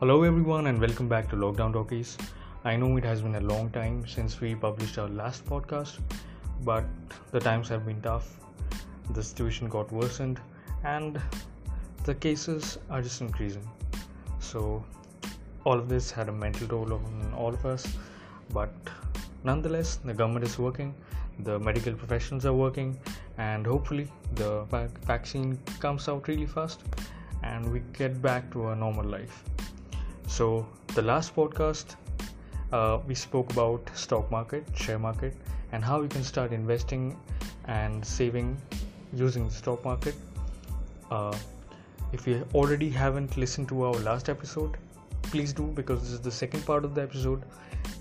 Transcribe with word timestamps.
Hello, 0.00 0.22
everyone, 0.22 0.68
and 0.68 0.80
welcome 0.80 1.08
back 1.08 1.28
to 1.28 1.34
Lockdown 1.34 1.72
Talkies. 1.72 2.16
I 2.64 2.76
know 2.76 2.96
it 2.98 3.04
has 3.04 3.20
been 3.20 3.34
a 3.34 3.40
long 3.40 3.68
time 3.70 4.06
since 4.06 4.40
we 4.40 4.54
published 4.54 4.96
our 4.96 5.08
last 5.08 5.44
podcast, 5.44 5.98
but 6.62 6.84
the 7.32 7.40
times 7.40 7.68
have 7.70 7.84
been 7.84 8.00
tough. 8.00 8.28
The 9.10 9.24
situation 9.24 9.68
got 9.68 9.90
worsened, 9.90 10.40
and 10.84 11.20
the 12.04 12.14
cases 12.14 12.78
are 12.88 13.02
just 13.02 13.20
increasing. 13.20 13.68
So, 14.38 14.84
all 15.64 15.76
of 15.80 15.88
this 15.88 16.12
had 16.12 16.28
a 16.28 16.32
mental 16.32 16.68
toll 16.68 16.94
on 16.94 17.34
all 17.36 17.52
of 17.52 17.66
us, 17.66 17.84
but 18.52 18.72
nonetheless, 19.42 19.96
the 19.96 20.14
government 20.14 20.44
is 20.44 20.60
working, 20.60 20.94
the 21.40 21.58
medical 21.58 21.92
professionals 21.92 22.46
are 22.46 22.54
working, 22.54 22.96
and 23.36 23.66
hopefully, 23.66 24.06
the 24.36 24.62
vaccine 25.06 25.58
comes 25.80 26.08
out 26.08 26.28
really 26.28 26.46
fast 26.46 26.84
and 27.42 27.72
we 27.72 27.80
get 27.94 28.22
back 28.22 28.48
to 28.52 28.62
our 28.62 28.76
normal 28.76 29.04
life 29.04 29.42
So, 30.27 30.67
the 30.95 31.01
last 31.01 31.35
podcast, 31.35 31.95
uh, 32.71 32.99
we 33.07 33.15
spoke 33.15 33.51
about 33.51 33.89
stock 33.93 34.29
market, 34.31 34.65
share 34.75 34.99
market, 34.99 35.35
and 35.71 35.83
how 35.83 36.01
you 36.01 36.07
can 36.07 36.23
start 36.23 36.51
investing 36.51 37.17
and 37.65 38.05
saving 38.05 38.57
using 39.13 39.47
the 39.47 39.53
stock 39.53 39.83
market. 39.85 40.15
Uh, 41.11 41.35
if 42.11 42.27
you 42.27 42.47
already 42.53 42.89
haven't 42.89 43.37
listened 43.37 43.69
to 43.69 43.83
our 43.83 43.93
last 43.93 44.29
episode, 44.29 44.77
please 45.23 45.53
do 45.53 45.63
because 45.63 46.01
this 46.01 46.11
is 46.11 46.21
the 46.21 46.31
second 46.31 46.65
part 46.65 46.85
of 46.85 46.95
the 46.95 47.01
episode 47.01 47.43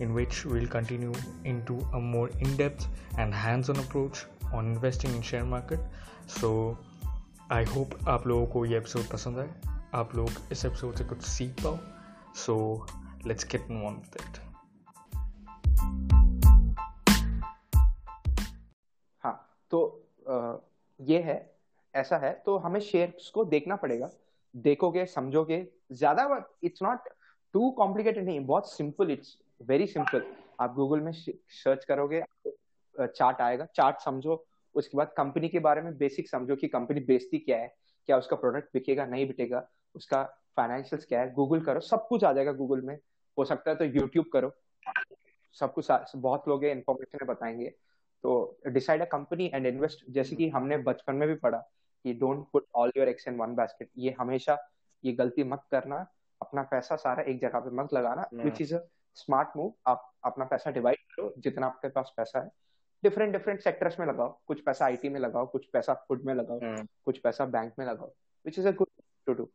in 0.01 0.15
which 0.15 0.45
we'll 0.45 0.67
continue 0.67 1.13
into 1.45 1.87
a 1.95 2.01
more 2.01 2.31
in-depth 2.41 2.89
and 3.19 3.35
hands-on 3.35 3.77
approach 3.77 4.25
on 4.53 4.67
investing 4.67 5.15
in 5.15 5.23
share 5.23 5.45
market. 5.45 5.81
So 6.27 6.77
I 7.53 7.65
hope 7.65 7.97
आप 8.09 8.27
लोगों 8.27 8.47
को 8.47 8.65
ये 8.67 8.77
episode 8.77 9.09
पसंद 9.09 9.39
आए 9.39 9.49
आप 9.95 10.15
लोग 10.17 10.31
इस 10.53 10.65
episode 10.65 10.95
से 10.97 11.05
कुछ 11.05 11.23
सीख 11.23 11.51
पाओ 11.65 11.79
Let's 13.28 13.48
get 13.52 13.70
move 13.72 13.86
on 13.88 13.96
with 13.96 14.22
it 14.22 14.46
हाँ 19.24 19.36
तो 19.72 19.80
ये 21.00 21.20
है, 21.22 21.36
ऐसा 21.94 22.18
है 22.18 22.32
तो 22.46 22.58
हमें 22.58 22.80
शेयर्स 22.82 23.30
को 23.30 23.44
देखना 23.46 23.76
पड़ेगा। 23.76 24.10
देखोगे, 24.56 25.06
समझोगे, 25.06 25.68
ज़्यादा 25.92 26.46
इट्स 26.64 26.82
नॉट 26.84 27.10
टू 27.54 27.70
कॉम्प्लिकेटेड 27.72 28.26
नहीं, 28.26 28.46
बहुत 28.46 28.72
सिंपल 28.72 29.12
इट्स 29.12 29.38
वेरी 29.62 29.88
सिंपल 29.88 30.24
आप 30.60 30.74
गूगल 30.76 31.00
में 31.00 31.12
सर्च 31.12 31.86
करोगे 31.86 32.24
चार्ट 32.96 33.42
आएगा 33.42 33.66
चार्ट 33.76 34.00
समझो, 34.02 34.46
उसके 34.76 34.98
बाद 34.98 35.14
कंपनी 35.18 35.50
के 35.50 35.60
बारे 35.60 35.82
में 35.82 35.98
बेसिक 35.98 36.30
समझो 36.30 36.56
कि 36.56 36.68
कंपनी 36.68 37.00
बेचती 37.02 37.38
क्या 37.40 37.58
है, 37.58 37.74
क्या 38.10 38.18
उसका 38.18 38.36
प्रोडक्ट 38.36 38.70
बिकेगा, 38.74 39.06
नहीं 39.06 39.28
बिकेगा। 39.28 39.68
उसका 39.98 40.24
फाइनेंशियल्स 40.56 41.06
क्या 41.06 41.22
है 41.22 41.34
गूगल 41.34 41.62
करो 41.62 41.80
सब 41.80 42.08
कुछ 42.08 42.24
आ 42.24 42.34
जाएगा 42.34 42.52
गूगल 42.52 42.82
में। 42.82 43.00
हो 43.38 43.46
सकता 43.46 43.72
है 43.72 43.76
तो 43.78 43.86
यूट्यूब 43.86 44.26
करो। 44.34 44.52
सब 45.54 45.74
कुछ 45.74 45.88
बहुत 46.16 46.48
लोग 46.48 46.66
इन्फॉर्मेशन 46.66 47.26
बताएँगे। 47.26 47.70
तो 48.24 48.58
decide 48.68 49.02
a 49.02 49.06
company 49.06 49.52
and 49.54 49.66
invest 49.66 50.06
जैसे 50.10 50.36
कि 50.36 50.50
हमने 50.50 50.78
बचपन 50.78 51.16
में 51.16 51.28
भी 51.28 51.36
पढ़ा 51.36 51.58
कि 52.04 52.14
don't 52.14 52.48
put 52.54 52.66
all 52.76 52.92
your 52.98 53.10
eggs 53.10 53.28
in 53.28 53.38
one 53.38 53.56
basket 53.56 53.90
ये 53.98 54.16
हमेशा 54.20 54.58
ये 55.06 55.14
गलती 55.14 55.44
मत 55.44 55.64
करना 55.72 56.08
अपना 56.42 56.64
पैसा 56.64 56.96
सारा 56.96 57.24
एक 57.24 57.42
जगह 57.42 57.60
पे 57.60 57.70
मत 57.70 57.94
लगाना 57.94 58.30
which 58.34 58.62
is 58.62 58.76
a 58.76 58.80
smart 59.16 59.50
move 59.58 59.74
आप 59.88 60.14
अपना 60.24 60.46
पैसा 60.46 60.72
डिवाइड 60.72 60.98
करो 60.98 61.34
जितना 61.38 61.68
आपके 61.68 61.90
पास 61.90 62.14
पैसा 62.18 62.40
है। 62.40 62.50
डिफरेंट 63.04 63.32
डिफरेंट 63.32 63.60
सेक्टर्स 63.62 64.00
में 64.00 64.08
लगाओ। 64.08 64.40
कुछ 64.48 64.62
पैसा 64.62 64.86
आईटी 64.86 65.10
में 65.10 65.20
लगाओ 65.20 65.48
कुछ 65.48 65.66
पैसा 65.66 65.94
फ़ूड 65.94 66.22
में 66.24 66.34
लगाओ 66.34 66.60
hmm. 66.60 66.88
कुछ 67.06 67.18
पैसा 67.18 67.46
बैंक 67.46 67.74
में 67.80 67.86
लगाओ 67.86 68.12
which 68.46 68.60
is 68.60 68.68
a 68.68 68.72
good 68.72 68.88
to 69.26 69.34
do 69.34 69.50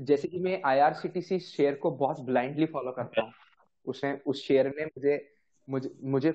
जैसे 0.00 0.28
कि 0.28 0.38
मैं 0.38 0.62
आईआरसीटीसी 0.64 1.38
शेयर 1.38 1.74
को 1.74 1.90
बहुत 1.90 2.20
ब्लाइंडली 2.20 2.66
फॉलो 2.66 2.92
करता 2.92 3.22
हूँ। 3.22 3.32
उसने 3.86 4.20
उस 4.26 4.44
शेयर 4.44 4.66
ने 4.66 4.84
मुझे 4.84 5.34
मुझे 5.70 5.90
मुझे 6.02 6.28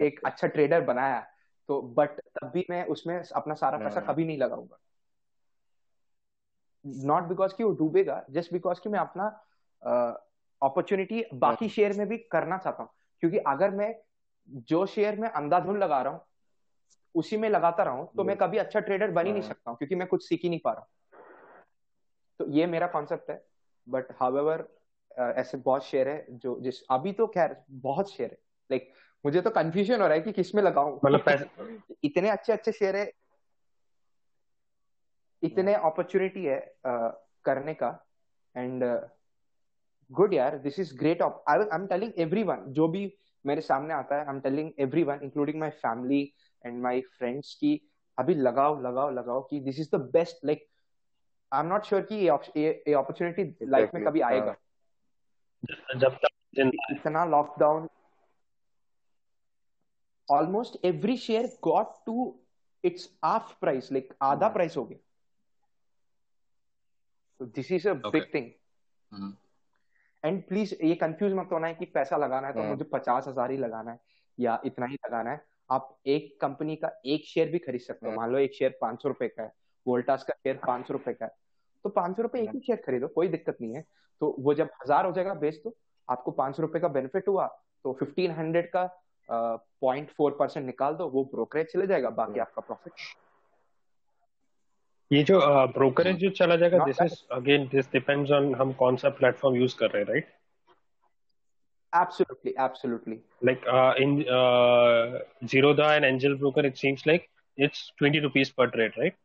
एक 0.00 0.20
अच्छा 0.24 0.46
ट्रेडर 0.46 0.80
बनाया। 0.80 1.26
तो 1.68 1.82
बट 1.82 2.10
तब 2.10 2.50
भी 2.54 2.66
मैं 2.70 2.84
उसमें 2.84 3.22
अपना 3.34 3.54
सारा 3.54 3.78
पैसा 3.78 4.00
कभी 4.00 4.24
नहीं 4.24 4.38
लगाऊँगा। 4.38 4.78
नॉट 6.86 7.22
बिकॉज़ 7.22 7.54
कि 7.54 7.64
वो 7.64 7.70
डूबेगा 7.70 8.24
जस्ट 8.30 8.52
बिकॉज़ 8.52 8.80
कि 8.80 8.88
मैं 8.88 9.00
अपना 9.00 9.46
अपॉर्चुनिटी 10.62 11.24
बाकी 11.34 11.68
शेयर 11.68 11.92
में 11.92 12.08
भी 12.08 12.18
करना 12.18 12.58
चाहता 12.58 12.82
हूँ। 12.82 12.90
क्योंकि 13.20 13.38
अगर 13.38 13.70
मैं 13.70 13.94
जो 14.48 14.86
शेयर 14.86 15.16
में 15.16 15.28
अंधाधुन 15.28 15.78
लगा 15.78 16.02
रहा 16.02 16.12
हूँ 16.12 16.20
उसी 17.14 17.36
में 17.36 17.48
लगाता 17.48 17.82
रहा 17.82 18.04
तो 18.04 18.24
मैं 18.24 18.36
कभी 18.36 18.58
अच्छा 18.58 18.80
ट्रेडर 18.80 19.10
बन 19.10 19.26
ही 19.26 19.32
नहीं 19.32 19.42
हाँ। 19.42 19.48
सकता 19.48 19.70
हूँ 19.70 19.78
क्योंकि 19.78 19.94
मैं 19.94 20.08
कुछ 20.08 20.28
सीख 20.28 20.40
ही 20.42 20.48
नहीं 20.48 20.60
पा 20.64 20.72
रहा 20.72 20.88
तो 22.40 22.50
ये 22.50 22.66
मेरा 22.66 22.86
कॉन्सेप्ट 22.86 23.30
है 23.30 23.44
बट 23.88 24.12
हाउएवर 24.20 24.68
ऐसे 25.18 25.58
बहुत 25.58 25.84
शेयर 25.84 26.08
है 26.08 26.26
जो 26.30 26.60
जिस 26.60 26.82
अभी 26.90 27.12
तो 27.12 27.26
खैर 27.26 27.56
बहुत 27.70 28.12
शेयर 28.12 28.30
है। 28.30 28.38
लाइक 28.70 28.82
like, 28.82 28.96
मुझे 29.24 29.40
तो 29.40 29.50
कंफ्यूजन 29.50 30.00
हो 30.00 30.06
रहा 30.06 30.16
है 30.16 30.20
कि 30.20 30.32
किसमें 30.32 30.62
लगाऊँ। 30.62 31.00
मतलब 31.04 31.94
इतने 32.04 32.30
अच्छे 32.30 32.52
अच्छे 32.52 32.72
शेयर 32.72 32.96
है। 32.96 33.12
इतने 35.42 35.74
अपॉर्चुनिटी 35.74 36.44
है 36.44 36.60
uh, 36.86 37.10
करने 37.44 37.74
का। 37.74 38.06
एंड 38.56 38.84
गुड 40.10 40.34
यार 40.34 40.58
this 40.58 40.78
is 40.78 40.98
great 40.98 41.22
of 41.22 41.50
I 41.50 41.58
I 41.58 41.64
am 41.74 41.86
telling 41.86 42.12
everyone 42.18 42.64
जो 42.68 42.88
भी 42.88 43.18
मेरे 43.46 43.60
सामने 43.60 43.94
आता 43.94 44.16
है 44.16 44.26
I 44.26 44.34
am 44.34 44.40
telling 44.40 44.70
everyone 44.78 45.20
including 45.22 45.60
my 45.60 45.70
family 45.70 46.22
and 46.66 46.82
my 46.82 47.00
friends 47.00 47.54
की 47.54 47.80
अभी 48.18 48.34
लगाओ 48.34 48.80
लगाओ 48.80 49.10
लगाओ 49.10 49.42
कि 49.42 49.60
this 49.60 49.80
is 49.80 49.96
the 49.96 50.00
best 50.12 50.44
like 50.44 50.66
I 51.52 51.60
am 51.60 51.66
not 51.66 51.84
sure 51.84 52.02
कि 52.10 52.16
ये 52.56 52.94
अपॉर्चुनिटी 52.94 53.66
लाइफ 53.66 53.90
में 53.94 54.04
कभी 54.04 54.20
आएगा। 54.22 54.54
जब 55.96 56.16
तक 56.16 56.28
इतना 56.90 57.24
lockdown 57.26 57.88
almost 60.28 60.84
every 60.84 61.16
share 61.16 61.46
got 61.62 61.94
to 62.06 62.34
it's 62.84 63.08
half 63.24 63.52
price 63.60 63.92
like 63.92 64.14
आधा 64.22 64.48
प्राइस 64.48 64.76
हो 64.76 64.84
गया। 64.84 64.98
This 67.46 67.72
is 67.72 67.88
a 67.88 67.92
big 67.94 68.24
thing 68.34 68.50
and 70.24 70.42
please 70.48 70.74
ये 70.84 70.94
कंफ्यूज 70.94 71.32
मत 71.32 71.48
होना 71.52 71.66
है 71.66 71.74
कि 71.74 71.84
पैसा 71.86 72.16
लगाना 72.16 72.46
है 72.46 72.52
तो 72.54 72.60
हाँ। 72.60 72.68
मुझे 72.68 72.84
पचास 72.84 73.28
हज़ार 73.28 73.50
ही 73.50 73.56
लगाना 73.56 73.90
है 73.90 73.98
या 74.38 74.60
इतना 74.64 74.86
ही 74.86 74.94
लगाना 74.96 75.30
है। 75.30 75.44
आप 75.70 75.96
एक 76.06 76.38
कंपनी 76.40 76.76
का 76.76 76.90
एक 77.06 77.24
शेयर 77.26 77.48
भी 77.50 77.58
खरीद 77.58 77.80
सकते 77.80 78.06
हो। 78.06 78.10
हाँ। 78.10 78.18
मान 78.18 78.30
लो 78.32 78.38
एक 78.38 78.54
शेयर 78.54 78.78
पाँच 78.80 79.02
सौ 79.02 79.08
रुपए 79.08 79.28
का 79.28 79.42
है। 79.42 79.52
वोल्टास 79.86 80.22
का 80.22 80.34
शेयर 80.34 80.60
पाँच 80.66 80.86
सौ 80.86 80.92
रुपए 80.92 81.12
का 81.12 81.24
है। 81.24 81.32
तो 81.84 81.90
पाँच 81.90 82.16
सौ 82.16 82.22
रुपए 82.22 82.40
एक 82.40 82.50
ही। 82.54 82.60
शेयर 82.60 82.78
हाँ। 82.78 82.84
खरीदो 82.86 83.08
कोई 83.08 83.28
दिक्कत 83.28 83.56
नहीं 83.62 83.74
है। 83.74 83.84
तो 84.20 84.36
वो 84.38 84.54
जब 84.54 84.70
हज़ार 84.82 85.06
हो 85.06 85.12
जाएगा 85.12 85.34
बेच 85.34 85.60
दो। 85.64 85.74
आपको 86.08 86.30
पाँच 86.30 86.56
सौ 86.56 86.62
रुपए 86.62 86.80
का 86.80 86.88
बेनिफिट 86.88 87.28
हुआ 87.28 87.46
तो 87.84 87.92
फिफ्टीन 87.92 88.30
हंड्रेड 88.30 88.70
का 88.76 88.88
पॉइंट 89.80 90.10
फोर 90.10 90.36
परसेंट 90.38 90.66
निकाल 90.66 90.94
दो 90.94 91.08
वो 91.08 91.24
ब्रोकरेज 91.24 91.66
चले 91.66 91.86
जाएगा 91.86 92.10
बाकी 92.10 92.40
आपका 92.40 92.60
प्रॉफिट 92.60 92.92
ये 95.12 95.22
जो 95.22 95.40
ब्रोकरेज 95.66 96.14
uh, 96.14 96.20
जो 96.20 96.30
चला 96.30 96.56
जाएगा 96.56 96.84
this 96.84 97.00
is 97.02 97.14
again 97.32 97.68
this 97.68 97.90
depends 97.92 98.30
on 98.30 98.54
हम 98.54 98.72
कौन 98.72 98.96
सा 98.96 99.08
प्लेटफॉर्म 99.20 99.56
यूज़ 99.56 99.76
कर 99.78 99.90
रहे 99.90 100.02
हैं 100.02 100.08
right 100.08 100.28
absolutely 101.92 102.56
absolutely. 102.56 103.14
Like 103.42 103.64
uh, 103.66 103.94
in 103.98 104.10
uh, 104.28 105.20
zerodha 105.44 105.96
and 105.96 106.04
angel 106.04 106.36
broker 106.36 106.64
it 106.64 106.76
seems 106.78 107.04
like 107.04 107.24
it's 107.58 107.80
20 107.98 108.20
rupees 108.20 108.50
per 108.50 108.66
trade 108.68 108.92
right? 108.96 109.16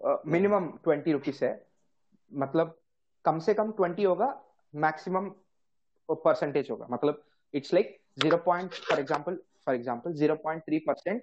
Minimum 0.00 0.68
twenty 0.84 1.12
rupees 1.12 1.44
है। 1.44 1.52
मतलब 2.32 2.76
कम 3.24 3.38
से 3.38 3.54
कम 3.54 3.70
ट्वेंटी 3.72 4.02
होगा 4.02 4.28
मैक्सिमम 4.74 5.28
परसेंटेज 6.08 6.70
होगा। 6.70 6.86
मतलब 6.90 7.22
it's 7.54 7.72
like 7.74 7.98
zero 8.18 8.36
point 8.44 8.74
for 8.74 9.00
example 9.00 9.38
for 9.66 9.74
example 9.74 10.12
zero 10.14 10.34
point 10.44 10.62
three 10.62 10.78
percent 10.88 11.22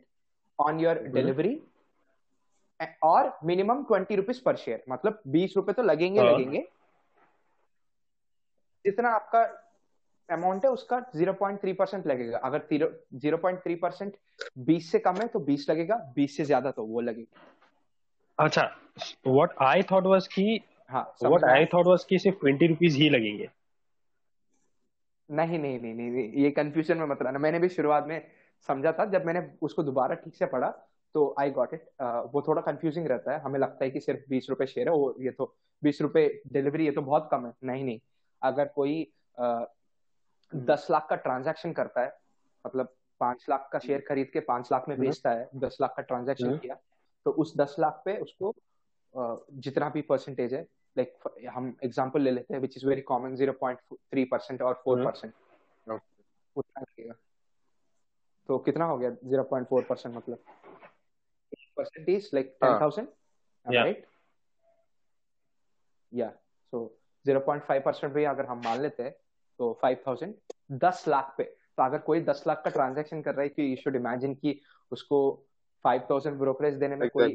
on 0.60 0.80
your 0.80 0.98
delivery 1.06 1.60
और 3.04 3.38
minimum 3.46 3.84
twenty 3.84 4.16
rupees 4.16 4.42
पर 4.46 4.56
शेयर 4.58 4.84
मतलब 4.90 5.22
बीस 5.28 5.54
रुपए 5.58 5.74
तो 5.74 5.84
लगेंगे 5.84 6.20
हाँ। 6.20 6.32
लगेंगे। 6.32 6.68
जितना 8.86 9.10
आपका 9.12 9.42
अमाउंट 10.30 10.66
है 10.66 10.70
उसका 10.72 11.00
ज़ीरो 11.16 11.34
पॉइंट 11.34 11.62
थ्री 11.62 11.74
परसेंट 11.74 12.08
लगेगा। 12.08 12.38
अगर 12.40 12.68
ज़ीरो 13.16 13.38
पॉइंट 13.38 13.60
थ्री 13.64 13.76
परसेंट 13.78 14.16
बीस 14.58 14.92
से 14.92 15.00
कम 15.00 15.16
है 15.16 15.28
तो 15.28 15.40
बीस 15.42 15.70
लगेगा 15.70 15.96
बीस 16.16 16.38
से 16.38 16.46
ज़्यादा 16.46 16.72
तो 16.72 16.86
वो 16.86 17.02
लगेगा। 17.02 17.54
अच्छा 18.40 18.64
व्हाट 19.28 19.54
आई 19.62 19.84
थॉट 19.92 20.06
वाज 20.06 20.28
कि 20.28 20.60
हाँ 20.90 21.04
व्हाट 21.24 21.44
आई 21.44 21.66
थॉट 21.66 21.88
वाज 21.88 22.04
कि 22.04 22.20
सिर्फ़ 22.20 22.40
ट्वेंटी 22.40 22.68
रुपीज़ 22.68 22.98
ही 22.98 23.10
लगेंगे। 23.10 23.50
नहीं 25.30 25.60
नहीं 25.60 25.80
नहीं 25.80 25.94
नहीं 25.94 26.32
ये 26.44 26.50
कंफ्यूजन 26.52 26.98
में 26.98 27.06
मत 27.08 27.22
रहना। 27.22 27.40
मैंने 27.40 27.60
भी 27.60 27.70
शुरुआत 27.70 28.06
में 28.08 28.22
समझा 28.70 28.92
था 28.92 29.06
जब 29.06 29.26
मैंने 29.26 29.42
उसको 29.62 29.84
दोबारा 29.84 30.16
ठीक 30.16 30.36
से 30.36 30.46
पढ़ा 30.46 30.70
तो 31.16 31.34
आई 31.40 31.52
गॉट 31.52 31.74
इट 31.74 31.88
वो 32.34 32.42
थोड़ा 32.48 32.62
कंफ्यूजिंग 32.62 33.08
रहता 33.08 33.34
है। 33.34 33.40
हमें 33.42 33.60
लगता 33.60 33.86
है 33.86 33.92
कि 33.92 34.00
सिर्फ़ 34.00 34.30
बीस 34.30 34.50
रुपए 34.50 34.66
शेयर 34.66 34.90
है 34.90 34.94
वो 34.96 35.16
ये 35.20 35.32
तो 35.32 35.54
बीस 35.84 36.02
रुपए 36.02 36.28
डिलीवरी 36.54 36.86
ये 36.86 36.92
तो 36.92 37.02
बहुत 37.02 37.28
कम 37.32 37.46
है। 37.46 37.54
नहीं 37.64 37.84
नहीं। 37.84 38.00
अगर 38.42 38.66
कोई 38.76 39.08
uh, 39.38 39.66
दस 40.52 40.88
लाख 40.92 41.08
का 41.10 41.16
ट्रांजैक्शन 41.16 41.72
करता 41.74 42.02
है 42.02 42.14
मतलब 42.66 42.94
पाँच 43.22 43.46
लाख 43.50 43.70
का 43.74 43.80
शेयर 43.80 44.04
खरीद 44.10 44.30
के 44.34 44.40
पाँच 44.40 44.70
लाख 44.72 44.86
में 44.90 44.96
हम्म। 44.96 45.06
बेचता 45.06 45.30
है 45.30 45.50
दस 45.56 45.78
लाख 45.82 45.94
का 45.98 46.04
ट्रांजैक्शन 46.04 46.48
हम्म। 46.48 46.58
किया 46.58 46.76
तो 47.26 47.32
उस 47.32 47.56
दस 47.58 47.76
लाख 47.80 48.02
पे 48.06 48.18
उसको 48.20 48.54
जितना 49.66 49.90
भी 49.90 50.02
परसेंटेज 50.04 50.54
है 50.54 50.62
लाइक 50.98 51.14
like, 51.18 51.48
हम 51.54 51.76
एग्जांपल 51.84 52.22
ले 52.22 52.32
लेते 52.32 52.54
हैं 52.54 52.62
which 52.62 52.78
is 52.78 52.86
very 52.88 53.02
common 53.02 53.36
zero 53.36 53.54
point 53.62 53.80
three 53.94 54.26
percent 54.26 54.62
और 54.62 54.82
फोर 54.84 55.04
परसेंट 55.06 55.34
उतना 56.56 56.82
लगेगा 56.82 57.14
तो 58.50 58.58
कितना 58.60 58.86
हो 58.86 58.98
गया? 58.98 59.10
ज़ीरो 59.10 59.44
पॉइंट 59.44 59.68
फोर 59.68 59.84
परसेंट 59.84 60.16
मतलब। 60.16 60.44
Percent 61.78 62.10
is 62.10 62.30
like 62.34 62.56
ten 62.62 62.80
thousand 62.82 63.08
right 63.66 64.06
या 66.12 66.30
so 66.74 66.86
zero 67.26 67.40
point 67.40 67.64
five 67.64 67.82
percent 67.86 68.14
भी 68.14 68.24
अगर 68.24 68.46
हम 68.46 68.62
मान 68.66 68.82
लेते 68.82 69.04
हैं 69.04 69.16
तो 69.60 69.72
फाइव 69.82 70.04
थाउज़ेंड 70.08 70.34
दस 70.84 71.04
लाख 71.08 71.34
पे। 71.38 71.44
तो 71.44 71.84
अगर 71.84 72.00
कोई 72.00 72.22
दस 72.24 72.44
लाख 72.48 72.62
का 72.64 72.70
ट्रांजेक्शन 72.72 73.22
कर 73.22 73.34
रहा 73.36 73.44
है 73.44 73.50
कि 73.50 73.72
यू 73.72 73.76
शुड 73.76 73.96
इमेजिन 73.96 74.34
कि 74.36 74.60
उसको 74.92 75.20
फाइव 75.86 76.08
थाउज़ेंड 76.10 76.38
ब्रोकरेज 76.40 76.76
देने 76.84 76.96
में 76.96 77.10
कोई 77.10 77.32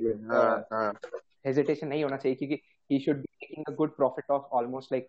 हेजिटेशन 1.47 1.89
नहीं 1.89 2.03
होना 2.05 2.17
चाहिए 2.17 2.37
क्योंकि 2.37 2.61
he 2.91 2.99
should 3.01 3.17
be 3.17 3.29
making 3.43 3.65
a 3.69 3.77
good 3.77 3.97
profit 3.97 4.31
of 4.31 4.55
almost 4.59 4.93
like 4.93 5.09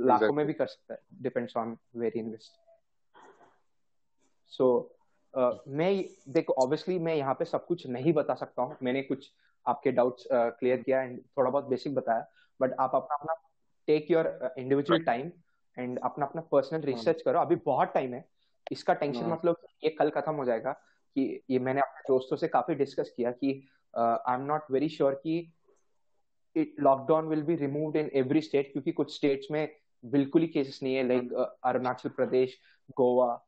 लाखों 0.00 0.32
में 0.32 0.44
भी 0.46 0.52
कर 0.52 0.66
सकता 0.66 0.94
है. 0.94 1.00
Depends 1.22 1.56
on 1.56 1.76
very 1.96 2.20
invest 2.20 2.52
so 4.52 4.66
मैं 5.68 5.92
देखो 6.32 6.52
ऑब्वियसली 6.62 6.98
मैं 6.98 7.14
यहाँ 7.14 7.34
पे 7.34 7.44
सब 7.44 7.64
कुछ 7.66 7.86
नहीं 7.86 8.12
बता 8.12 8.34
सकता 8.34 8.62
हूँ. 8.62 8.76
मैंने 8.82 9.02
कुछ 9.02 9.30
आपके 9.66 9.92
डाउट्स 9.92 10.26
क्लियर 10.32 10.78
uh, 10.78 10.84
किया 10.84 11.00
एंड 11.02 11.18
थोड़ा 11.36 11.50
बहुत 11.50 11.64
बेसिक 11.68 11.94
बताया. 11.94 12.26
बट 12.60 12.74
आप 12.80 12.94
अपना 12.94 13.14
अपना 13.14 13.34
take 13.88 14.10
your 14.10 14.26
individual 14.58 15.02
time 15.04 15.30
and 15.76 15.98
अपना 16.04 16.26
अपना 16.26 16.42
पर्सनल 16.52 16.80
रिसर्च 16.82 17.16
हाँ। 17.16 17.22
करो. 17.24 17.40
अभी 17.40 17.56
बहुत 17.64 17.92
टाइम 17.94 18.14
है. 18.14 18.24
इसका 18.72 18.94
टेंशन 18.94 19.20
हाँ। 19.20 19.30
मतलब 19.32 19.56
ये 19.84 19.90
कल 19.98 20.10
खत्म 20.10 20.34
हो 20.34 20.44
जाएगा. 20.44 20.74
कि 21.14 21.40
ये 21.50 21.58
मैंने 21.58 21.80
अपने 21.80 22.00
दोस्तों 22.00 22.36
से 22.36 22.48
काफ़ी 22.48 22.74
डिस्कस 22.74 23.12
किया 23.16 23.30
कि 23.30 23.68
I 23.98 24.34
am 24.34 24.40
not 24.40 24.62
very 24.70 24.88
sure 24.88 25.14
कि 25.14 25.52
lockdown 26.80 27.26
will 27.26 27.42
be 27.42 27.56
removed 27.56 27.96
in 27.96 28.10
every 28.14 28.40
state 28.40 28.72
क्योंकि 28.72 28.92
कुछ 28.92 29.16
स्टेट्स 29.16 29.46
में 29.50 29.76
बिल्कुल 30.04 30.42
ही 30.42 30.48
केसेस 30.48 30.80
नहीं 30.82 30.94
है 30.94 31.08
लाइक। 31.08 31.56
अरुणाचल 31.64 32.08
प्रदेश 32.08 32.58
गोवा 32.96 33.46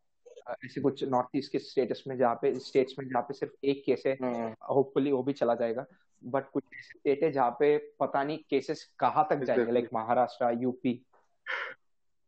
ऐसे 0.49 0.81
कुछ 0.81 1.05
नॉर्थ 1.05 1.29
ईस्ट 1.37 1.53
के 1.53 1.59
स्टेट्स 1.59 2.07
में 2.07 2.19
जहाँ 2.19 2.39
पे 2.43 2.59
स्टेट्स 2.59 2.95
में 2.99 3.09
जहाँ 3.09 3.23
पे 3.23 3.35
सिर्फ़ 3.35 3.55
एक 3.65 3.83
केस 3.87 4.03
है 4.07 4.15
होपफुली 4.53 5.13
वो 5.13 5.23
भी 5.23 5.33
चला 5.33 5.55
जाएगा 5.55 5.87
बट 6.25 6.51
कुछ 6.51 6.65
ऐसे 6.75 6.99
स्टेट 6.99 7.23
है 7.23 7.33
जहाँ 7.33 7.51
पे 7.51 7.79
पता 7.79 8.25
नहीं 8.25 8.39
केसेस 8.51 8.95
कहाँ 8.99 9.27
तक 9.31 9.37
जाएँगे 9.37 9.73
लाइक 9.73 9.89
महाराष्ट्र 9.95 10.59
यूपी 10.63 10.95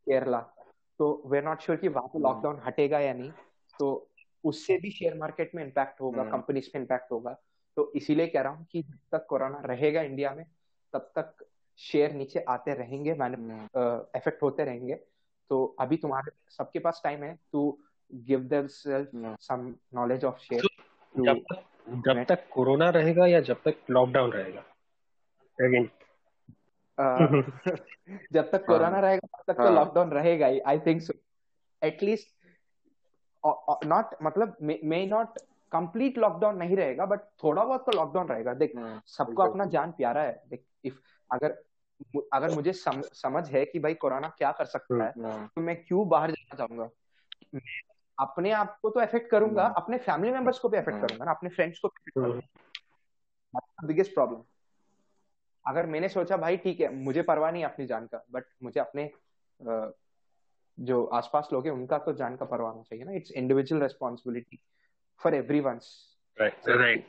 केरला 0.06 0.40
तो 0.98 1.22
वे 1.26 1.40
नॉट 1.40 1.60
श्योर 1.60 1.78
कि 1.78 1.88
वहाँ 1.88 2.08
पे 2.08 2.18
लॉकडाउन 2.18 2.56
hmm. 2.56 2.66
हटेगा 2.66 2.98
या 2.98 3.12
नहीं 3.12 3.32
तो 3.78 4.07
उससे 4.44 4.78
भी 4.78 4.90
शेयर 4.90 5.14
मार्केट 5.14 5.54
में 5.54 5.64
इम्पैक्ट 5.64 6.00
होगा 6.00 6.24
कंपनीज़ 6.24 6.64
hmm. 6.64 6.72
पे 6.72 6.78
इम्पैक्ट 6.78 7.12
होगा 7.12 7.36
तो 7.76 7.92
इसीलिए 7.96 8.26
कह 8.26 8.40
रहा 8.40 8.52
हूँ 8.52 8.66
कि 8.72 8.82
जब 8.82 8.98
तक 9.12 9.26
कोरोना 9.26 9.62
रहेगा 9.64 10.02
इंडिया 10.02 10.34
में 10.34 10.44
तब 10.92 11.12
तक 11.18 11.44
शेयर 11.76 12.12
नीचे 12.12 12.40
आते 12.40 12.74
रहेंगे 12.74 13.10
इफ़ेक्ट 13.10 14.28
hmm. 14.28 14.42
होते 14.42 14.64
रहेंगे 14.64 14.94
तो 15.50 15.76
अभी 15.80 15.96
तुम्हारे 15.96 16.32
सबके 16.50 16.78
पास 16.78 17.00
टाइम 17.04 17.22
है 17.22 17.38
to 17.52 17.78
give 18.14 18.40
them 18.40 18.66
some 18.66 19.74
knowledge 19.94 20.24
of 20.24 20.38
share 20.38 20.62
जब 21.14 21.38
तक 21.52 21.64
जब 21.88 22.24
तक 22.24 22.48
कोरोना 22.50 22.90
रहेगा 22.90 23.26
या 23.26 23.40
जब 23.40 23.62
तक 23.64 23.76
लॉकडाउन 23.90 24.32
रहेगा 24.32 24.60
अगेन 25.58 25.88
जब 28.32 28.50
तक 28.50 28.64
कोरोना 28.66 28.88
हाँ। 28.88 29.00
रहेगा 29.02 29.26
तब 29.26 29.52
तक 29.52 29.58
तो 29.58 29.70
लॉकडाउन 29.74 30.12
हाँ। 30.12 30.14
रहेगा 30.14 30.46
ही 30.46 30.60
I 30.60 30.78
think 30.78 31.02
so 31.02 31.12
at least 31.82 32.37
not 33.84 34.14
मतलब 34.22 34.56
मे 34.62 35.06
नॉट 35.06 35.38
कंप्लीट 35.72 36.18
लॉकडाउन 36.18 36.56
नहीं 36.56 36.76
रहेगा 36.76 37.06
बट 37.06 37.20
थोड़ा 37.20 37.64
बहुत 37.64 37.86
तो 37.86 37.92
लॉकडाउन 37.92 38.28
रहेगा। 38.28 38.54
देख 38.54 38.72
हाँ, 38.76 39.02
सबको 39.06 39.42
अपना 39.42 39.64
जान 39.64 39.90
प्यारा 39.92 40.22
है। 40.22 40.42
देख 40.48 40.64
इफ़ 40.84 40.94
अगर 41.32 41.62
अगर 42.32 42.50
मुझे 42.50 42.72
सम, 42.72 43.02
समझ 43.02 43.50
है 43.50 43.64
कि 43.64 43.78
भाई 43.78 43.94
कोरोना 43.94 44.28
क्या 44.28 44.52
कर 44.52 44.64
सकता 44.64 45.04
है 45.04 45.12
तो 45.46 45.60
मैं 45.60 45.84
क्यों 45.84 46.08
बाहर 46.08 46.30
जाना 46.30 46.56
चाहूँगा? 46.56 46.90
अपने 48.18 48.50
आप 48.50 48.78
को 48.82 48.90
तो 48.90 49.02
इफ़ेक्ट 49.02 49.30
करूँगा 49.30 49.66
अपने 49.66 49.98
फैमिली 49.98 50.32
मेंबर्स 50.32 50.58
को 50.58 50.68
भी 50.68 50.78
इफ़ेक्ट 50.78 51.00
करूँगा 51.00 51.24
ना 51.24 51.30
अपने 51.30 51.50
फ्रेंड्स 51.50 51.78
को 51.78 51.88
भी 51.88 52.10
करूँगा। 52.10 52.40
बिगेस्ट 53.84 54.14
प्रॉब्लम 54.14 54.42
अगर 55.66 55.86
मैंने 55.86 56.08
सोचा 56.08 56.36
भाई 56.36 56.56
ठीक 56.56 56.80
है 56.80 56.94
मुझे 56.94 57.22
परवाह 57.22 57.50
नहीं 57.50 57.64
अपनी 57.64 57.86
जान 57.86 58.06
का 58.06 58.24
बट 58.30 58.44
मुझे 58.62 58.80
अपने 58.80 59.10
जो 60.80 61.04
आसपास 61.04 61.48
लोग 61.52 61.66
हैं 61.66 61.72
उनका 61.72 61.98
तो 61.98 62.12
जान 62.12 62.36
का 62.36 62.44
परवाह 62.44 62.70
होना 62.70 62.82
चाहिए 62.82 63.04
ना। 63.04 63.12
It's 63.12 63.30
individual 63.32 63.82
responsibility 63.82 64.58
for 65.20 65.34
every 65.34 65.60
right 66.40 67.04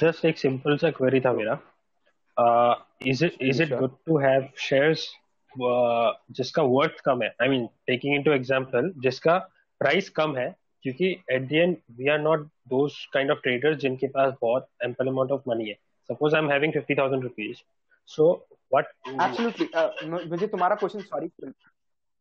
just 0.00 0.24
एक 0.24 0.38
सिंपल 0.38 0.76
सा 0.76 0.90
क्वेरी 0.90 1.20
था 1.20 1.32
मेरा 1.32 1.58
is 3.06 3.24
it 3.24 3.42
is 3.42 3.62
it 3.62 3.72
good 3.78 3.96
to 4.06 4.18
have 4.18 4.48
shares 4.58 5.06
जिसका 6.30 6.62
वर्थ 6.62 7.00
कम 7.04 7.22
है? 7.22 7.34
I 7.42 7.48
mean 7.48 7.66
taking 7.86 8.14
into 8.14 8.32
example 8.32 8.92
जिसका 8.98 9.38
प्राइस 9.80 10.10
कम 10.10 10.36
है 10.36 10.54
क्योंकि 10.82 11.10
at 11.30 11.48
the 11.48 11.52
end 11.52 11.76
we 11.90 12.08
are 12.08 12.18
not 12.18 12.48
those 12.68 13.06
kind 13.14 13.30
of 13.30 13.38
traders 13.38 13.78
जिनके 13.78 14.06
पास 14.08 14.34
बहुत 14.42 14.68
एम्पल 14.84 15.08
अमाउंट 15.08 15.30
ऑफ़ 15.30 15.42
मनी 15.48 15.68
है। 15.68 15.76
Suppose 16.08 16.34
i'm 16.38 16.48
having 16.52 16.72
50000 16.72 17.22
rupees. 17.24 17.60
So 18.08 18.24
what 18.72 18.88
absolutely. 19.26 19.66
Uh, 19.74 19.90
मुझे 20.30 20.46
तुम्हारा 20.46 20.74
क्वेश्चन 20.74 21.00
सॉरी 21.00 21.28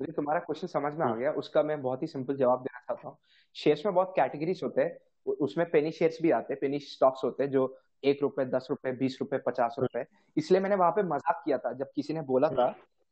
मुझे 0.03 0.13
तुम्हारा 0.13 0.39
क्वेश्चन 0.39 0.67
समझ 0.67 0.93
में 0.93 1.05
आ 1.05 1.15
गया 1.15 1.31
उसका 1.31 1.61
मैं 1.63 1.81
बहुत 1.81 2.01
ही 2.01 2.07
सिंपल 2.07 2.35
जवाब 2.35 2.59
देना 2.61 2.79
चाहता 2.79 3.07
हूँ। 3.07 3.17
शेयर्स 3.55 3.85
में 3.85 3.93
बहुत 3.95 4.13
कैटेगरीज 4.15 4.61
होते 4.63 4.81
हैं 4.81 5.35
उसमें 5.39 5.69
पेनी 5.69 5.91
शेयर्स 5.91 6.17
भी 6.21 6.31
आते 6.31 6.53
हैं 6.53 6.59
पेनी 6.59 6.79
स्टॉक्स 6.79 7.23
होते 7.23 7.43
हैं 7.43 7.51
जो 7.51 7.63
एक 8.03 8.21
रुपए 8.21 8.45
दस 8.45 8.67
रुपए 8.69 8.91
बीस 8.91 9.17
रुपए 9.21 9.37
पचास 9.45 9.75
रुपए। 9.79 10.05
इसलिए 10.37 10.61
मैंने 10.61 10.75
वहाँ 10.75 10.91
पे 10.91 11.03
मज़ाक 11.03 11.41
किया 11.45 11.57
था 11.57 11.71
जब 11.73 11.91
किसी 11.95 12.13
ने 12.13 12.21
बोला 12.21 12.49
था 12.49 12.67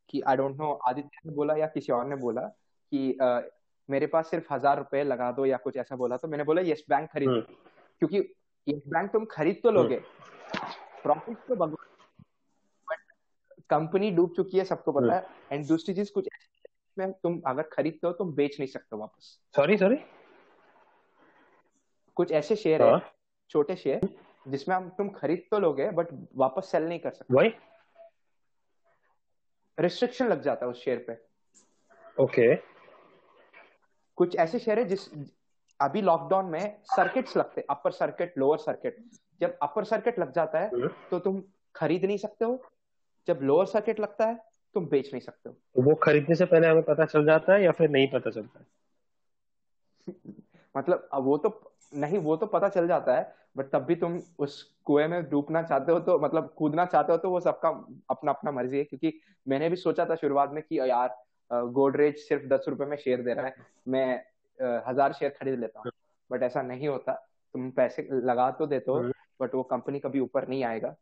कि 0.09 0.21
आई 0.21 0.37
डोंट 0.37 0.57
नो 0.57 0.71
आदित्य 0.87 1.21
ने 1.25 1.33
बोला 1.35 1.55
या 1.55 1.67
किसी 1.67 1.93
और 1.93 2.05
ने 2.07 2.15
बोला 2.15 2.41
कि 2.41 3.17
uh, 3.23 3.41
मेरे 3.89 4.07
पास 4.07 4.29
सिर्फ़ 4.29 4.53
हज़ार 4.53 4.77
रुपए 4.77 5.03
लगा 5.03 5.31
दो 5.31 5.45
या 5.45 5.57
कुछ 5.57 5.77
ऐसा 5.77 5.95
बोला। 5.95 6.17
तो 6.17 6.27
मैंने 6.27 6.43
बोला 6.43 6.61
यस 6.61 6.83
बैंक 6.89 7.09
खरीद। 7.09 7.45
क्योंकि 8.01 8.17
यस 8.67 8.81
बैंक 8.87 9.11
तुम 9.11 9.25
खरीद 9.31 9.59
तो 9.63 9.71
लोगे। 9.71 10.01
प्रॉफिट 11.03 11.37
तो 11.47 11.55
भगवान 11.55 12.97
कंपनी 13.69 14.11
डूब 14.11 14.33
चुकी 14.35 14.57
है 14.57 14.63
सबको 14.65 14.91
पता 14.91 15.15
है। 15.15 15.25
एंड 15.51 15.67
दूसरी 15.67 15.93
चीज़ 15.95 16.11
कुछ 16.11 16.27
में 16.97 17.11
तुम 17.13 17.41
अगर 17.47 17.63
खरीदते 17.73 18.07
हो 18.07 18.13
तुम 18.13 18.33
बेच 18.35 18.59
नहीं 18.59 18.69
सकते 18.69 18.97
वापस। 18.97 19.37
सॉरी 19.55 19.77
सॉरी 19.77 19.97
कुछ 22.17 22.31
ऐसे 22.31 22.55
शेयर 22.55 22.81
है 22.81 22.89
हाँ। 22.91 23.01
छोटे 23.51 23.75
शेयर 23.75 24.07
जिसमें 24.47 24.75
हम 24.75 24.89
तुम 24.89 25.09
खरीद 25.11 25.43
तो 25.51 25.59
लोगे 25.59 25.89
बट 25.91 26.07
वापस 26.35 26.71
सेल 26.71 26.83
नहीं 26.83 26.99
कर 26.99 27.11
सकते। 27.11 27.33
वही 27.33 27.53
रिस्ट्रिक्शन 29.77 30.27
लग 30.27 30.41
जाता 30.41 30.65
है 30.65 30.71
उस 30.71 30.83
शेयर 30.83 31.05
पे। 31.07 31.13
ओके 32.17 32.55
कुछ 34.17 34.35
ऐसे 34.35 34.59
शेयर 34.59 34.79
है 34.79 34.85
जिस 34.85 35.07
अभी 35.79 36.01
लॉकडाउन 36.01 36.45
में 36.45 36.81
सर्किट्स 36.85 37.37
लगते 37.37 37.65
अपर 37.69 37.91
सर्किट 37.91 38.37
लोअर 38.37 38.57
सर्किट 38.57 38.97
जब 39.41 39.57
अपर 39.61 39.83
सर्किट 39.83 40.19
लग 40.19 40.31
जाता 40.33 40.59
है 40.59 40.69
हम्म। 40.69 40.89
तो 41.11 41.19
तुम 41.19 41.41
खरीद 41.75 42.05
नहीं 42.05 42.17
सकते 42.17 42.45
हो। 42.45 42.61
जब 43.27 43.39
लोअर 43.41 43.65
सर्किट 43.65 43.99
लगता 43.99 44.25
है 44.27 44.39
तुम 44.75 44.85
बेच 44.85 45.09
नहीं 45.13 45.21
सकते 45.21 45.49
हो। 45.49 45.55
तो 45.75 45.81
वो 45.81 45.95
खरीदने 45.95 46.35
से 46.35 46.45
पहले 46.45 46.67
हमें 46.67 46.83
पता 46.83 47.05
चल 47.05 47.25
जाता 47.25 47.53
है 47.53 47.63
या 47.63 47.71
फिर 47.71 47.89
नहीं 47.89 48.07
पता 48.07 48.29
चलता 48.29 48.59
है? 48.59 48.65
मतलब 50.77 51.09
अब 51.13 51.23
वो 51.23 51.37
तो 51.37 51.73
नहीं 51.93 52.17
वो 52.17 52.35
तो 52.37 52.45
पता 52.45 52.69
चल 52.69 52.87
जाता 52.87 53.17
है 53.17 53.33
बट 53.57 53.69
तब 53.71 53.81
भी 53.81 53.95
तुम 53.95 54.21
उस 54.39 54.61
कुएँ 54.85 55.07
में 55.07 55.29
डूबना 55.29 55.61
चाहते 55.63 55.91
हो 55.91 55.99
तो 55.99 56.19
मतलब 56.19 56.53
कूदना 56.57 56.85
चाहते 56.85 57.11
हो 57.11 57.17
तो 57.17 57.29
वो 57.29 57.39
सबका 57.39 57.69
अपना 58.09 58.31
अपना 58.31 58.51
मर्ज़ी 58.51 58.77
है 58.77 58.83
क्योंकि 58.83 59.13
मैंने 59.47 59.69
भी 59.69 59.75
सोचा 59.75 60.05
था 60.05 60.15
शुरुआत 60.15 60.51
में 60.51 60.63
कि 60.63 60.79
यार 60.79 61.15
गोडरेज 61.51 62.17
सिर्फ़ 62.17 62.45
दस 62.45 62.65
रुपए 62.67 62.85
में 62.85 62.97
शेयर 62.97 63.21
दे 63.21 63.33
रहा 63.33 63.45
है 63.45 63.55
मैं 63.87 64.23
हज़ार 64.87 65.13
शेयर 65.13 65.31
खरीद 65.31 65.59
लेता 65.59 65.79
हूँ। 65.79 65.91
बट 66.29 66.43
ऐसा 66.43 66.61
नहीं 66.61 66.87
होता 66.87 67.13
तुम 67.53 67.69
पैसे 67.71 68.07
लगा 68.11 68.51
तो 68.51 68.67
देते 68.67 68.91
हो 68.91 69.01
बट 69.41 69.55
वो 69.55 69.63
कंपनी 69.63 69.99
कभी 69.99 70.19
ऊपर 70.19 70.47
नहीं 70.47 70.63
आएगा। 70.63 70.95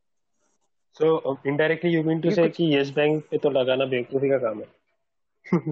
So 0.93 1.37
indirectly 1.47 1.91
you 1.91 2.03
mean 2.03 2.21
to 2.21 2.31
say 2.31 2.49
कि 2.49 2.77
यस 2.77 2.89
बैंक 2.89 3.23
पे 3.31 3.37
तो 3.37 3.49
लगाना 3.49 3.85
बेवकूफ़ी 3.85 4.29
का 4.29 4.37
काम 4.37 4.61
है? 4.61 4.67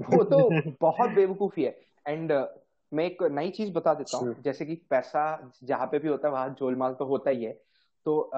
वो 0.00 0.24
तो 0.24 0.62
बहुत 0.80 1.10
बेवकूफ़ी 1.10 1.64
है। 1.64 1.80
एंड 2.08 2.32
uh, 2.32 2.44
मैं 2.92 3.04
एक 3.04 3.22
नई 3.22 3.50
चीज़ 3.50 3.72
बता 3.72 3.94
देता 3.94 4.16
हूँ। 4.16 4.42
जैसे 4.42 4.66
कि 4.66 4.74
पैसा 4.74 5.52
जहाँ 5.64 5.86
पे 5.86 5.98
भी 5.98 6.08
होता 6.08 6.28
है 6.28 6.32
वहाँ 6.34 6.56
जोलमाल 6.58 6.94
तो 6.94 7.04
होता 7.04 7.30
ही 7.30 7.44
है। 7.44 7.52
तो 8.04 8.30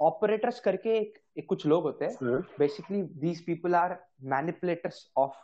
ऑपरेटर्स 0.00 0.58
uh, 0.58 0.64
करके 0.64 0.98
एक, 0.98 1.18
एक 1.38 1.46
कुछ 1.46 1.66
लोग 1.66 1.82
होते 1.82 2.04
हैं। 2.04 2.40
Basically 2.58 3.02
these 3.02 3.46
people 3.46 3.74
are 3.74 3.98
manipulators 4.22 5.12
of 5.16 5.34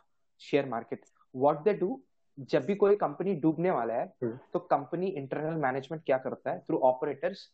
share 0.41 0.67
market 0.67 1.01
what 1.37 1.59
they 1.59 1.73
do 1.73 2.01
जब 2.41 2.65
भी 2.65 2.75
कोई 2.75 2.97
कंपनी 2.97 3.35
डूबने 3.35 3.71
वाला 3.71 3.95
है 3.95 4.15
हम्म। 4.23 4.39
तो 4.53 4.59
कंपनी 4.59 5.07
इंटरनल 5.07 5.55
मैनेजमेंट 5.55 6.05
क्या 6.05 6.19
करता 6.19 6.51
है? 6.51 6.59
थ्रू 6.59 6.79
ऑपरेटर्स 6.79 7.51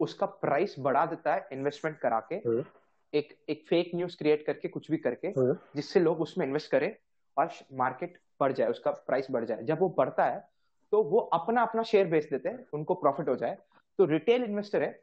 उसका 0.00 0.26
प्राइस 0.26 0.74
बढ़ा 0.78 1.06
देता 1.06 1.34
है 1.34 1.48
इन्वेस्टमेंट 1.52 1.98
करा 1.98 2.20
के 2.20 2.34
हम्म। 2.34 2.64
एक 3.12 3.36
एक 3.48 3.64
फेक 3.68 3.90
न्यूज़ 3.94 4.16
क्रिएट 4.16 4.46
करके 4.46 4.68
कुछ 4.68 4.90
भी 4.90 4.96
करके 4.96 5.28
हम्म। 5.28 5.56
जिससे 5.76 6.00
लोग 6.00 6.20
उसमें 6.20 6.46
इन्वेस्ट 6.46 6.70
करें 6.70 6.96
और 7.36 7.50
मार्केट 7.72 8.18
बढ़ 8.40 8.52
जाए 8.52 8.68
उसका 8.68 8.90
प्राइस 8.90 9.26
बढ़ 9.30 9.44
जाए। 9.44 9.62
जब 9.62 9.80
वो 9.80 9.88
बढ़ता 9.88 10.24
है 10.24 10.48
तो 10.92 11.02
वो 11.02 11.18
अपना 11.18 11.62
अपना 11.62 11.82
शेयर 11.82 12.06
बेच 12.06 12.28
देते 12.30 12.48
हैं 12.48 12.66
उनको 12.72 12.94
प्रॉफिट 12.94 13.28
हो 13.28 13.36
जाए। 13.36 13.58
तो 13.98 14.04
रिटेल 14.04 14.44
इन्वेस्टर 14.44 14.82
है 14.82 15.00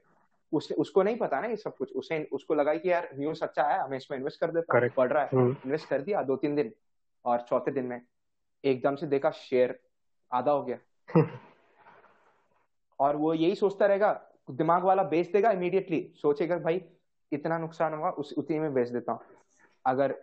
उसने 0.54 0.76
उसको 0.78 1.04
नहीं 1.04 1.18
पता 1.18 1.40
ना 1.42 1.48
ये 1.48 1.56
सब 1.56 1.76
कुछ। 1.78 1.94
उसे 1.96 2.24
उसको 2.34 2.56
लगा 2.56 2.74
कि 2.74 2.92
यार 2.92 3.10
न्यूज़ 3.16 3.44
अच्छा 3.44 3.64
है 3.64 3.80
हमें 3.80 3.98
इसमें 3.98 4.18
इन्वेस्ट 4.18 4.40
कर 4.40 4.52
देता। 4.52 4.80
हूँ 4.80 4.90
पढ़ 4.90 5.12
रहा 5.14 5.24
है। 5.24 5.30
Invest 5.34 5.86
hmm. 5.86 5.98
कर 5.98 6.02
दिया 6.02 6.24
दो 6.24 6.36
तीन 6.36 6.56
दिन 6.56 6.74
और 7.26 7.42
चौथे 7.42 7.72
दिन 7.72 7.86
में 7.86 8.02
एकदम 8.64 8.96
से 8.96 9.08
देखा 9.08 9.32
शेयर 9.32 9.80
आधा 10.32 10.52
हो 10.52 10.64
गया। 10.64 10.78
और 13.00 13.16
वो 13.16 13.34
यही 13.34 13.56
सोचता 13.56 13.86
रहेगा 13.86 14.29
दिमाग 14.50 14.84
वाला 14.84 15.04
बेच 15.06 15.32
देगा 15.32 15.52
इमीडिएटली 15.52 16.02
सोचेगा 16.16 16.58
भाई 16.60 16.82
इतना 17.32 17.58
नुकसान 17.58 17.94
होगा 17.94 18.10
उस 18.12 18.34
उतनी 18.38 18.60
में 18.60 18.74
बेच 18.74 18.90
देता 18.90 19.12
हूँ। 19.12 19.20
अगर 19.86 20.16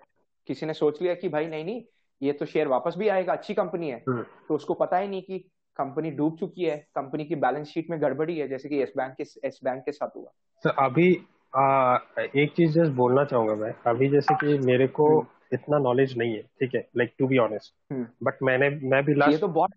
किसी 0.48 0.66
ने 0.66 0.72
सोच 0.74 1.00
लिया 1.02 1.14
कि 1.14 1.28
भाई 1.28 1.46
नहीं 1.46 1.64
नहीं 1.64 1.82
ये 2.20 2.32
तो 2.32 2.46
शेयर 2.46 2.68
वापस 2.68 2.94
भी 2.98 3.08
आएगा 3.08 3.32
अच्छी 3.32 3.54
कंपनी 3.54 3.90
है। 3.90 4.02
हम्म। 4.08 4.22
तो 4.48 4.54
उसको 4.54 4.74
पता 4.74 4.98
ही 4.98 5.08
नहीं 5.08 5.22
कि 5.22 5.38
कंपनी 5.76 6.10
डूब 6.10 6.36
चुकी 6.36 6.64
है 6.64 6.76
कंपनी 6.94 7.24
की 7.24 7.34
बैलेंस 7.36 7.68
शीट 7.68 7.90
में 7.90 8.00
गड़बड़ी 8.02 8.38
है 8.38 8.48
जैसे 8.48 8.68
कि 8.68 8.82
एस 8.82 8.92
बैंक 8.96 9.14
के 9.14 9.24
एस 9.46 9.60
बैंक 9.64 9.82
के 9.84 9.92
साथ 9.92 10.16
हुआ। 10.16 10.30
सर 10.64 10.84
अभी 10.84 11.14
आ, 11.52 11.96
एक 12.36 12.52
चीज़ 12.56 12.72
जस्ट 12.72 12.92
बोलना 12.92 13.24
चाहूँगा 13.24 13.54
मैं। 13.54 13.72
अभी 13.86 14.08
जैसे 14.10 14.34
कि 14.34 14.58
मेरे 14.66 14.86
को 14.88 15.08
हम्म। 15.10 15.26
इतना 15.52 15.78
नॉलेज 15.78 16.16
नहीं 16.18 16.32
है 16.32 16.42
ठीक 16.60 16.74
है? 16.74 16.88
Like 16.96 17.14
to 17.18 17.26
be 17.26 17.38
honest 17.38 17.74
but 18.22 18.42
मैंने 18.42 18.68
मैं 18.90 19.04
भी 19.04 19.14
लास्ट 19.14 19.32
ये 19.32 19.38
तो 19.38 19.48
बहुत 19.48 19.70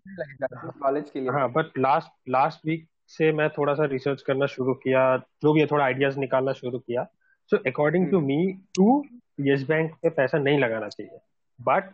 नॉलेज 0.82 1.10
के 1.10 1.20
लिए। 1.20 1.30
हाँ 1.30 1.50
बट 1.52 1.78
लास्ट 1.78 2.10
लास्ट 2.28 2.66
वीक 2.66 2.86
से 3.10 3.30
मैं 3.32 3.48
थोड़ा 3.50 3.74
सा 3.74 3.84
रिसर्च 3.86 4.22
करना 4.22 4.46
शुरू 4.46 4.74
किया 4.82 5.00
जो 5.42 5.52
भी 5.52 5.60
है 5.60 5.66
थोड़ा 5.66 5.84
आइडियाज़ 5.84 6.18
निकालना 6.18 6.52
शुरू 6.52 6.78
किया। 6.78 7.04
So 7.52 7.56
according 7.66 8.10
to 8.10 8.20
me 8.20 8.52
to 8.76 9.02
yes 9.40 9.66
bank 9.68 9.94
पे 10.02 10.10
पैसा 10.10 10.38
नहीं 10.38 10.58
लगाना 10.58 10.88
चाहिए। 10.88 11.18
But 11.58 11.92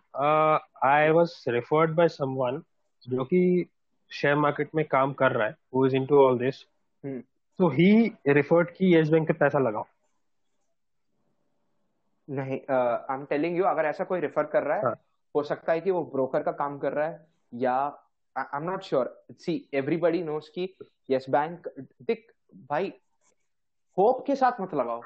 I 0.85 1.11
was 1.11 1.32
referred 1.49 1.94
by 1.96 2.08
someone 2.08 2.62
जो 3.06 3.25
कि 3.25 3.66
शेयर 4.11 4.37
मार्केट 4.37 4.75
में 4.75 4.85
काम 4.87 5.12
कर 5.12 5.32
रहा 5.32 5.46
है 5.46 5.56
who 5.75 5.87
is 5.87 5.96
into 5.96 6.18
all 6.18 6.38
this 6.38 6.62
तो 7.58 7.68
ही 7.68 7.90
रेफर्ड 8.28 8.70
की 8.70 8.92
येस 8.94 9.08
बैंक 9.11 9.28
पे 9.28 9.35
पैसा 9.35 9.58
लगाओ। 9.58 9.87
नहीं 12.28 12.58
आई 12.70 13.14
एम 13.14 13.25
टेलिंग 13.25 13.56
यू 13.58 13.64
अगर 13.64 13.85
ऐसा 13.85 14.04
कोई 14.04 14.20
रेफर 14.20 14.46
कर 14.52 14.62
रहा 14.62 14.76
है 14.76 14.82
हाँ. 14.85 14.94
हो 15.35 15.42
सकता 15.42 15.73
है 15.73 15.80
कि 15.80 15.90
वो 15.90 16.02
ब्रोकर 16.12 16.42
का 16.42 16.52
काम 16.54 16.78
कर 16.78 16.92
रहा 16.92 17.06
है 17.06 17.26
या 17.54 17.76
I 18.37 18.45
am 18.55 18.62
not 18.62 18.83
sure 18.83 19.25
see 19.40 19.69
everybody 19.75 20.23
knows 20.23 20.49
कि 20.49 20.76
यस 21.11 21.26
बैंक 21.31 21.69
दिख 21.78 22.26
भाई 22.71 22.93
होप 23.99 24.25
के 24.26 24.35
साथ 24.37 24.61
मत 24.61 24.75
लगाओ। 24.75 25.00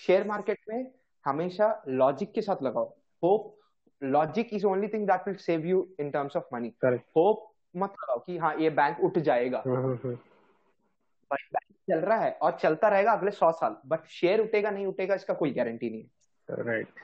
शेयर 0.00 0.20
हाँ. 0.20 0.28
मार्केट 0.28 0.58
में 0.68 0.90
हमेशा 1.24 1.82
लॉजिक 1.88 2.32
के 2.32 2.42
साथ 2.42 2.62
लगाओ। 2.62 2.84
Hope 3.22 3.58
logic 4.02 4.54
is 4.54 4.66
only 4.66 4.88
thing 4.88 5.06
that 5.06 5.28
will 5.28 5.36
save 5.36 5.66
you 5.66 5.86
in 6.00 6.10
terms 6.10 6.36
of 6.36 6.54
money 6.54 6.72
hope 7.16 7.50
मत 7.76 7.90
लगाओ 7.92 8.18
कि 8.18 8.36
हाँ 8.38 8.54
ये 8.56 8.70
बैंक 8.70 9.00
उठ 9.00 9.18
जाएगा। 9.18 9.62
हम्म, 9.66 9.76
हम्म, 9.76 10.14
भाई 11.30 11.44
बैंक 11.52 11.74
चल 11.90 12.00
रहा 12.00 12.18
है 12.18 12.32
और 12.42 12.56
चलता 12.58 12.88
रहेगा 12.88 13.12
अगले 13.12 13.30
सौ 13.30 13.50
साल 13.52 13.76
बट 13.86 14.06
शेयर 14.10 14.40
उठेगा 14.40 14.70
नहीं 14.70 14.86
उठेगा 14.86 15.14
इसका 15.14 15.34
कोई 15.34 15.52
गारंटी 15.52 15.90
नहीं 15.90 16.02
है। 16.02 16.62
राइट 16.64 17.00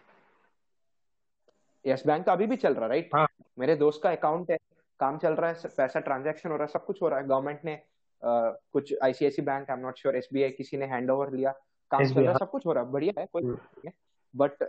यस 1.85 2.07
बैंक 2.07 2.25
तो 2.27 2.33
अभी 2.33 2.47
भी 2.47 2.57
चल 2.57 2.75
रहा 2.75 2.83
है 2.83 2.89
राइट 2.89 3.15
हाँ. 3.15 3.27
मेरे 3.59 3.77
दोस्त 3.77 4.01
का 4.03 4.11
अकाउंट 4.11 4.51
है। 4.51 4.57
काम 5.01 5.19
चल 5.19 5.35
रहा 5.35 5.51
है 5.51 5.69
पैसा 5.77 6.01
ट्रांजेक्शन 6.01 6.51
हो 6.51 6.57
रहा 6.57 6.65
है 6.65 6.73
सब 6.73 6.85
कुछ 6.85 7.03
हो 7.03 7.09
रहा 7.09 7.19
है। 7.19 7.27
गवर्नमेंट 7.27 7.65
ने 7.65 7.75
uh, 7.77 8.55
कुछ 8.73 8.95
ICICI 9.03 9.43
bank 9.43 9.71
I 9.71 9.77
am 9.77 9.83
not 9.83 9.99
sure 9.99 10.17
SBI 10.17 10.51
किसी 10.51 10.77
ने 10.77 10.87
हैंड 10.87 11.11
ओवर 11.11 11.33
लिया 11.33 11.53
काम 11.91 12.05
चल 12.05 12.23
रहा 12.23 12.33
है 12.33 12.39
सब 12.39 12.51
कुछ 12.51 12.67
हो 12.67 12.73
रहा 12.73 12.85
है 12.85 12.91
बढ़िया 12.91 13.21
है 13.21 13.27
कोई 13.33 13.43
नहीं 13.43 13.87
है। 13.87 13.93
बट 14.35 14.65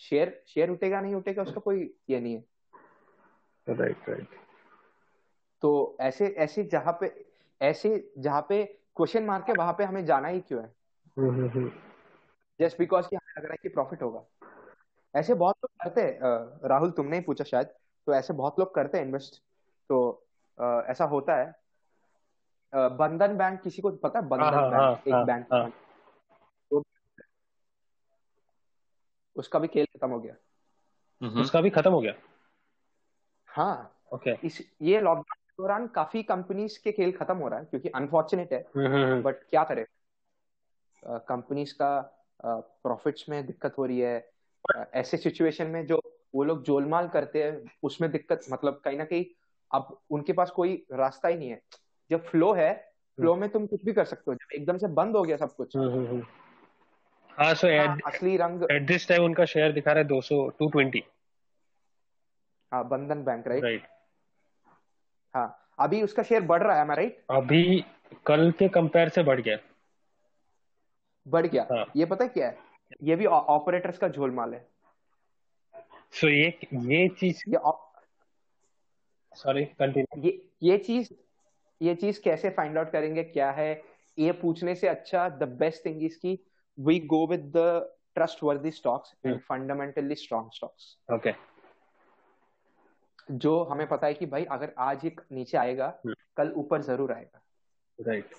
शेयर 0.00 0.42
शेयर 0.48 0.70
उठेगा 0.70 1.00
नहीं 1.00 1.14
उठेगा 1.14 1.42
उसका 1.42 1.60
कोई 1.60 1.94
ये 2.10 2.20
नहीं 2.20 2.34
है। 2.34 3.74
राइट 3.74 4.08
राइट 4.08 4.38
तो 5.62 5.96
ऐसे 6.00 6.26
ऐसे 6.38 6.64
जहाँ 6.64 6.96
पे 7.00 7.12
ऐसे 7.60 8.12
जहाँ 8.18 8.46
पे 8.48 8.64
क्वेश्चन 8.96 9.24
मार्क 9.24 9.48
है 9.48 9.54
वहाँ 9.54 9.72
पे 9.72 9.84
हमें 9.84 10.04
जाना 10.04 10.28
ही 10.28 10.40
क्यों 10.40 10.62
है? 10.62 10.74
जस्ट 12.60 12.78
बिकॉज़ 12.78 13.08
की 13.08 13.16
हमें 13.16 13.32
लग 13.38 13.44
रहा 13.44 13.52
है 13.52 13.58
कि 13.62 13.68
प्रॉफिट 13.68 14.02
होगा। 14.02 14.24
ऐसे 15.14 15.34
बहुत 15.34 15.56
लोग 15.64 15.70
करते 15.82 16.02
हैं 16.02 16.68
राहुल 16.68 16.90
तुमने 16.90 17.16
ही 17.16 17.22
पूछा 17.22 17.44
शायद 17.44 17.66
तो 18.06 18.14
ऐसे 18.14 18.32
बहुत 18.32 18.58
लोग 18.58 18.74
करते 18.74 18.98
हैं 18.98 19.04
इन्वेस्ट 19.04 19.42
तो 19.92 20.26
ऐसा 20.88 21.04
होता 21.04 21.36
है। 21.36 21.54
बंधन 22.74 23.36
बैंक 23.36 23.60
किसी 23.62 23.82
को 23.82 23.90
पता 23.90 24.18
है 24.18 24.28
बंधन 24.28 24.44
हाँ, 24.44 24.62
बैंक? 24.62 24.74
हाँ, 24.74 25.02
एक 25.08 25.14
हाँ, 25.14 25.24
बैंक 25.24 25.46
हाँ. 25.52 25.70
तो 26.70 26.82
उसका 29.36 29.58
भी 29.58 29.68
खेल 29.68 29.86
खत्म 29.86 30.10
हो 30.10 30.20
गया। 30.20 30.34
उसका 31.40 31.60
भी 31.60 31.70
खत्म 31.70 31.90
हो 31.90 32.00
गया? 32.00 32.14
हाँ। 33.46 33.96
ओके। 34.12 34.30
okay. 34.30 34.44
इस 34.46 34.72
ये 34.82 35.00
लॉकडाउन 35.00 35.42
के 35.48 35.62
दौरान 35.62 35.86
काफ़ी 35.86 36.22
कंपनीज़ 36.22 36.78
के 36.84 36.92
खेल 36.92 37.12
खत्म 37.12 37.36
हो 37.36 37.48
रहा 37.48 37.58
है 37.58 37.64
क्योंकि 37.64 37.88
अनफॉर्चुनेट 37.88 38.52
है। 38.52 38.62
बट। 39.22 39.36
क्या 39.50 39.64
करे? 39.64 39.86
कंपनीज़ 41.04 41.74
का 41.74 41.90
प्रॉफिट्स 42.82 43.28
में 43.28 43.46
दिक्कत 43.46 43.74
हो 43.78 43.86
रही 43.86 44.00
है। 44.00 44.30
ऐसे 44.94 45.16
सिचुएशन 45.16 45.66
में 45.66 45.86
जो 45.86 46.00
वो 46.34 46.44
लोग 46.44 46.62
जोलमाल 46.62 47.08
करते 47.08 47.44
हैं 47.44 47.72
उसमें 47.82 48.10
दिक्कत 48.10 48.40
मतलब 48.50 48.80
कहीं 48.84 48.98
ना 48.98 49.04
कहीं 49.04 49.24
अब 49.72 50.00
उनके 50.10 50.32
पास 50.32 50.50
कोई 50.50 50.86
रास्ता 50.92 51.28
ही 51.28 51.36
नहीं 51.36 51.50
है। 51.50 51.62
जब 52.10 52.24
फ्लो 52.24 52.52
है 52.52 52.90
फ्लो 53.16 53.36
में 53.36 53.48
तुम 53.50 53.66
कुछ 53.66 53.84
भी 53.84 53.92
कर 53.92 54.04
सकते 54.04 54.30
हो। 54.30 54.34
जब 54.34 54.52
एकदम 54.54 54.78
से 54.78 54.86
बंद 54.86 55.16
हो 55.16 55.22
गया 55.22 55.36
सब 55.36 55.54
कुछ। 55.54 55.76
हाँ 55.76 57.54
सो 57.54 57.86
हाँ, 57.86 57.98
असली 58.06 58.36
रंग 58.36 58.62
एट 58.70 58.82
दिस 58.82 59.08
टाइम 59.08 59.24
उनका 59.24 59.44
शेयर 59.44 59.72
दिखा 59.72 59.92
रहा 59.92 60.02
है 60.02 60.08
200 60.08 60.50
220 60.62 61.00
हाँ 62.72 62.88
बंधन 62.88 63.24
बैंक 63.24 63.48
राइट 63.48 63.62
राइट 63.62 63.82
हाँ 65.34 65.74
अभी 65.78 66.02
उसका 66.02 66.22
शेयर 66.22 66.42
बढ़ 66.42 66.62
रहा 66.62 66.78
है 66.78 66.86
मैं 66.86 66.96
राइट 66.96 67.24
अभी 67.30 67.84
कल 68.26 68.50
के 68.50 68.68
कंपेयर 68.68 69.08
से 69.08 69.22
बढ़ 69.22 69.40
गया। 69.40 69.56
बढ़ 71.28 71.46
गया। 71.46 71.62
हाँ. 71.62 71.84
ये 71.96 72.04
पता 72.04 72.26
क्या 72.26 72.46
है? 72.46 72.58
ये 73.02 73.16
भी 73.16 73.26
ऑपरेटर्स 73.26 73.98
का 73.98 74.08
झोलमाल 74.08 74.54
है। 74.54 74.68
सो 76.12 76.26
so, 76.26 76.32
ये 76.32 76.58
ये 76.74 77.08
चीज़ 77.08 77.42
ये 77.48 77.56
सॉरी 79.34 79.64
कंटिन्यू 79.64 80.22
ये 80.22 80.50
ये 80.62 80.78
चीज़ 80.78 81.12
ये 81.80 81.94
चीज़ 81.94 82.20
कैसे 82.22 82.50
फाइंड 82.50 82.78
आउट 82.78 82.90
करेंगे 82.92 83.22
क्या 83.24 83.50
है? 83.50 83.82
ये 84.18 84.32
पूछने 84.32 84.74
से 84.74 84.88
अच्छा 84.88 85.28
द 85.28 85.48
बेस्ट 85.58 85.84
थिंग 85.86 86.02
इज़ 86.02 86.18
की 86.18 86.38
we 86.78 86.98
go 87.06 87.26
with 87.26 87.52
the 87.56 87.94
trustworthy 88.42 88.70
stocks 88.70 89.14
and 89.26 89.40
fundamentally 89.40 90.14
strong 90.14 90.50
stocks 90.54 90.96
okay 91.14 91.32
जो 93.30 93.62
हमें 93.64 93.86
पता 93.88 94.06
है 94.06 94.14
कि 94.14 94.26
भाई 94.26 94.44
अगर 94.44 94.72
आज 94.78 95.04
एक 95.04 95.20
नीचे 95.32 95.56
आएगा 95.58 95.92
hmm. 96.06 96.14
कल 96.36 96.52
ऊपर 96.56 96.82
ज़रूर 96.82 97.12
आएगा। 97.12 97.40
Right 97.98 98.24
right. 98.24 98.36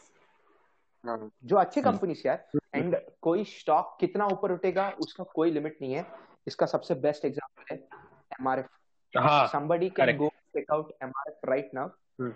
हाँ। 1.05 1.31
जो 1.43 1.55
अच्छी 1.55 1.81
कंपनी 1.81 2.15
से 2.15 2.29
है 2.29 2.45
एंड 2.75 2.98
कोई 3.21 3.43
स्टॉक 3.43 3.98
कितना 4.00 4.25
ऊपर 4.25 4.51
उठेगा 4.51 4.89
उसका 5.00 5.24
कोई 5.36 5.51
लिमिट 5.51 5.77
नहीं 5.81 5.93
है। 5.93 6.05
इसका 6.48 6.65
सबसे 6.65 6.95
बेस्ट 6.95 7.25
एग्जांपल 7.25 7.74
है 7.74 7.77
एमआरएफ 8.39 8.67
हाँ 9.18 9.51
somebody 9.51 9.89
can 9.89 9.96
correct. 9.96 10.20
go 10.20 10.30
check 10.56 10.65
out 10.74 10.91
MRF 11.03 11.50
right 11.50 11.74
now. 11.74 11.91
Hmm. 12.22 12.32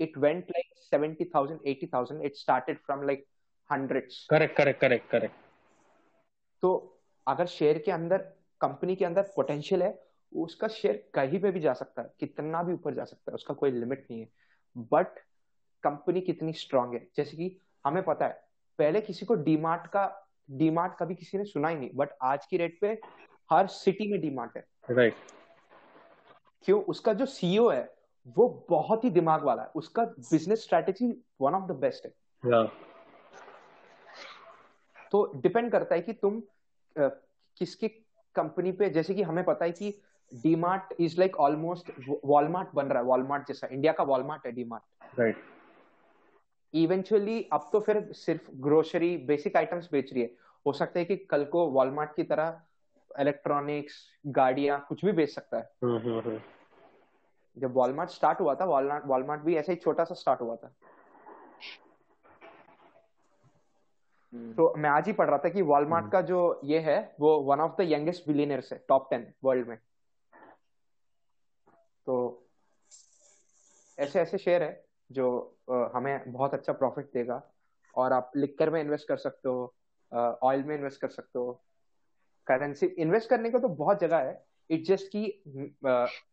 it 0.00 0.16
went 0.16 0.50
like 0.54 0.72
70000 0.94 1.58
80000 1.66 2.24
it 2.24 2.36
started 2.36 2.78
from 2.86 3.06
like 3.06 3.26
hundreds. 3.70 4.26
Correct 4.30 4.56
correct 4.56 4.80
correct 4.80 5.10
correct. 5.10 5.34
तो 6.62 6.98
अगर 7.26 7.46
शेयर 7.46 7.78
के 7.78 7.90
अंदर 7.90 8.18
कंपनी 8.60 8.96
के 8.96 9.04
अंदर 9.04 9.22
पोटेंशियल 9.22 9.82
है 9.82 10.02
उसका 10.34 10.68
शेयर 10.68 11.10
कहीं 11.14 11.40
पे 11.40 11.50
भी 11.50 11.60
जा 11.60 11.72
सकता 11.72 12.02
है 12.02 12.14
कितना 12.20 12.62
भी 12.62 12.72
ऊपर 12.72 12.94
जा 12.94 13.04
सकता 13.04 13.30
है 13.30 13.34
उसका 13.34 13.54
कोई 13.54 13.70
लिमिट 13.70 14.06
नहीं 14.10 14.20
है. 14.20 14.28
बट 14.78 15.18
कंपनी 15.82 16.20
कितनी 16.20 16.52
स्ट्रांग 16.52 16.94
है? 16.94 17.08
जैसे 17.16 17.36
कि 17.36 17.60
हमें 17.86 18.02
पता 18.02 18.26
है 18.26 18.44
पहले 18.78 19.00
किसी 19.00 19.26
को 19.26 19.34
डीमार्ट 19.34 19.86
का 19.86 20.32
डीमार्ट 20.50 20.92
कभी 20.98 21.14
किसी 21.14 21.38
ने 21.38 21.44
सुना 21.44 21.68
ही 21.68 21.76
नहीं 21.76 21.90
बट 21.94 22.08
आज 22.22 22.46
की 22.46 22.56
रेट 22.56 22.78
पे 22.80 23.00
हर 23.52 23.66
सिटी 23.66 24.12
में 24.12 24.20
डीमार्ट 24.20 24.56
है. 24.56 24.64
Right 24.90 25.14
right. 25.14 25.35
क्यों? 26.66 26.82
उसका 26.82 27.12
जो 27.12 27.26
सीईओ 27.26 27.68
है 27.68 27.94
वो 28.36 28.66
बहुत 28.70 29.04
ही 29.04 29.10
दिमाग 29.10 29.44
वाला 29.44 29.62
है। 29.62 29.70
उसका 29.74 30.04
business 30.04 30.62
strategy 30.62 31.12
one 31.40 31.54
of 31.54 31.64
the 31.64 31.74
best 31.76 32.06
है। 32.06 32.12
तो 35.12 35.32
डिपेंड 35.36 35.70
करता 35.72 35.94
है 35.94 36.00
कि 36.00 36.12
तुम 36.12 36.40
uh, 36.96 37.10
किसकी 37.58 37.88
कंपनी 38.34 38.72
पे 38.72 38.88
जैसे 38.90 39.14
कि 39.14 39.22
हमें 39.22 39.44
पता 39.44 39.64
है 39.64 39.70
कि 39.72 39.90
DMart 40.32 40.94
is 41.00 41.18
like 41.18 41.36
almost 41.36 41.90
Walmart 42.24 42.68
बन 42.74 42.86
रहा 42.86 42.98
है 42.98 43.04
वॉलमार्ट 43.04 43.48
जैसा। 43.48 43.66
इंडिया 43.66 43.92
का 43.92 44.04
वॉलमार्ट 44.04 44.46
है 44.46 44.52
डीमार्ट 44.52 45.18
राइट 45.20 45.44
इवेंचुअली 46.74 47.48
अब 47.52 47.68
तो 47.72 47.80
फिर 47.80 48.12
सिर्फ़ 48.12 48.50
ग्रोसरी 48.54 49.16
बेसिक 49.16 49.56
आइटम्स 49.56 49.88
बेच 49.92 50.12
रही 50.12 50.22
है। 50.22 50.34
हो 50.66 50.72
सकता 50.72 50.98
है 50.98 51.04
कि 51.04 51.16
कल 51.16 51.44
को 51.44 51.66
वॉलमार्ट 51.70 52.14
की 52.16 52.22
तरह 52.22 52.60
इलेक्ट्रॉनिक्स 53.20 53.94
गाड़ियाँ 54.26 54.84
कुछ 54.88 55.04
भी 55.04 55.12
बेच 55.12 55.30
सकता 55.30 55.56
है। 55.56 55.70
हम्म, 55.84 55.98
हम्म, 55.98 56.20
हम्म। 56.20 56.40
जब 57.56 57.74
वॉलमार्ट 57.74 58.10
स्टार्ट 58.10 58.40
हुआ 58.40 58.54
था 58.54 58.64
वॉलमार्ट 58.64 59.04
वॉलमार्ट 59.06 59.42
भी 59.42 59.56
ऐसे 59.56 59.72
ही 59.72 59.78
छोटा 59.78 60.04
सा 60.04 60.14
स्टार्ट 60.14 60.40
हुआ 60.40 60.56
था। 60.56 60.74
तो 64.56 64.72
मैं 64.76 64.90
आज 64.90 65.06
ही 65.06 65.12
पढ़ 65.12 65.28
रहा 65.28 65.38
था 65.38 65.48
कि 65.48 65.62
वॉलमार्ट 65.62 66.10
का 66.12 66.20
जो 66.22 66.38
ये 66.64 66.78
है 66.80 66.96
वो 67.20 67.38
one 67.42 67.60
of 67.60 67.72
the 67.72 67.86
youngest 67.90 68.26
billionaires 68.28 68.72
है 68.72 68.78
टॉप 68.88 69.06
टेन 69.10 69.32
वर्ल्ड 69.44 69.68
में। 69.68 69.78
तो 72.06 72.46
ऐसे 73.98 74.20
ऐसे 74.20 74.38
शेयर 74.38 74.62
है 74.62 74.84
जो 75.10 75.28
हमें 75.94 76.32
बहुत 76.32 76.54
अच्छा 76.54 76.72
प्रॉफिट 76.72 77.10
देगा 77.12 77.42
और 77.94 78.12
आप 78.12 78.32
लिकर 78.36 78.70
में 78.70 78.80
इन्वेस्ट 78.80 79.08
कर 79.08 79.16
सकते 79.16 79.48
हो 79.48 79.74
ऑयल 80.42 80.64
में 80.64 80.74
इन्वेस्ट 80.76 81.00
कर 81.00 81.08
सकते 81.08 81.38
हो। 81.38 81.52
करेंसी 82.46 82.86
इन्वेस्ट 82.86 83.28
करने 83.30 83.50
को 83.50 83.58
तो 83.58 83.68
बहुत 83.68 84.00
जगह 84.00 84.18
है 84.18 84.44
इट 84.70 84.84
जस्ट 84.84 85.06
कि 85.14 85.76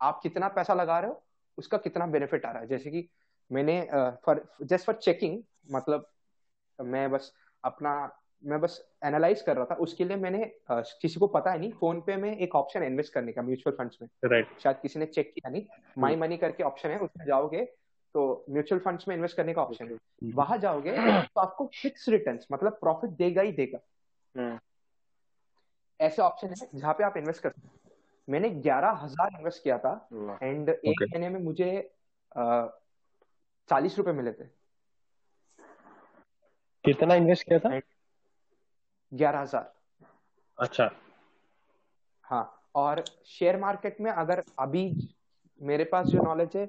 आप 0.01 0.19
कितना 0.23 0.47
पैसा 0.47 0.73
लगा 0.73 0.99
रहे 0.99 1.09
हो 1.09 1.21
उसका 1.57 1.77
कितना 1.77 2.07
बेनिफिट 2.07 2.45
आ 2.45 2.51
रहा 2.51 2.61
है। 2.61 2.67
जैसे 2.67 2.91
कि 2.91 3.07
मैंने 3.51 3.81
फॉर 4.25 4.45
जस्ट 4.61 4.85
फॉर 4.85 4.95
चेकिंग 4.95 5.41
मतलब 5.71 6.09
मैं 6.79 7.09
बस 7.11 7.31
अपना 7.63 7.93
मैं 8.43 8.59
बस 8.61 8.73
एनालाइज 9.05 9.41
कर 9.41 9.55
रहा 9.55 9.65
था 9.65 9.75
उसके 9.75 10.05
लिए 10.05 10.17
मैंने 10.17 10.39
uh, 10.71 10.83
किसी 11.01 11.19
को 11.19 11.27
पता 11.27 11.51
है 11.51 11.59
नहीं 11.59 11.71
फ़ोन 11.71 11.99
पे 12.01 12.15
में 12.15 12.35
एक 12.37 12.55
ऑप्शन 12.55 12.83
इन्वेस्ट 12.83 13.13
करने 13.13 13.31
का 13.31 13.41
म्यूचुअल 13.41 13.75
फंड्स 13.75 13.97
में। 14.01 14.07
Right 14.25 14.45
right. 14.45 14.61
शायद 14.63 14.77
किसी 14.81 14.99
ने 14.99 15.05
चेक 15.05 15.31
किया 15.33 15.49
नहीं। 15.49 15.65
माई 15.97 16.15
मनी 16.15 16.37
करके 16.37 16.63
ऑप्शन 16.63 16.89
है 16.89 16.97
उसमें 16.99 17.25
जाओगे 17.25 17.63
तो 18.15 18.45
म्यूचुअल 18.49 18.81
फंड्स 18.81 19.07
में 19.07 19.15
इन्वेस्ट 19.15 19.37
करने 19.37 19.53
का 19.53 19.61
ऑप्शन 19.61 19.85
है। 19.85 19.95
Hmm. 19.95 20.35
वहाँ 20.35 20.57
जाओगे 20.57 20.91
तो 20.91 21.41
आपको 21.41 21.69
फिक्स 21.81 22.09
रिटर्न 22.09 22.39
मतलब 22.51 22.77
प्रॉफिट 22.79 23.09
देगा 23.11 23.41
ही 23.41 23.51
देगा। 23.51 23.79
Hmm. 24.35 24.59
ऐसे 25.99 26.21
ऑप्शन 26.21 26.47
है 26.49 26.69
जहाँ 26.75 26.93
पे 26.93 27.03
आप 27.03 27.17
इन्वेस्ट 27.17 27.41
कर 27.41 27.49
सकते 27.49 27.82
मैंने 28.27 28.49
ग्यारह 28.49 28.99
हज़ार 29.03 29.29
इन्वेस्ट 29.37 29.63
किया 29.63 29.77
था 29.77 29.93
एंड 30.43 30.69
एक 30.69 31.01
महीने 31.01 31.29
में 31.29 31.39
मुझे 31.41 31.69
चालीस 33.69 33.97
रुपए 33.97 34.11
मिले 34.11 34.31
थे। 34.31 34.45
कितना 36.85 37.15
इन्वेस्ट 37.15 37.47
किया 37.47 37.59
था? 37.59 37.79
ग्यारह 39.11 39.39
हज़ार। 39.39 39.71
अच्छा। 40.57 40.89
हाँ 42.25 42.69
और 42.75 43.03
शेयर 43.27 43.59
मार्केट 43.59 43.99
में 44.01 44.11
अगर 44.11 44.43
अभी 44.59 44.85
मेरे 45.61 45.83
पास 45.83 46.07
जो 46.07 46.23
नॉलेज 46.23 46.55
है 46.55 46.65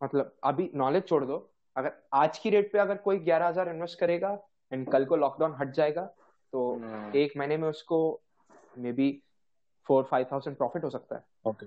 मतलब 0.00 0.34
अभी 0.44 0.70
नॉलेज 0.74 1.06
छोड़ 1.08 1.24
दो 1.24 1.36
अगर 1.76 1.92
आज 2.14 2.38
की 2.38 2.50
रेट 2.50 2.72
पे 2.72 2.78
अगर 2.78 2.96
कोई 2.98 3.18
ग्यारह 3.20 3.48
हज़ार 3.48 3.68
इन्वेस्ट 3.68 3.98
करेगा 4.00 4.38
एंड 4.72 4.90
कल 4.92 5.04
को 5.04 5.16
लॉकडाउन 5.16 5.54
हट 5.60 5.72
जाएगा 5.74 6.02
तो 6.52 6.60
hmm. 6.74 7.16
एक 7.16 7.32
महीने 7.36 7.56
में 7.56 7.68
उसको 7.68 7.98
maybe 8.92 9.10
four 9.88 10.04
five 10.04 10.26
thousand 10.32 10.56
profit 10.56 10.84
हो 10.84 10.90
सकता 10.90 11.16
है। 11.16 11.22
ओके 11.46 11.66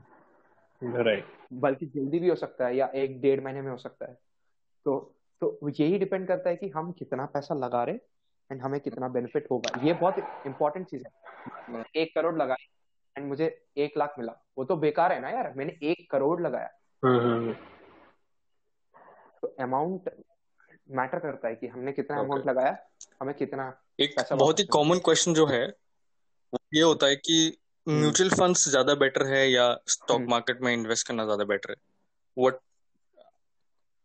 राइट 1.03 1.25
बल्कि 1.53 1.85
जल्दी 1.85 2.19
भी 2.19 2.29
हो 2.29 2.35
सकता 2.35 2.65
है 2.65 2.75
या 2.75 2.87
एक 2.87 3.21
डेढ़ 3.21 3.43
महीने 3.43 3.61
में 3.61 3.71
हो 3.71 3.77
सकता 3.77 4.05
है। 4.05 4.17
तो 4.85 5.15
तो 5.41 5.69
यही 5.69 5.97
डिपेंड 5.97 6.27
करता 6.27 6.49
है 6.49 6.55
कि 6.55 6.69
हम 6.69 6.91
कितना 6.91 7.25
पैसा 7.25 7.55
लगा 7.55 7.83
रहे 7.83 7.95
एंड 8.51 8.61
हमें 8.61 8.79
कितना 8.81 9.07
बेनिफिट 9.07 9.47
होगा। 9.51 9.81
ये 9.83 9.93
बहुत 9.93 10.15
इंपॉर्टेंट 10.45 10.87
चीज़ 10.87 11.03
है। 11.05 11.85
एक 11.95 12.15
करोड़ 12.15 12.37
लगाई 12.37 12.67
एंड 13.17 13.27
मुझे 13.27 13.65
एक 13.77 13.97
लाख 13.97 14.13
मिला। 14.19 14.33
वो 14.57 14.63
तो 14.63 14.75
बेकार 14.75 15.13
है 15.13 15.19
ना 15.19 15.29
यार। 15.29 15.53
मैंने 15.53 15.77
एक 15.83 16.11
करोड़ 16.11 16.41
लगाया। 16.41 16.69
हम्म, 17.05 17.19
हम्म, 17.19 17.33
हम्म। 17.33 17.53
तो 19.41 19.55
अमाउंट 19.59 20.23
मैटर 20.91 21.19
करता 21.19 21.47
है 21.47 21.55
कि 21.55 21.67
हमने 21.67 21.91
कितना 21.91 22.17
अमाउंट 22.17 22.33
okay. 22.33 22.47
लगाया 22.47 22.77
हमें 23.21 23.35
कितना 23.35 23.81
एक 23.99 24.15
बहुत 24.33 24.59
ही 24.59 24.63
कॉमन 24.63 24.97
क्वेश्चन 24.97 25.33
जो 25.33 25.45
है 25.45 25.73
ये 26.73 26.81
होता 26.81 27.07
है 27.07 27.15
कि 27.15 27.60
म्यूचुअल 27.87 28.29
फंड्स 28.29 28.67
ज़्यादा 28.69 28.93
बेटर 28.95 29.25
है 29.27 29.49
या 29.49 29.63
स्टॉक 29.89 30.21
मार्केट 30.29 30.61
में 30.61 30.73
इन्वेस्ट 30.73 31.07
करना 31.07 31.23
ज़्यादा 31.25 31.43
बेटर 31.45 31.71
है? 31.71 31.75
व्हाट 32.37 32.59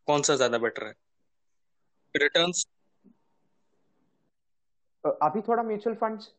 कौन 0.08 0.22
सा 0.22 0.36
ज़्यादा 0.36 0.58
बेटर 0.58 0.86
है? 0.86 0.94
रिटर्न्स 2.14 2.66
अभी 5.04 5.40
थोड़ा 5.40 5.62
म्यूचुअल 5.62 5.96
फंड्स 5.96 6.30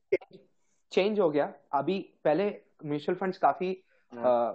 चेंज 0.91 1.19
हो 1.19 1.29
गया। 1.29 1.53
अभी 1.73 1.99
पहले 2.23 2.47
म्यूचुअल 2.85 3.17
फंड्स 3.17 3.37
काफ़ी 3.37 3.71
आ, 4.11 4.51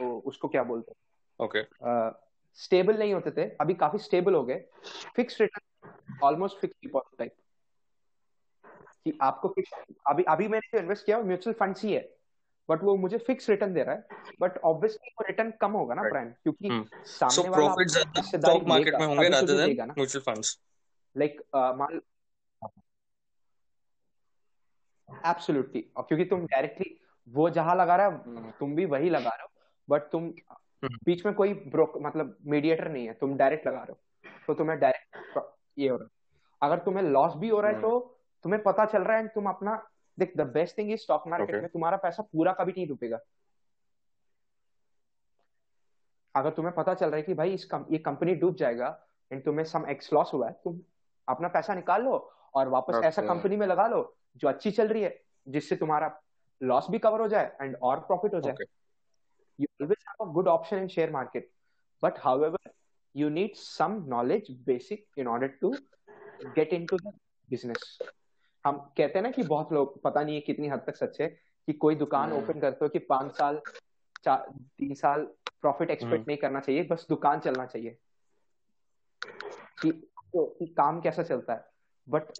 उसको 0.00 0.48
क्या 0.48 0.62
बोलते 0.64 0.90
हैं? 0.90 0.98
ओके 1.40 1.62
स्टेबल 2.58 2.98
नहीं 2.98 3.12
होते 3.14 3.30
थे। 3.30 3.48
अभी 3.60 3.74
काफ़ी 3.74 3.98
स्टेबल 3.98 4.34
हो 4.34 4.44
गए। 4.44 4.64
Fix 5.16 5.40
return 5.40 6.18
almost 6.24 6.58
fix 6.60 6.76
deposit 6.82 7.18
type 7.18 7.34
कि 9.04 9.18
आपको 9.22 9.48
फिक्स 9.48 9.70
अभी 10.10 10.22
अभी 10.28 10.48
मैंने 10.48 10.68
जो 10.72 10.78
इन्वेस्ट 10.78 11.06
किया 11.06 11.18
म्यूचुअल 11.22 11.54
फंड्स 11.60 11.84
ही 11.84 11.92
है। 11.92 12.08
बट 12.70 12.82
वो 12.84 12.94
मुझे 12.96 13.18
फिक्स 13.18 13.48
रिटर्न 13.50 13.72
दे 13.74 13.82
रहा 13.82 13.94
है। 13.94 14.34
बट 14.40 14.58
ऑब्वियसली 14.64 15.10
वो 15.10 15.24
रिटर्न 15.26 15.50
कम 15.60 15.72
होगा 15.72 15.94
ना 15.94 16.02
ब्रांड 16.02 16.32
क्योंकि 16.32 16.68
hmm. 16.68 17.04
सामने 17.06 17.42
so 17.42 17.48
वाला 17.50 18.22
स्टॉक 18.22 18.64
मार्केट 18.68 18.94
में 18.94 19.06
होंगे 19.06 19.28
rather 19.28 19.66
than 19.66 19.90
mutual 19.90 20.22
funds 20.24 20.58
like 21.16 21.40
man 21.76 22.00
absolutely 25.26 25.80
क्योंकि 25.98 26.24
तुम 26.24 26.46
डायरेक्टली 26.46 26.96
वो 27.28 27.48
जहाँ 27.50 27.76
लगा 27.76 27.96
रहा 27.96 28.06
है 28.06 28.22
hmm. 28.24 28.58
तुम 28.60 28.74
भी 28.74 28.84
वही 28.86 29.10
लगा 29.10 29.30
रहे 29.30 29.42
हो। 29.42 29.48
बट 29.88 30.02
तुम 30.12 30.28
hmm. 30.28 30.96
बीच 31.04 31.24
में 31.26 31.34
कोई 31.34 31.54
ब्रोक 31.72 31.98
मतलब 32.02 32.36
मीडिएटर 32.46 32.88
नहीं 32.88 33.06
है 33.06 33.12
तुम 33.14 33.36
डायरेक्ट 33.36 33.66
लगा 33.66 33.78
रहे 33.78 33.92
हो। 33.92 33.98
तो 34.46 34.54
तुम्हें 34.54 34.78
डायरेक्ट 34.78 35.40
ये 35.78 35.88
हो 35.88 35.96
रहा 35.96 36.04
है। 36.04 36.10
अगर 36.62 36.84
तुम्हें 36.84 37.04
लॉस 37.04 37.32
भी 37.36 37.48
हो 37.48 37.60
रहा 37.60 37.70
है 37.70 37.80
तो 37.80 37.98
तुम्हें 38.44 38.62
पता 38.62 38.84
चल 38.84 39.02
रहा 39.02 39.16
है 39.16 39.28
तुम 39.28 39.48
अपना 39.48 39.74
देख 40.22 40.32
the 40.36 40.46
best 40.52 40.78
thing 40.78 40.90
is 40.92 41.00
stock 41.00 41.26
market 41.28 41.62
में 41.62 41.68
तुम्हारा 41.68 41.96
पैसा 41.98 42.22
पूरा 42.32 42.52
कभी 42.52 42.72
नहीं 42.72 42.86
डूबेगा। 42.88 43.18
अगर 46.34 46.50
तुम्हें 46.56 46.74
पता 46.74 46.94
चल 46.94 47.06
रहा 47.06 47.16
है 47.16 47.22
कि 47.22 47.34
भाई 47.34 47.54
इस 47.54 47.64
कम, 47.64 47.84
ये 47.90 47.98
कंपनी 48.00 48.34
डूब 48.36 48.56
जाएगा 48.56 48.88
एंड 49.30 49.44
तुम्हें 49.44 49.64
सम 49.66 49.86
एक्स 49.90 50.12
लॉस 50.12 50.30
हुआ 50.34 50.48
है 50.48 50.52
तुम 50.64 50.80
अपना 51.28 51.48
पैसा 51.48 51.74
निकाल 51.74 52.02
लो 52.02 52.16
और 52.54 52.68
वापस 52.68 52.94
okay. 52.94 53.06
ऐसा 53.06 53.22
कंपनी 53.22 53.56
में 53.56 53.66
लगा 53.66 53.86
लो 53.86 54.02
जो 54.36 54.48
अच्छी 54.48 54.70
चल 54.70 54.88
रही 54.88 55.02
है 55.02 55.18
जिससे 55.46 55.76
तुम्हारा 55.76 56.10
लॉस 56.60 56.86
भी 56.90 56.98
कवर 56.98 57.20
हो 57.20 57.28
जाए 57.28 57.56
एंड 57.62 57.76
और 57.82 58.00
प्रॉफिट 58.00 58.34
हो 58.34 58.40
जाए। 58.40 58.66
You 59.58 59.66
always 59.82 60.04
have 60.08 60.26
a 60.26 60.32
good 60.32 60.48
option 60.48 60.76
in 60.76 60.88
share 60.88 61.10
market 61.10 61.50
but 62.02 62.18
however 62.18 62.70
you 63.14 63.28
need 63.28 63.54
some 63.56 64.04
knowledge 64.08 64.50
basic 64.66 65.06
in 65.18 65.28
order 65.28 65.48
to 65.60 65.70
get 66.56 66.72
into 66.72 66.96
the 66.96 67.12
business 67.48 67.98
हम 68.64 68.76
कहते 68.96 69.18
हैं 69.18 69.22
ना 69.22 69.30
कि 69.30 69.42
बहुत 69.42 69.72
लोग 69.72 70.02
पता 70.02 70.22
नहीं 70.22 70.34
है 70.34 70.40
कितनी 70.40 70.68
हद 70.68 70.82
तक 70.86 70.96
सच 70.96 71.20
है 71.20 71.28
कि 71.66 71.72
कोई 71.72 71.94
दुकान 71.94 72.32
ओपन 72.32 72.44
हम्म। 72.44 72.60
करते 72.60 72.84
हो 72.84 72.88
कि 72.88 72.98
पाँच 72.98 73.36
साल 73.36 73.60
चार 74.24 74.50
तीन 74.78 74.94
साल 74.94 75.22
प्रॉफिट 75.60 75.90
एक्सपेक्ट 75.90 76.14
हम्म। 76.14 76.24
नहीं 76.28 76.38
करना 76.38 76.60
चाहिए 76.60 76.82
बस 76.84 77.06
दुकान 77.08 77.40
चलना 77.40 77.66
चाहिए। 77.66 77.98
कि, 79.82 79.92
तो, 79.92 80.56
कि 80.58 80.66
काम 80.66 81.00
कैसा 81.00 81.22
चलता 81.22 81.52
है। 81.52 81.64
बट 82.08 82.32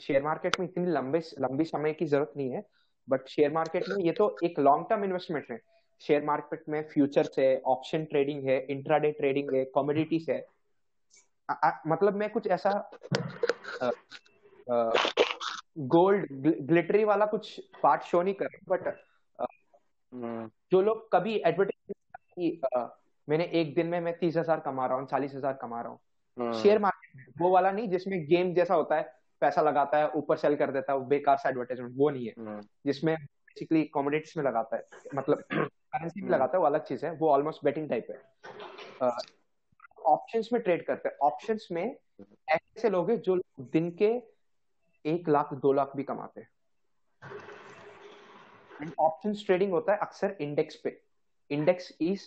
शेयर 0.00 0.22
मार्केट 0.22 0.60
में 0.60 0.68
इतनी 0.68 0.86
लंबे 0.86 1.18
लंबी 1.18 1.64
समय 1.64 1.92
की 1.92 2.06
ज़रूरत 2.06 2.32
नहीं 2.36 2.50
है। 2.50 2.68
बट 3.08 3.26
शेयर 3.26 3.52
मार्केट 3.52 3.84
में 3.88 4.04
ये 4.04 4.12
तो 4.12 4.36
एक 4.44 4.58
लॉन्ग 4.58 4.86
टर्म 4.90 5.04
इन्वेस्टमेंट 5.04 5.50
है। 5.50 5.60
शेयर 6.00 6.24
मार्केट 6.24 6.64
में 6.68 6.88
फ्यूचर्स 6.88 7.38
है 7.38 7.62
ऑप्शन 7.66 8.04
ट्रेडिंग 8.04 8.48
है 8.48 8.66
इंट्राडे 8.66 9.12
ट्रेडिंग 9.12 9.54
है 9.54 9.64
कॉमोडिटीज 9.64 10.30
है। 10.30 10.46
आ, 11.50 11.52
आ, 11.52 11.78
मतलब 11.86 12.14
मैं 12.14 12.30
कुछ 12.30 12.46
ऐसा 12.46 12.90
आ, 13.82 13.90
आ, 14.70 14.90
गोल्ड 15.76 16.26
ग्लिटरी 16.66 17.04
वाला 17.04 17.26
कुछ 17.26 17.58
पार्ट 17.82 18.02
शो 18.02 18.22
नहीं 18.22 18.34
कर 18.34 18.58
बट 18.68 18.86
हम्म। 19.38 20.48
जो 20.72 20.80
लोग 20.82 21.08
कभी 21.12 21.36
एडवर्टाइज 21.36 22.60
मैंने 23.28 23.44
एक 23.60 23.74
दिन 23.74 23.86
में 23.86 24.00
मैं 24.00 24.18
तीस 24.18 24.36
हज़ार 24.36 24.60
कमा 24.60 24.86
रहा 24.86 24.98
हूँ 24.98 25.06
चालीस 25.06 25.34
हज़ार 25.34 25.52
कमा 25.62 25.80
रहा 25.80 25.90
हूँ। 25.90 26.52
शेयर 26.62 26.78
मार्केट 26.78 27.16
में 27.16 27.24
वो 27.38 27.50
वाला 27.50 27.70
नहीं 27.70 27.88
जिसमें 27.88 28.24
गेम 28.26 28.52
जैसा 28.54 28.74
होता 28.74 28.96
है 28.96 29.14
पैसा 29.42 29.62
लगाता 29.62 29.98
है 29.98 30.10
ऊपर 30.16 30.36
सेल 30.36 30.56
कर 30.56 30.70
देता 30.72 30.92
है 30.92 31.06
बेकार 31.08 31.36
सा 31.36 31.48
एडवर्टाइजमेंट 31.48 31.94
वो 31.96 32.10
नहीं 32.10 32.26
है। 32.26 32.32
हम्म। 32.38 32.60
जिसमें 32.86 33.14
बेसिकली 33.16 33.84
कॉमोडिटीज 33.94 34.32
में 34.36 34.44
लगाता 34.44 34.76
है 34.76 34.82
मतलब 35.14 35.42
करेंसी 35.92 36.22
में 36.22 36.30
लगाता 36.30 36.56
है 36.56 36.60
वो 36.60 36.66
अलग 36.66 36.84
चीज़ 36.84 37.04
है 37.06 37.12
वो 37.12 37.30
ऑलमोस्ट 37.30 37.64
बेटिंग 37.64 37.88
टाइप 37.90 38.06
है। 38.10 39.10
ऑप्शंस 40.06 40.48
में 40.52 40.60
ट्रेड 40.62 40.86
करते 40.86 41.08
हैं। 41.08 41.16
ऑप्शंस 41.22 41.68
में 41.72 41.84
ऐसे 42.48 42.90
लोग 42.90 43.10
हैं 43.10 43.20
जो 43.20 43.36
दिन 43.72 43.90
के 44.02 44.10
एक 45.06 45.28
लाख 45.28 45.52
दो 45.54 45.72
लाख 45.72 45.92
भी 45.96 46.02
कमाते 46.02 46.40
हैं। 46.40 46.48
ऑप्शन 49.00 49.34
ट्रेडिंग 49.34 49.72
होता 49.72 49.92
है 49.92 49.98
अक्सर 49.98 50.36
इंडेक्स 50.40 50.76
पे। 50.76 51.00
इंडेक्स 51.50 51.92
इज़ 52.00 52.24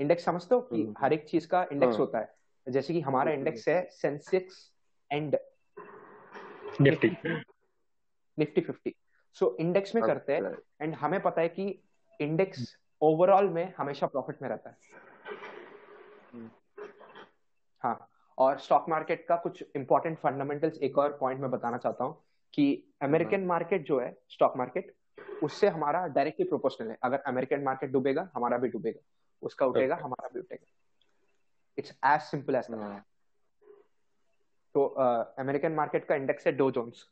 इंडेक्स 0.00 0.24
समझते 0.24 0.54
हो 0.54 0.60
कि 0.60 0.82
हम्म। 0.82 0.94
हर 0.98 1.12
एक 1.12 1.28
चीज़ 1.28 1.48
का 1.48 1.66
इंडेक्स 1.72 1.92
हाँ। 1.92 1.98
होता 1.98 2.18
है। 2.18 2.34
जैसे 2.68 2.92
कि 2.92 3.00
हमारा 3.00 3.32
इंडेक्स 3.32 3.68
है 3.68 3.88
Sensex 3.90 4.72
and 5.12 5.36
Nifty 6.80 7.16
Nifty 8.38 8.60
fifty 8.60 8.94
so 9.34 9.56
index 9.60 9.94
में 9.94 10.04
करते 10.04 10.32
हैं 10.32 10.56
एंड 10.82 10.94
हमें 10.94 11.20
पता 11.22 11.40
है 11.40 11.48
कि 11.48 11.82
इंडेक्स 12.20 12.76
ओवरऑल 13.02 13.48
में 13.48 13.74
हमेशा 13.78 14.06
प्रॉफिट 14.06 14.42
में 14.42 14.48
रहता 14.48 14.70
है। 14.70 14.76
हम्म। 16.32 16.50
हाँ। 17.80 18.08
और 18.38 18.58
स्टॉक 18.58 18.88
मार्केट 18.88 19.26
का 19.26 19.36
कुछ 19.36 19.62
इंपॉर्टेंट 19.76 20.18
फंडामेंटल्स 20.18 20.78
एक 20.78 20.98
और 20.98 21.16
पॉइंट 21.20 21.40
में 21.40 21.50
बताना 21.50 21.78
चाहता 21.78 22.04
हूँ 22.04 22.22
कि 22.54 22.66
अमेरिकन 23.02 23.44
मार्केट 23.46 23.86
जो 23.86 23.98
है 24.00 24.16
स्टॉक 24.30 24.56
मार्केट 24.56 24.94
उससे 25.42 25.68
हमारा 25.68 26.06
डायरेक्टली 26.06 26.46
प्रोपोर्शनल 26.48 26.90
है। 26.90 26.96
अगर 27.02 27.18
अमेरिकन 27.26 27.62
मार्केट 27.62 27.90
डूबेगा 27.90 28.28
हमारा 28.34 28.58
भी 28.58 28.68
डूबेगा। 28.68 29.00
उसका 29.42 29.66
उठेगा 29.66 29.94
okay. 29.94 30.04
हमारा 30.04 30.28
भी 30.28 30.40
उठेगा। 30.40 30.66
इट्स 31.78 31.90
एज 32.06 32.20
सिंपल 32.20 32.54
एज 32.54 32.66
तो 34.74 34.84
अमेरिकन 35.38 35.72
मार्केट 35.72 36.04
का 36.04 36.14
इंडेक्स 36.14 36.46
है 36.46 36.52
डो 36.52 36.70
जोन्स 36.70 37.04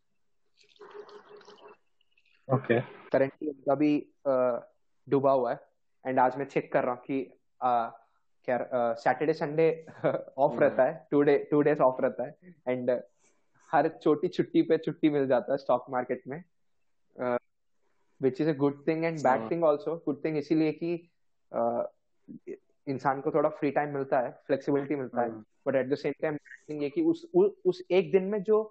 ओके 2.49 2.81
करेंटली 3.13 3.51
अभी 3.71 3.93
डूबा 5.09 5.33
हुआ 5.33 5.53
है। 5.53 5.61
एंड 6.05 6.19
आज 6.21 6.37
मैं 6.37 6.45
चेक 6.47 6.73
कर 6.73 6.85
रहा 6.85 6.95
हूँ 6.95 7.03
कि 7.03 7.19
uh, 7.61 7.91
क्या 8.49 8.95
सैटरडे 8.95 9.33
संडे 9.33 9.69
ऑफ़ 10.39 10.61
रहता 10.61 10.85
है 10.85 11.07
two 11.11 11.23
day 11.23 11.37
two 11.51 11.61
days 11.63 11.81
off 11.81 12.03
रहता 12.03 12.27
है 12.27 12.55
एंड 12.69 12.91
हर 13.71 13.89
छोटी 14.03 14.29
छुट्टी 14.29 14.63
पे 14.63 14.79
छुट्टी 14.79 15.11
मिल 15.11 15.27
जाता 15.27 15.53
है 15.53 15.59
स्टॉक 15.59 15.87
मार्केट 15.91 16.23
में 16.27 16.43
which 18.21 18.41
is 18.41 18.49
a 18.49 18.55
good 18.57 18.87
thing 18.89 19.05
and 19.05 19.19
bad 19.19 19.51
thing 19.51 19.65
also 19.65 19.97
good 20.07 20.25
thing 20.25 20.37
इसीलिए 20.37 20.73
कि 20.73 20.95
uh, 21.53 21.85
इंसान 22.87 23.21
को 23.21 23.31
थोड़ा 23.31 23.49
फ्री 23.49 23.71
टाइम 23.71 23.95
मिलता 23.95 24.21
है 24.21 24.31
फ्लेक्सिबिलिटी 24.47 24.97
मिलता 24.97 25.23
है 25.23 25.31
but 25.67 25.75
at 25.75 25.89
the 25.89 25.95
same 25.95 26.13
time 26.23 26.37
thing 26.69 26.83
ये 26.83 26.91
कि 26.91 27.03
उस 27.03 27.27
उ, 27.35 27.49
उस 27.65 27.83
एक 27.91 28.13
दिन 28.13 28.25
में 28.25 28.43
जो 28.43 28.63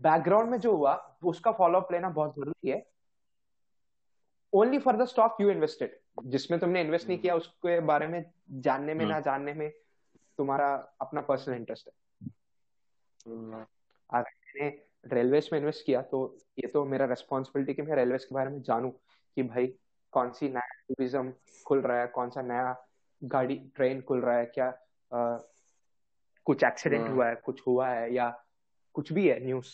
बैकग्राउंड 0.00 0.50
में 0.50 0.58
जो 0.60 0.76
हुआ 0.76 0.94
उसका 1.24 1.52
फॉलोअप 1.52 1.92
लेना 1.92 2.08
बहुत 2.10 2.34
ज़रूरी 2.36 2.70
है 2.70 2.86
only 4.52 4.78
for 4.78 4.96
the 4.96 5.04
stock 5.04 5.36
you 5.40 5.50
invested 5.50 5.98
जिसमें 6.18 6.60
तुमने 6.60 6.80
इन्वेस्ट 6.80 7.08
नहीं 7.08 7.18
किया 7.18 7.34
उसके 7.34 7.80
बारे 7.80 8.06
में 8.06 8.24
जानने 8.50 8.94
में 8.94 9.04
ना 9.06 9.20
जानने 9.20 9.52
में 9.54 9.70
तुम्हारा 10.38 10.94
अपना 11.00 11.20
पर्सनल 11.20 11.54
इंटरेस्ट 11.54 11.88
है। 11.88 11.92
अगर 14.10 14.30
मैंने 14.46 14.68
रेलवेज 15.14 15.48
में 15.52 15.58
इन्वेस्ट 15.58 15.86
किया 15.86 16.02
तो 16.02 16.38
ये 16.58 16.68
तो 16.68 16.84
मेरा 16.84 17.06
रेस्पॉन्सिबिलिटी 17.06 17.74
कि 17.74 17.82
मैं 17.82 17.96
रेलवेज 17.96 18.24
के 18.24 18.34
बारे 18.34 18.50
में 18.50 18.60
जानूं 18.62 18.90
कि 18.90 19.42
भाई 19.42 19.66
कौन 20.12 20.30
सी 20.30 20.48
नया 20.48 20.74
टूरिज़्म 20.88 21.32
खुल 21.66 21.80
रहा 21.80 22.00
है 22.00 22.06
कौन 22.06 22.30
सा 22.30 22.42
नया 22.42 22.76
गाड़ी 23.22 23.56
ट्रेन 23.74 24.00
खुल 24.00 24.20
रहा 24.20 24.36
है 24.36 24.46
क्या 24.46 24.66
आ, 25.12 25.38
कुछ 26.46 26.64
एक्सीडेंट 26.64 27.08
हुआ 27.08 27.26
है 27.28 27.34
कुछ 27.34 27.66
हुआ 27.66 27.88
है 27.88 28.14
या 28.14 28.28
कुछ 28.94 29.12
भी 29.12 29.28
है 29.28 29.44
news 29.44 29.68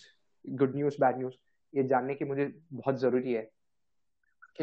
good 0.45 0.77
news 0.77 0.97
bad 1.01 1.19
news 1.19 1.35
ये 1.75 1.83
जानने 1.85 2.15
की 2.15 2.25
मुझे 2.25 2.47
बहुत 2.73 2.99
ज़रूरी 2.99 3.33
है। 3.33 3.51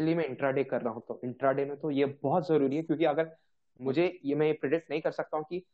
लिए 0.02 0.14
मैं 0.14 0.24
इंट्राडे 0.24 0.64
कर 0.64 0.82
रहा 0.82 0.92
हूँ। 0.92 1.02
तो 1.08 1.20
इंट्राडे 1.24 1.64
में 1.64 1.76
तो 1.76 1.90
ये 1.90 2.04
बहुत 2.04 2.48
ज़रूरी 2.48 2.76
है 2.76 2.82
क्योंकि 2.82 3.04
अगर 3.04 3.36
मुझे 3.80 4.20
ये 4.24 4.34
मैं 4.34 4.54
प्रिडिक्ट 4.58 4.90
नहीं 4.90 5.00
कर 5.00 5.10
सकता 5.10 5.36
हूँ 5.36 5.44
कि 5.44 5.66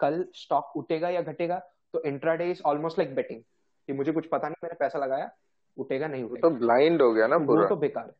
कल 0.00 0.28
स्टॉक 0.34 0.72
उठेगा 0.76 1.08
या 1.08 1.22
घटेगा 1.22 1.58
तो 1.92 2.02
intraday 2.02 2.50
is 2.50 2.62
almost 2.62 2.98
like 2.98 3.14
betting 3.14 3.42
कि 3.86 3.92
मुझे 3.92 4.12
कुछ 4.12 4.26
पता 4.26 4.48
नहीं 4.48 4.56
मैंने 4.64 4.76
पैसा 4.80 4.98
लगाया 4.98 5.30
उठेगा 5.78 6.06
नहीं 6.06 6.24
उठेगा 6.24 6.48
तो 6.48 6.54
ब्लाइंड 6.54 7.02
हो 7.02 7.12
गया 7.12 7.26
ना 7.26 7.38
पूरा। 7.38 7.62
वो 7.62 7.68
तो 7.68 7.76
बेकार 7.76 8.14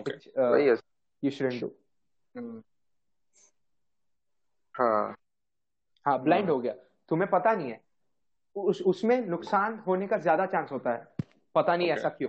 है। 0.00 0.78
यू 1.24 1.30
शुडंट 1.30 1.60
डू 1.60 1.66
हाँ। 4.74 5.16
हाँ। 6.06 6.22
ब्लाइंड 6.22 6.50
हो 6.50 6.58
गया। 6.58 6.72
तुम्हें 7.08 7.30
पता 7.30 7.52
नहीं 7.52 7.70
है। 7.70 7.84
उस 8.56 8.82
उसमें 8.82 9.26
नुकसान 9.26 9.78
होने 9.86 10.06
का 10.06 10.16
ज़्यादा 10.18 10.46
चांस 10.46 10.72
होता 10.72 10.92
है। 10.92 11.08
पता 11.54 11.76
नहीं 11.76 11.88
okay. 11.88 11.98
ऐसा 11.98 12.08
क्यों। 12.08 12.28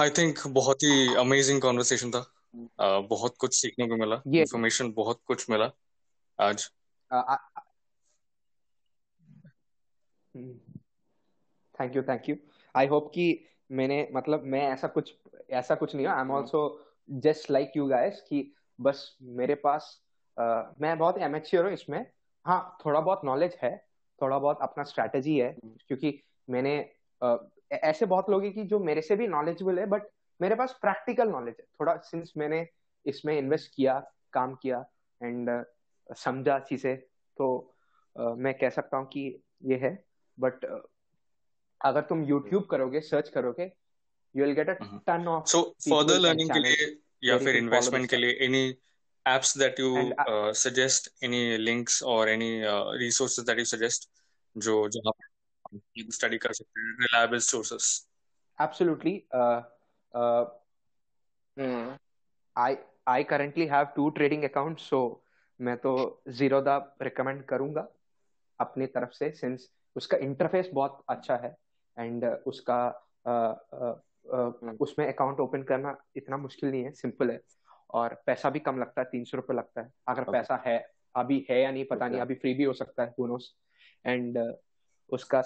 आई 0.00 0.10
थिंक 0.10 0.46
बहुत 0.46 0.82
ही 0.82 1.14
अमेजिंग 1.16 1.62
कॉन्वर्सेशन 1.62 2.10
था। 2.10 2.32
Uh, 2.56 3.08
बहुत 3.10 3.36
कुछ 3.38 3.54
सीखने 3.54 3.86
को 3.88 3.96
मिला। 3.96 4.22
इंफॉर्मेशन 4.34 4.92
बहुत 4.92 5.20
कुछ 5.26 5.50
मिला 5.50 5.70
आज। 6.40 6.70
Thank 11.80 11.96
you 11.96 12.02
thank 12.02 12.28
you 12.28 12.36
I 12.76 12.86
hope 12.86 13.10
कि 13.14 13.44
मैंने 13.72 14.08
मतलब 14.12 14.44
मैं 14.44 14.62
ऐसा 14.62 14.88
कुछ 14.88 15.14
ऐसा 15.50 15.74
कुछ 15.74 15.94
नहीं 15.94 16.06
I 16.06 16.20
am 16.20 16.30
also 16.30 16.62
just 17.10 17.50
like 17.50 17.72
you 17.76 17.86
guys 17.86 18.20
कि 18.20 18.54
बस 18.80 19.16
मेरे 19.22 19.54
पास 19.54 20.02
uh, 20.40 20.80
मैं 20.80 20.98
बहुत 20.98 21.18
एमेच्योर 21.18 21.64
हूँ 21.64 21.72
इसमें। 21.72 22.06
हाँ 22.46 22.78
थोड़ा 22.86 23.00
बहुत 23.00 23.20
नॉलेज 23.24 23.58
है 23.62 23.76
थोड़ा 24.22 24.38
बहुत 24.38 24.58
अपना 24.62 24.84
स्ट्रैटेजी 24.84 25.38
है। 25.38 25.56
क्योंकि 25.64 26.22
मैंने 26.50 26.90
uh, 27.24 27.38
ऐसे 27.70 28.06
बहुत 28.06 28.30
लोग 28.30 28.44
हैं 28.44 28.52
कि 28.52 28.64
जो 28.64 28.78
मेरे 28.80 29.02
से 29.02 29.16
भी 29.16 29.26
नॉलेजेबल 29.26 29.78
है 29.78 29.86
बट 29.86 30.08
मेरे 30.40 30.54
पास 30.54 30.76
प्रैक्टिकल 30.80 31.28
नॉलेज 31.28 31.54
है। 31.60 31.66
थोड़ा 31.80 31.96
सिंस 32.04 32.32
मैंने 32.36 32.66
इसमें 33.06 33.38
इन्वेस्ट 33.38 33.70
किया 33.76 33.98
काम 34.32 34.54
किया 34.54 34.84
एंड 35.20 35.50
uh, 35.50 36.16
समझा 36.16 36.58
चीज़ें 36.58 36.96
तो 37.36 37.74
uh, 38.16 38.36
मैं 38.36 38.54
कह 38.58 38.70
सकता 38.70 38.96
हूँ 38.96 39.06
कि 39.06 39.42
ये 39.64 39.76
है। 39.76 40.04
बट 40.38 40.64
uh, 40.64 40.80
अगर 41.80 42.00
तुम 42.00 42.24
YouTube 42.24 42.66
करोगे 42.70 43.00
सर्च 43.00 43.28
करोगे 43.28 43.64
you 44.34 44.44
will 44.44 44.54
get 44.54 44.68
a 44.68 44.74
ton 45.06 45.26
of 45.28 45.48
so 45.48 45.62
further 45.90 46.18
learning 46.18 46.50
के 46.50 46.58
लिए 46.58 46.86
या 47.24 47.38
फिर 47.38 47.56
इन्वेस्टमेंट 47.56 48.10
के 48.10 48.16
लिए 48.16 48.30
any 48.44 48.64
apps 49.26 49.56
that 49.58 49.80
you 49.80 49.94
suggest 50.54 51.10
any 51.24 51.56
links 51.56 52.02
और 52.02 52.28
any 52.28 52.50
resources 52.98 53.44
that 53.44 53.58
you 53.58 53.64
suggest 53.64 54.08
जो 54.56 54.88
जहाँ 54.88 55.12
study 55.98 56.38
कर 56.38 56.52
सकते 56.52 56.80
हैं 56.80 56.96
reliable 57.06 57.54
sources 57.54 58.08
absolutely 58.62 59.14
uh, 59.34 59.62
uh, 60.16 60.44
mm. 61.58 61.98
I 62.58 62.76
I 63.08 63.32
currently 63.32 63.72
have 63.72 63.86
two 63.98 64.18
trading 64.18 65.14
मैं 65.60 65.76
तो 65.76 66.22
जीरोदा 66.28 66.96
रिकमेंड 67.02 67.44
करूँगा 67.44 67.88
अपनी 68.60 68.86
तरफ़ 68.86 69.10
से 69.10 69.30
सिंस 69.30 69.72
उसका 69.96 70.16
इंटरफेस 70.16 70.70
बहुत 70.74 71.04
अच्छा 71.08 71.36
है 71.36 71.56
एंड 71.98 72.24
उसका 72.24 73.08
uh, 73.28 73.54
uh, 73.74 73.94
uh, 74.34 74.80
उसमें 74.80 75.12
अकाउंट 75.12 75.40
ओपन 75.40 75.62
करना 75.62 76.04
इतना 76.16 76.36
मुश्किल 76.36 76.70
नहीं 76.70 76.84
है 76.84 76.92
सिंपल 76.92 77.30
है 77.30 77.40
और 77.90 78.22
पैसा 78.26 78.50
भी 78.50 78.58
कम 78.58 78.80
लगता 78.80 79.00
है 79.00 79.08
तीन 79.12 79.24
सौ 79.24 79.36
रुपये 79.36 79.56
लगता 79.56 79.80
है 79.80 79.92
अगर 80.08 80.20
okay. 80.20 80.32
पैसा 80.32 80.62
है 80.66 80.90
अभी 81.16 81.46
है 81.50 81.62
या 81.62 81.70
नहीं 81.70 81.84
पता 81.84 81.98
okay. 81.98 82.10
नहीं 82.10 82.20
अभी 82.20 82.34
फ्री 82.34 82.54
भी 82.54 82.64
हो 82.64 82.72
सकता 82.72 83.02
है 83.02 83.14
एंड 84.06 84.54
उसका 85.10 85.42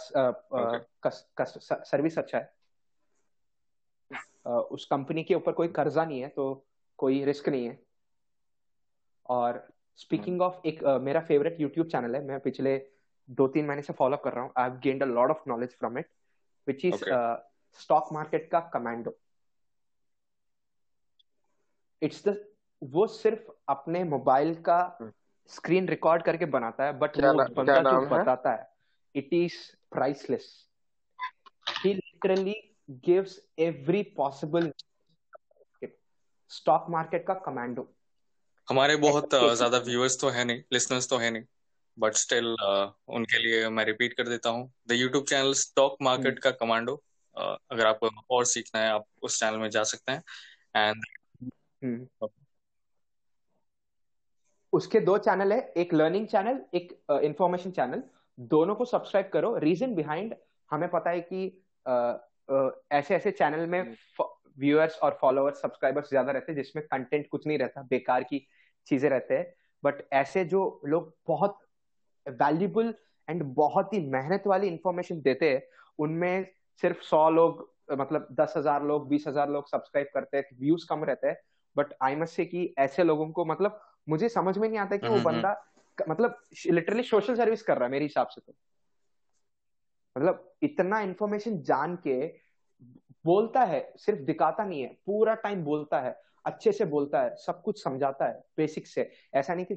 सर्विस 1.84 2.18
अच्छा 2.18 2.38
है। 2.38 2.52
उस 4.46 4.84
कंपनी 4.84 5.24
के 5.24 5.34
ऊपर 5.34 5.52
कोई 5.52 5.68
कर्जा 5.68 6.04
नहीं 6.04 6.20
है 6.20 6.28
तो 6.28 6.66
कोई 6.98 7.24
रिस्क 7.24 7.48
नहीं 7.48 7.66
है। 7.66 7.78
और 9.28 9.68
स्पीकिंग 9.96 10.42
ऑफ़ 10.42 10.66
एक 10.66 10.84
मेरा 10.84 11.20
फेवरेट 11.20 11.60
यूट्यूब 11.60 11.86
चैनल 11.86 12.14
है 12.16 12.24
मैं 12.24 12.40
पिछले 12.40 12.86
दो 13.30 13.48
तीन 13.48 13.66
महीने 13.66 13.82
से 13.82 13.92
फॉलो 13.92 14.16
कर 14.16 14.32
रहा 14.32 14.44
हूँ। 14.44 14.52
I 14.58 14.68
have 14.70 14.78
gained 14.78 15.02
a 15.02 15.06
lot 15.06 15.30
of 15.30 15.42
knowledge 15.48 15.76
from 15.78 15.98
it 15.98 16.08
which 16.68 16.84
is 16.84 17.04
stock 17.80 18.08
market 18.12 18.50
का 18.50 18.60
कमांडो 18.60 19.18
इट्स 22.02 22.28
द 22.28 22.44
वो 22.82 23.06
सिर्फ़ 23.06 23.50
अपने 23.68 24.04
मोबाइल 24.04 24.54
का 24.62 24.98
स्क्रीन 25.46 25.82
hmm. 25.82 25.90
रिकॉर्ड 25.90 26.22
करके 26.22 26.44
बनाता 26.44 26.84
है 26.84 26.98
बट 26.98 27.16
वो 27.16 27.54
बंदा 27.54 27.80
जो 27.82 28.06
बताता 28.06 28.52
है। 28.52 28.69
It 29.14 29.32
is 29.32 29.76
priceless. 29.90 30.66
He 31.82 32.00
literally 32.00 32.56
gives 33.02 33.40
every 33.58 34.04
possible 34.04 34.72
stock 36.50 36.86
market 36.90 37.26
का 37.26 37.34
कमांडो 37.34 37.82
हमारे 38.68 38.96
बहुत 38.96 39.34
ज़्यादा 39.34 39.78
व्यूअर्स 39.78 40.20
तो 40.20 40.28
है 40.28 40.44
नहीं 40.44 40.62
लिसनर्स 40.72 41.08
तो 41.08 41.16
है 41.16 41.30
नहीं 41.30 41.44
बट 41.98 42.14
स्टिल 42.14 42.54
uh, 42.54 42.88
उनके 43.08 43.38
लिए 43.38 43.68
मैं 43.68 43.84
रिपीट 43.84 44.12
कर 44.12 44.28
देता 44.28 44.50
हूँ. 44.50 44.72
The 44.88 44.92
YouTube 44.92 45.24
channel 45.24 45.52
stock 45.52 45.96
market 46.02 46.38
का 46.38 46.50
कमांडो 46.50 46.94
uh, 47.36 47.56
अगर 47.70 47.86
आपको 47.86 48.10
और 48.30 48.44
सीखना 48.44 48.80
है 48.80 48.88
आप 48.88 49.06
उस 49.22 49.38
चैनल 49.40 49.58
में 49.58 49.68
जा 49.70 49.82
सकते 49.84 50.12
हैं. 50.12 50.22
And 50.76 51.04
hmm. 51.84 52.28
उसके 54.72 55.00
दो 55.00 55.18
चैनल 55.18 55.52
है 55.52 55.60
एक 55.76 55.94
लर्निंग 55.94 56.26
चैनल 56.28 56.64
एक 56.74 56.98
इंफॉर्मेशन 57.10 57.70
uh, 57.70 57.76
चैनल 57.76 58.02
दोनों 58.38 58.74
को 58.74 58.84
सब्सक्राइब 58.84 59.28
करो। 59.32 59.56
रीजन 59.58 59.94
बिहाइंड 59.94 60.34
हमें 60.70 60.88
पता 60.90 61.10
है 61.10 61.20
कि 61.22 61.46
ऐसे 62.92 63.14
ऐसे 63.14 63.30
चैनल 63.30 63.66
में 63.66 63.96
व्यूअर्स 64.58 64.98
और 64.98 65.18
फॉलोअर्स 65.20 65.60
सब्सक्राइबर्स 65.62 66.08
ज़्यादा 66.10 66.32
रहते 66.32 66.52
हैं 66.52 66.56
जिसमें 66.56 66.84
कंटेंट 66.86 67.28
कुछ 67.30 67.46
नहीं 67.46 67.58
रहता 67.58 67.82
बेकार 67.90 68.22
की 68.22 68.46
चीज़ें 68.86 69.08
रहते 69.10 69.36
हैं। 69.38 69.52
बट 69.82 70.02
ऐसे 70.12 70.44
जो 70.44 70.80
लोग 70.84 71.14
बहुत 71.28 71.58
वैल्यूबल 72.26 72.94
एंड 73.28 73.42
बहुत 73.54 73.92
ही 73.94 74.00
मेहनत 74.08 74.46
वाली 74.46 74.68
इंफॉर्मेशन 74.68 75.20
देते 75.20 75.50
हैं 75.50 75.62
उनमें 75.98 76.46
सिर्फ़ 76.82 77.00
सौ 77.02 77.28
लोग 77.30 77.68
मतलब 77.92 78.26
दस 78.40 78.54
हज़ार 78.56 78.84
लोग 78.84 79.08
बीस 79.08 79.24
हज़ार 79.28 79.50
लोग 79.50 79.68
सब्सक्राइब 79.68 80.06
करते 80.14 80.36
हैं 80.36 80.44
व्यूज़ 80.58 80.86
कम 80.88 81.04
रहते 81.04 81.28
हैं। 81.28 81.36
बट 81.76 81.94
आई 82.02 82.16
मस्ट 82.16 82.34
से 82.34 82.44
कि 82.44 82.74
ऐसे 82.78 83.04
लोगों 83.04 83.30
को 83.30 83.44
मतलब 83.44 83.80
मुझे 84.08 84.28
समझ 84.28 84.56
में 84.58 84.68
नहीं 84.68 84.78
आता 84.78 84.96
कि 84.96 85.06
वो 85.06 85.14
हम्म, 85.14 85.18
हम्म, 85.18 85.28
हम्म। 85.28 85.36
बंदा 85.36 85.52
मतलब 86.08 86.40
लिटरली 86.66 87.02
सोशल 87.02 87.36
सर्विस 87.36 87.62
कर 87.62 87.76
रहा 87.76 87.84
है 87.84 87.90
मेरे 87.90 88.04
हिसाब 88.04 88.26
से 88.26 88.40
तो। 88.40 88.54
मतलब 90.16 90.52
इतना 90.62 91.00
इंफॉर्मेशन 91.00 91.58
जान 91.62 91.96
के 91.96 92.26
बोलता 93.24 93.64
है 93.64 93.92
सिर्फ़ 93.96 94.20
दिखाता 94.20 94.64
नहीं 94.64 94.82
है 94.82 94.88
पूरा 95.06 95.34
टाइम 95.34 95.64
बोलता 95.64 96.00
है 96.00 96.14
अच्छे 96.44 96.72
से 96.72 96.84
बोलता 96.84 97.22
है 97.22 97.34
सब 97.36 97.62
कुछ 97.62 97.82
समझाता 97.84 98.26
है 98.26 98.42
बेसिक 98.56 98.86
से। 98.86 99.10
ऐसा 99.34 99.54
नहीं 99.54 99.66
कि 99.66 99.74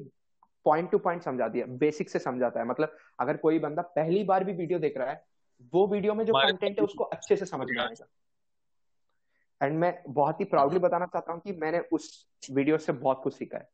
पॉइंट 0.66 0.90
टू 0.90 0.98
पॉइंट 0.98 1.22
समझा 1.22 1.48
दिया 1.48 1.66
बेसिक 1.66 2.10
से 2.10 2.18
समझाता 2.18 2.60
है। 2.60 2.66
मतलब 2.66 2.96
अगर 3.20 3.36
कोई 3.36 3.58
बंदा 3.58 3.82
पहली 3.82 4.24
बार 4.24 4.44
भी 4.44 4.52
वीडियो 4.52 4.78
देख 4.78 4.96
रहा 4.98 5.10
है 5.10 5.24
वो 5.72 5.86
वीडियो 5.86 6.14
में 6.14 6.24
जो 6.26 6.32
कंटेंट 6.34 6.78
है 6.78 6.84
उसको 6.84 7.04
अच्छे 7.04 7.36
से 7.36 7.46
समझ 7.46 7.68
में 7.70 7.82
आएगा। 7.82 8.06
एंड 9.60 9.78
मैं 9.78 10.02
बहुत 10.08 10.40
ही 10.40 10.44
प्राउडली 10.44 10.78
बताना 10.78 11.06
चाहता 11.06 11.32
हूँ 11.32 11.40
कि 11.40 11.52
मैंने 11.52 11.80
उस 11.80 12.28
वीडियो 12.50 12.78
से 12.78 12.92
बहुत 12.92 13.20
कुछ 13.24 13.34
सीखा 13.34 13.58
है। 13.58 13.68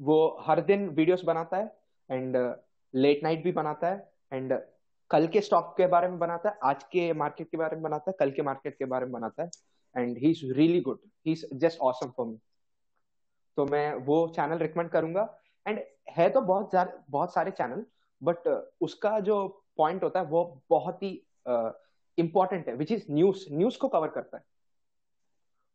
वो 0.00 0.36
हर 0.40 0.60
दिन 0.62 0.88
वीडियोस 0.88 1.24
बनाता 1.24 1.56
है 1.56 1.76
एंड 2.10 2.36
लेट 2.94 3.22
नाइट 3.22 3.42
भी 3.44 3.52
बनाता 3.52 3.88
है 3.88 4.12
एंड 4.32 4.58
कल 5.10 5.26
के 5.26 5.40
स्टॉक 5.40 5.74
के 5.76 5.86
बारे 5.86 6.08
में 6.08 6.18
बनाता 6.18 6.48
है, 6.48 6.58
आज 6.62 6.82
के 6.84 7.12
मार्केट 7.12 7.50
के 7.50 7.56
बारे 7.56 7.76
में 7.76 7.82
बनाता 7.82 8.10
है, 8.10 8.16
कल 8.20 8.30
के 8.30 8.42
मार्केट 8.42 8.76
के 8.78 8.84
बारे 8.84 9.06
में 9.06 9.12
बनाता 9.12 9.42
है 9.42 9.50
and 9.94 10.18
he 10.18 10.30
is 10.30 10.52
really 10.52 10.80
good 10.80 10.98
he 11.26 11.32
is 11.32 11.44
just 11.54 11.80
awesome 11.80 12.10
for 12.16 12.26
me 12.26 12.38
तो 13.56 13.66
मैं 13.66 13.94
वो 14.04 14.26
चैनल 14.36 14.58
रिकमेंड 14.58 14.90
करूँगा 14.90 15.22
एंड 15.66 15.80
है 16.10 16.28
तो 16.30 16.40
बहुत 16.42 16.70
बहुत 17.10 17.34
सारे 17.34 17.50
चैनल 17.50 17.84
बट 18.22 18.48
उसका 18.80 19.18
जो 19.20 19.36
पॉइंट 19.76 20.04
होता 20.04 20.20
है 20.20 20.26
वो 20.26 20.62
बहुत 20.70 21.02
ही 21.02 21.10
इंपॉर्टेंट 22.18 22.68
है 22.68 22.74
विच 22.76 22.92
इज़ 22.92 23.04
न्यूज़ 23.10 23.44
न्यूज़ 23.52 23.78
को 23.78 23.88
कवर 23.88 24.08
करता 24.08 24.36
है। 24.36 24.44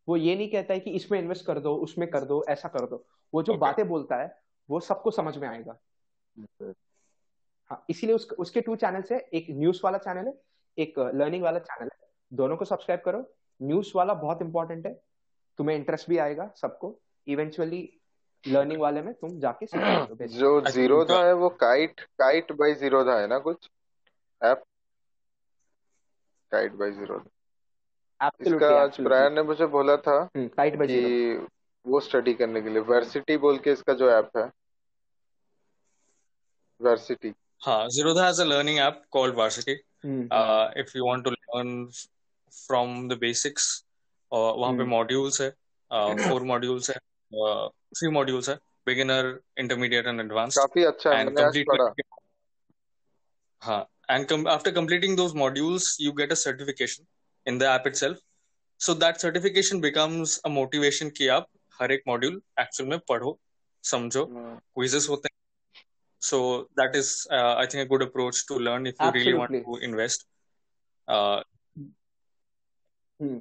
वो 0.07 0.17
ये 0.17 0.35
नहीं 0.35 0.49
कहता 0.51 0.73
है 0.73 0.79
कि 0.79 0.91
इसमें 0.91 1.19
इन्वेस्ट 1.19 1.45
कर 1.45 1.59
दो, 1.59 1.75
उसमें 1.75 2.09
कर 2.09 2.25
दो, 2.25 2.43
ऐसा 2.49 2.67
कर 2.67 2.85
दो। 2.85 3.05
वो 3.33 3.43
जो 3.43 3.51
okay. 3.51 3.61
बातें 3.61 3.87
बोलता 3.87 4.15
है 4.15 4.41
वो 4.69 4.79
सबको 4.79 5.11
समझ 5.11 5.37
में 5.37 5.47
आएगा। 5.47 5.77
हाँ 7.69 7.85
इसीलिए 7.89 8.15
उस, 8.15 8.31
उसके 8.31 8.61
टू 8.61 8.75
चैनल्स 8.75 9.11
है। 9.11 9.19
एक 9.19 9.47
न्यूज़ 9.49 9.81
वाला 9.83 9.97
चैनल 9.97 10.27
है 10.27 10.33
एक 10.77 10.99
लर्निंग 10.99 11.43
वाला 11.43 11.59
चैनल 11.59 11.89
है। 11.93 12.07
दोनों 12.33 12.57
को 12.57 12.65
सब्सक्राइब 12.65 13.01
करो। 13.05 13.33
न्यूज़ 13.61 13.91
वाला 13.95 14.13
बहुत 14.13 14.41
इंपॉर्टेंट 14.41 14.85
है। 14.85 15.01
तुम्हें 15.57 15.77
इंटरेस्ट 15.77 16.09
भी 16.09 16.17
आएगा 16.17 16.51
सबको। 16.55 16.99
इवेंचुअली 17.27 17.93
लर्निंग 18.47 18.81
वाले 18.81 19.01
में 19.01 19.13
तुम 19.13 19.39
जाके 19.39 19.65
जो 20.27 20.61
जीरोधा 20.61 21.25
है 21.25 21.33
वो 21.33 21.49
काइट 21.49 22.01
काइट 22.01 22.51
बाय 22.51 22.73
जीरोधा 22.73 23.19
है 23.19 23.27
ना 23.27 23.39
कुछ? 23.39 23.69
ऐप 24.43 24.63
काइट 26.51 26.73
बाय 26.73 26.91
जीरोधा 26.91 27.29
इसका 28.41 28.81
आज 28.81 29.01
प्रायर 29.01 29.31
ने 29.31 29.43
मुझे 29.43 29.65
बोला 29.65 29.97
था 29.97 30.29
काइट 30.37 30.75
बाय 30.75 30.87
कि 30.87 31.47
वो 31.87 31.99
स्टडी 31.99 32.33
करने 32.33 32.61
के 32.61 32.69
लिए। 32.69 32.79
वर्सिटी 32.79 33.37
बोल 33.37 33.57
के 33.57 33.71
इसका 33.71 33.93
जो 33.93 34.09
ऐप 34.11 34.31
है। 34.37 34.51
वर्सिटी 36.81 37.33
हाँ 37.65 37.85
a 37.85 38.43
learning 38.43 38.79
app 38.79 39.03
called 39.11 39.35
Varsity 39.35 39.71
if 40.81 40.97
you 40.97 41.07
want 41.07 41.23
to 41.23 41.31
learn 41.31 41.85
from 42.67 43.09
the 43.09 43.13
basics 43.17 43.85
वहाँ 44.33 44.73
पे 44.73 44.83
मॉड्यूल्स 44.83 45.41
है। 45.41 45.49
फोर 46.29 46.43
मॉड्यूल्स 46.43 46.89
है। 46.89 46.97
थ्री 47.69 48.09
मॉड्यूल्स 48.09 48.49
है। 48.49 48.55
बिगिनर 48.85 49.39
इंटरमीडिएट 49.57 50.07
एंड 50.07 50.19
एडवांस 50.19 50.57
काफ़ी 50.57 50.83
अच्छा 50.83 51.09
है। 51.09 51.25
मैंने 51.25 51.43
आज 51.43 51.57
पढ़ा। 51.69 51.93
हाँ 53.61 53.87
and 54.11 54.25
com- 54.31 54.47
after 54.47 54.71
completing 54.75 55.13
those 55.19 55.33
modules 55.39 55.87
you 56.01 56.11
get 56.19 56.29
a 56.33 56.37
certification 56.43 57.01
in 57.47 57.57
the 57.61 57.67
app 57.71 57.87
itself. 57.87 58.19
So 58.81 58.93
that 59.01 59.15
certification 59.23 59.81
becomes 59.85 60.35
a 60.47 60.51
motivation 60.57 61.11
कि 61.17 61.27
आप 61.27 61.47
हर 61.81 61.91
एक 61.91 62.03
मॉड्यूल 62.07 62.41
एक्चुअल 62.59 62.89
में 62.89 62.99
पढ़ो 63.09 63.39
समझो 63.83 64.25
क्विजेस 64.29 65.07
होते 65.09 65.27
हैं। 65.27 65.35
So 66.21 66.37
that 66.79 66.95
is 66.95 67.09
uh, 67.31 67.55
i 67.57 67.65
think 67.65 67.81
a 67.81 67.85
good 67.89 68.03
approach 68.03 68.39
to 68.47 68.55
learn 68.67 68.87
if 68.87 68.95
you 68.99 69.07
Absolutely. 69.07 69.19
really 69.19 69.33
want 69.39 69.51
to 69.65 69.75
invest. 69.87 70.23
Uh, 71.07 71.41
hmm. 73.19 73.37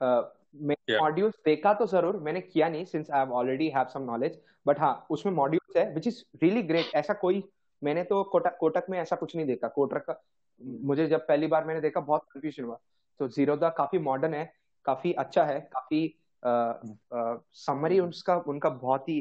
uh, 0.00 0.22
मैं 0.54 0.76
modules 1.00 1.34
देखा 1.44 1.72
तो 1.74 1.86
ज़रूर 1.86 2.16
मैंने 2.16 2.40
किया 2.40 2.68
नहीं 2.68 2.84
since 2.84 3.10
I 3.10 3.18
have 3.18 3.32
already 3.32 3.68
have 3.68 3.86
some 3.86 4.02
knowledge 4.02 4.38
but 4.66 4.80
हाँ 4.80 5.06
उसमें 5.10 5.32
मॉड्यूल्स 5.32 5.76
है 5.76 5.94
विच 5.94 6.06
इज़ 6.06 6.22
रियली 6.42 6.62
ग्रेट 6.62 6.94
ऐसा 6.94 7.14
कोई 7.14 7.42
मैंने 7.82 8.04
तो 8.04 8.22
कोटक 8.24 8.56
कोटक 8.60 8.86
में 8.90 8.98
ऐसा 8.98 9.16
कुछ 9.16 9.36
नहीं 9.36 9.46
देखा। 9.46 9.68
कोटक 9.68 10.04
का 10.10 10.22
मुझे 10.60 11.06
जब 11.06 11.26
पहली 11.26 11.46
बार 11.46 11.64
मैंने 11.64 11.80
देखा 11.80 12.00
बहुत 12.00 12.26
कंफ्यूजन 12.30 12.64
हुआ। 12.64 12.78
तो 13.18 13.28
जीरोदा 13.28 13.68
काफ़ी 13.78 13.98
मॉडर्न 13.98 14.34
है 14.34 14.52
काफ़ी 14.84 15.12
अच्छा 15.12 15.44
है 15.44 15.60
काफ़ी 15.72 16.06
समरी 16.42 18.00
उसका 18.00 18.36
उनका 18.48 18.70
बहुत 18.70 19.08
ही 19.08 19.18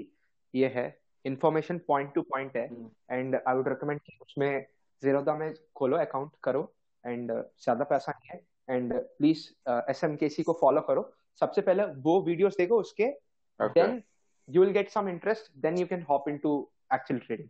ये 0.53 0.67
है 0.75 0.88
इंफॉर्मेशन 1.25 1.77
पॉइंट 1.88 2.13
टू 2.13 2.21
पॉइंट 2.23 2.56
है। 2.58 2.65
एंड 3.12 3.36
आई 3.38 3.56
वुड 3.56 3.67
रिकमेंड 3.67 3.99
कि 4.01 4.17
उसमें 4.21 4.65
जीरोदा 5.03 5.36
में 5.36 5.53
खोलो 5.75 5.97
अकाउंट 5.97 6.32
करो। 6.43 6.62
एंड 7.03 7.32
ज़्यादा 7.32 7.84
पैसा 7.86 8.12
नहीं 8.12 8.30
है। 8.30 8.75
And 8.75 8.93
please 8.93 9.47
S 9.89 10.03
M 10.03 10.15
K 10.15 10.30
C 10.30 10.43
को 10.43 10.53
फॉलो 10.62 10.82
करो। 10.82 11.12
सबसे 11.41 11.62
पहले 11.62 11.84
वो 12.03 12.21
वीडियोस 12.23 12.58
देखो 12.58 12.80
उसके। 12.80 13.06
Then 13.60 14.01
you 14.49 14.62
will 14.62 14.71
get 14.73 14.89
some 14.89 15.10
interest 15.10 15.51
then 15.62 15.77
you 15.77 15.86
can 15.88 16.01
hop 16.10 16.30
into 16.30 16.51
actual 16.93 17.19
trading 17.19 17.49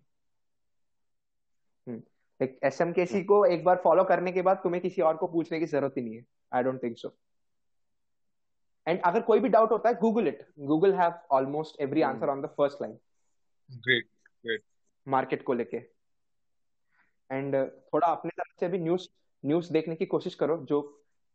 like 2.40 2.60
S 2.64 2.82
M 2.82 2.92
K 2.94 3.06
C 3.06 3.24
को 3.24 3.44
एक 3.46 3.64
बार 3.64 3.82
फॉलो 3.84 4.04
करने 4.04 4.32
के 4.32 4.42
बाद 4.42 4.60
तुम्हें 4.64 4.82
किसी 4.82 5.02
और 5.02 5.18
को 5.18 5.28
पूछने 5.28 5.60
की 5.60 5.66
ज़रूरत 5.68 5.94
ही 5.98 6.04
नहीं 6.04 6.16
है। 6.16 6.26
I 6.54 6.64
don't 6.64 6.82
think 6.84 6.98
so 6.98 7.10
and 8.88 9.02
अगर 9.06 9.22
कोई 9.22 9.40
भी 9.40 9.50
डाउट 9.50 9.72
होता 9.72 9.90
है 9.90 9.96
Google 9.96 10.28
it 10.28 10.46
Google 10.68 10.94
have 10.94 11.14
almost 11.32 11.82
every 11.82 12.02
answer 12.02 12.30
on 12.30 12.42
the 12.42 12.48
first 12.58 12.82
line 12.82 12.98
great 13.70 14.08
great 14.46 14.64
market 15.08 15.44
को 15.44 15.54
लेके. 15.54 15.78
एंड 17.30 17.56
थोड़ा 17.94 18.08
अपने 18.08 18.32
तरफ़ 18.32 18.60
से 18.60 18.68
भी 18.68 18.80
न्यूज़ 18.80 19.08
न्यूज़ 19.44 19.72
देखने 19.74 19.96
की 19.96 20.06
कोशिश 20.06 20.36
करो 20.36 20.58
जो 20.70 20.80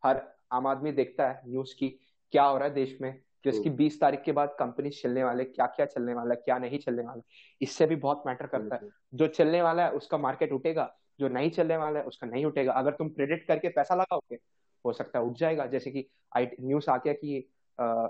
हर 0.02 0.22
आम 0.52 0.66
आदमी 0.66 0.92
देखता 0.92 1.28
है 1.28 1.42
न्यूज़ 1.46 1.74
की 1.78 1.88
क्या 2.32 2.44
हो 2.44 2.56
रहा 2.58 2.68
है 2.68 2.74
देश 2.74 2.96
में 3.00 3.12
जिसकी 3.44 3.70
बीस 3.70 4.00
तारीख 4.00 4.22
के 4.22 4.32
बाद 4.32 4.54
कंपनी 4.58 4.90
चलने 4.90 5.24
वाले 5.24 5.44
क्या 5.44 5.66
क्या 5.66 5.86
चलने 5.86 6.14
वाला 6.14 6.34
क्या 6.34 6.58
नहीं 6.58 6.78
चलने 6.78 7.02
वाला 7.02 7.22
इससे 7.60 7.86
भी 7.86 7.96
बहुत 7.96 8.22
मैटर 8.26 8.46
करता 8.46 8.76
है. 8.76 8.88
जो 9.14 9.26
चलने 9.28 9.62
वाला 9.62 9.84
है 9.84 9.92
उसका 9.92 10.18
मार्केट 10.18 10.52
उठेगा 10.52 10.92
जो 11.20 11.28
नहीं 11.28 11.50
चलने 11.50 11.76
वाला 11.76 12.00
है 12.00 12.04
उसका 12.06 12.26
नहीं 12.26 12.44
उठेगा. 12.44 12.72
अगर 12.72 12.92
तुम 12.92 13.08
क्रेडिट 13.08 13.46
करके 13.46 13.68
पैसा 13.68 13.94
लगाओगे 13.94 14.38
हो 14.84 14.92
सकता 14.92 15.18
है 15.18 15.24
उठ 15.24 15.36
जाएगा 15.36 15.66
जैसे 15.66 15.90
कि 15.90 16.06
आई 16.36 16.48
न्यूज़ 16.60 16.90
आ 16.90 16.96
गया 16.96 17.12
कि 17.12 17.48
आ, 17.78 18.06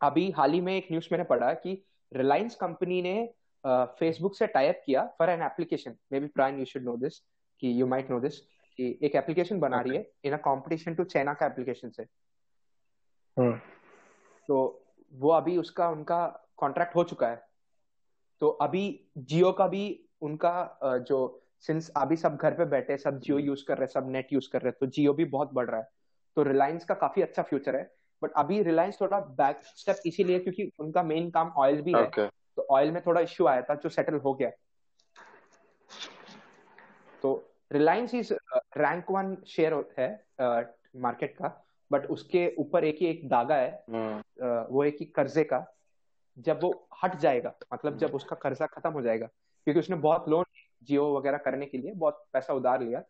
अभी 0.00 0.30
हाल 0.30 0.52
ही 0.52 0.60
में 0.60 0.76
एक 0.76 0.86
न्यूज़ 0.90 1.08
मैंने 1.12 1.24
पढ़ा 1.24 1.52
कि 1.54 1.84
रिलायंस 2.12 2.54
कंपनी 2.54 3.02
ने 3.02 3.34
फेसबुक 3.66 4.36
से 4.36 4.46
टाइप 4.46 4.82
किया 4.86 5.04
for 5.18 5.30
an 5.30 5.42
application 5.42 5.96
may 6.12 6.20
be 6.20 6.26
प्राइन 6.26 6.58
you 6.58 6.64
should 6.64 6.82
know 6.82 6.96
this 6.96 7.18
कि 7.60 7.80
यू 7.80 7.86
माइट 7.86 8.10
नो 8.10 8.20
दिस 8.20 8.40
कि 8.78 8.98
एक 9.02 9.14
एप्लीकेशन 9.14 9.60
बना 9.60 9.76
okay. 9.76 9.88
रही 9.88 9.98
है 9.98 10.10
in 10.24 10.32
a 10.32 10.36
competition 10.36 10.94
to 10.94 11.04
China 11.04 11.34
का 11.34 11.46
एप्लीकेशन 11.46 11.90
से 11.90 12.02
हाँ। 13.36 13.62
तो 14.48 14.84
वो 15.12 15.30
अभी 15.30 15.56
उसका 15.56 15.88
उनका 15.88 16.26
कॉन्ट्रैक्ट 16.56 16.94
हो 16.96 17.04
चुका 17.04 17.28
है 17.28 17.48
तो 18.40 18.48
अभी 18.48 18.84
जियो 19.18 19.52
का 19.52 19.66
भी 19.66 19.84
उनका 20.20 20.78
जो 20.84 21.18
सिंस 21.62 21.90
अभी 21.96 22.16
सब 22.16 22.36
घर 22.36 22.54
पे 22.54 22.64
बैठे 22.64 22.96
सब 22.96 23.18
जियो 23.18 23.38
यूज़ 23.38 23.64
कर 23.68 23.78
रहे 23.78 23.84
हैं 23.84 23.92
सब 23.92 24.10
नेट 24.10 24.32
यूज़ 24.32 24.48
कर 24.52 24.62
रहे 24.62 24.68
हैं 24.68 24.76
तो 24.80 24.86
जियो 24.86 25.12
भी 25.12 25.24
बहुत 25.24 25.52
बढ़ 25.52 25.68
रहा 25.70 25.80
है। 25.80 25.88
तो 26.36 26.42
रिलायंस 26.42 26.84
का 26.84 26.94
काफ़ी 26.94 27.22
अच्छा 27.22 27.42
फ्यूचर 27.42 27.76
है। 27.76 27.82
बट 28.22 28.32
अभी 28.36 28.62
रिलायंस 28.62 29.00
थोड़ा 29.00 29.20
बैक 29.20 29.60
स्टेप 29.76 29.96
इसीलिए 30.06 30.38
क्योंकि 30.38 30.70
उनका 30.78 31.02
मेन 31.02 31.30
काम 31.30 31.52
ऑयल 31.56 31.80
भी 31.82 31.92
okay. 31.92 32.18
है 32.18 32.30
तो 32.56 32.66
ऑयल 32.70 32.90
में 32.90 33.02
थोड़ा 33.06 33.20
इश्यू 33.20 33.46
आया 33.46 33.62
था 33.62 33.74
जो 33.74 33.88
सेटल 33.88 34.14
हो 34.14 34.34
गया। 34.34 34.50
तो 37.22 37.32
Reliance 37.72 38.14
is 38.14 38.32
rank 38.76 39.10
one 39.10 39.36
share 39.46 39.74
है 39.98 40.08
मार्केट 40.96 41.32
uh, 41.32 41.38
का। 41.38 41.64
बट 41.90 42.06
उसके 42.06 42.54
ऊपर 42.58 42.84
एक 42.84 42.98
ही 43.00 43.06
एक 43.06 43.28
दागा 43.28 43.54
है 43.54 43.70
हम्म। 43.90 44.64
वो 44.70 44.84
एक 44.84 44.96
ही 45.00 45.06
कर्जे 45.06 45.44
का। 45.44 45.64
जब 46.38 46.60
वो 46.62 46.88
हट 47.02 47.14
जाएगा 47.16 47.52
मतलब 47.74 47.96
जब 47.98 48.14
उसका 48.14 48.36
कर्जा 48.36 48.66
खत्म 48.66 48.90
हो 48.90 49.00
जाएगा 49.02 49.26
क्योंकि 49.26 49.80
उसने 49.80 49.96
बहुत 49.96 50.28
लोन 50.28 50.44
जियो 50.88 51.04
वगैरह 51.16 51.38
करने 51.38 51.66
के 51.66 51.78
लिए 51.78 51.92
बहुत 51.94 52.24
पैसा 52.32 52.54
उधार 52.54 52.82
लिया। 52.82 53.02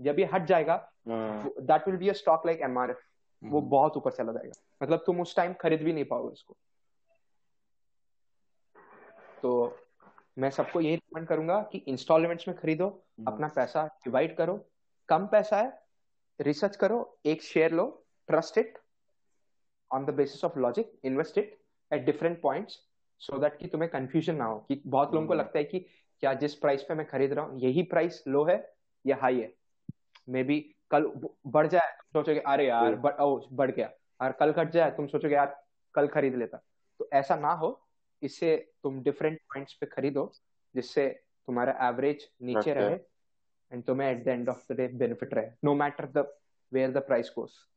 जब 0.00 0.18
ये 0.18 0.28
हट 0.32 0.44
जाएगा 0.46 0.76
that 1.08 1.88
will 1.88 1.96
be 1.96 2.08
a 2.08 2.12
stock 2.12 2.46
like 2.46 2.60
MRF 2.62 3.00
वो 3.42 3.58
हम्म। 3.58 3.70
बहुत 3.70 3.96
ऊपर 3.96 4.12
चला 4.12 4.32
जाएगा। 4.32 4.60
मतलब 4.82 5.02
तुम 5.06 5.20
उस 5.20 5.36
टाइम 5.36 5.52
खरीद 5.60 5.82
भी 5.82 5.92
नहीं 5.92 6.04
पाओगे 6.04 6.32
उसको। 6.32 6.56
तो 9.42 9.78
मैं 10.38 10.50
सबको 10.50 10.80
यही 10.80 10.94
रिकमेंड 10.94 11.26
करूँगा 11.28 11.60
कि 11.72 11.78
इंस्टॉलमेंट्स 11.88 12.48
में 12.48 12.56
खरीदो 12.56 12.86
हम्म। 12.86 13.32
अपना 13.32 13.48
पैसा 13.54 13.86
डिवाइड 14.04 14.36
करो 14.36 14.58
कम 15.08 15.26
पैसा 15.26 15.56
है 15.56 15.78
रिसर्च 16.40 16.76
करो 16.76 16.98
एक 17.26 17.42
शेयर 17.42 17.72
लो 17.72 17.96
trust 18.28 18.58
it 18.58 18.76
on 19.90 20.04
the 20.06 20.12
basis 20.12 20.42
of 20.44 20.56
logic 20.64 20.90
invest 21.02 21.38
it 21.42 21.54
at 21.90 22.04
different 22.06 22.40
so 23.22 23.36
that 23.36 23.56
कि 23.58 23.68
तुम्हें 23.68 23.90
कंफ्यूजन 23.90 24.34
ना 24.34 24.44
हो 24.44 24.58
कि 24.58 24.82
बहुत 24.86 25.14
लोगों 25.14 25.26
को 25.26 25.34
लगता 25.34 25.58
है 25.58 25.64
कि 25.64 25.80
क्या 26.20 26.34
जिस 26.34 26.54
प्राइस 26.54 26.82
पे 26.82 26.94
मैं 26.94 27.06
खरीद 27.06 27.32
रहा 27.32 27.44
हूँ 27.44 27.60
यही 27.60 27.82
प्राइस 27.82 28.24
लो 28.28 28.44
है 28.44 28.74
या 29.06 29.16
हाई 29.16 29.40
है? 29.40 29.54
मे 30.28 30.42
बी 30.44 30.74
कल 30.90 31.12
बढ़ 31.46 31.66
जाए 31.66 31.96
सोचोगे 32.12 32.40
अरे 32.40 32.66
यार 32.66 32.94
बढ़, 32.94 33.12
ओ, 33.12 33.48
बढ़ 33.52 33.70
गया। 33.70 33.90
और 34.20 34.32
कल 34.32 34.52
घट 34.52 34.70
जाए 34.70 34.90
तुम 34.90 35.06
सोचोगे 35.06 35.34
यार 35.34 35.64
कल 35.94 36.06
खरीद 36.06 36.34
लेता। 36.34 36.58
तो 36.98 37.08
ऐसा 37.12 37.36
ना 37.36 37.52
हो 37.52 37.86
इससे 38.22 38.72
तुम 38.82 39.02
डिफरेंट 39.02 39.38
पॉइंट्स 39.38 39.72
पे 39.72 39.86
खरीदो 39.86 40.32
जिससे 40.74 41.08
तुम्हारा 41.46 41.88
एवरेज 41.88 42.30
नीचे 42.42 42.74
रहे 42.74 42.94
एंड 43.72 43.84
तुम्हें 43.84 44.10
at 44.10 44.24
the 44.24 44.28
end 44.28 44.48
of 44.48 44.72
the 44.72 44.76
day 44.76 44.88
benefit 44.88 45.34
रहे 45.34 45.50
no 45.64 45.74
matter 45.74 46.06
the 46.06 46.36
where 46.72 46.90
the 46.90 46.96
price 46.96 47.32
goes 47.38 47.68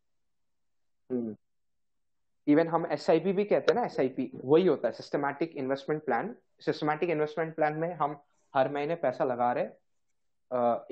even 2.47 2.67
हम 2.67 2.86
एसआईपी 2.91 3.34
भी 3.34 3.43
कहते 3.45 3.73
हैं 3.73 3.79
ना 3.79 3.86
एसआईपी 3.86 4.32
वही 4.36 4.65
होता 4.67 4.88
है 4.88 4.93
systematic 4.93 5.56
investment 5.58 6.03
plan 6.06 6.36
systematic 6.62 7.10
investment 7.10 7.56
plan 7.56 7.77
में 7.79 7.93
हम 7.95 8.19
हर 8.53 8.69
महीने 8.71 8.95
पैसा 8.95 9.23
लगा 9.23 9.51
रहे 9.53 9.63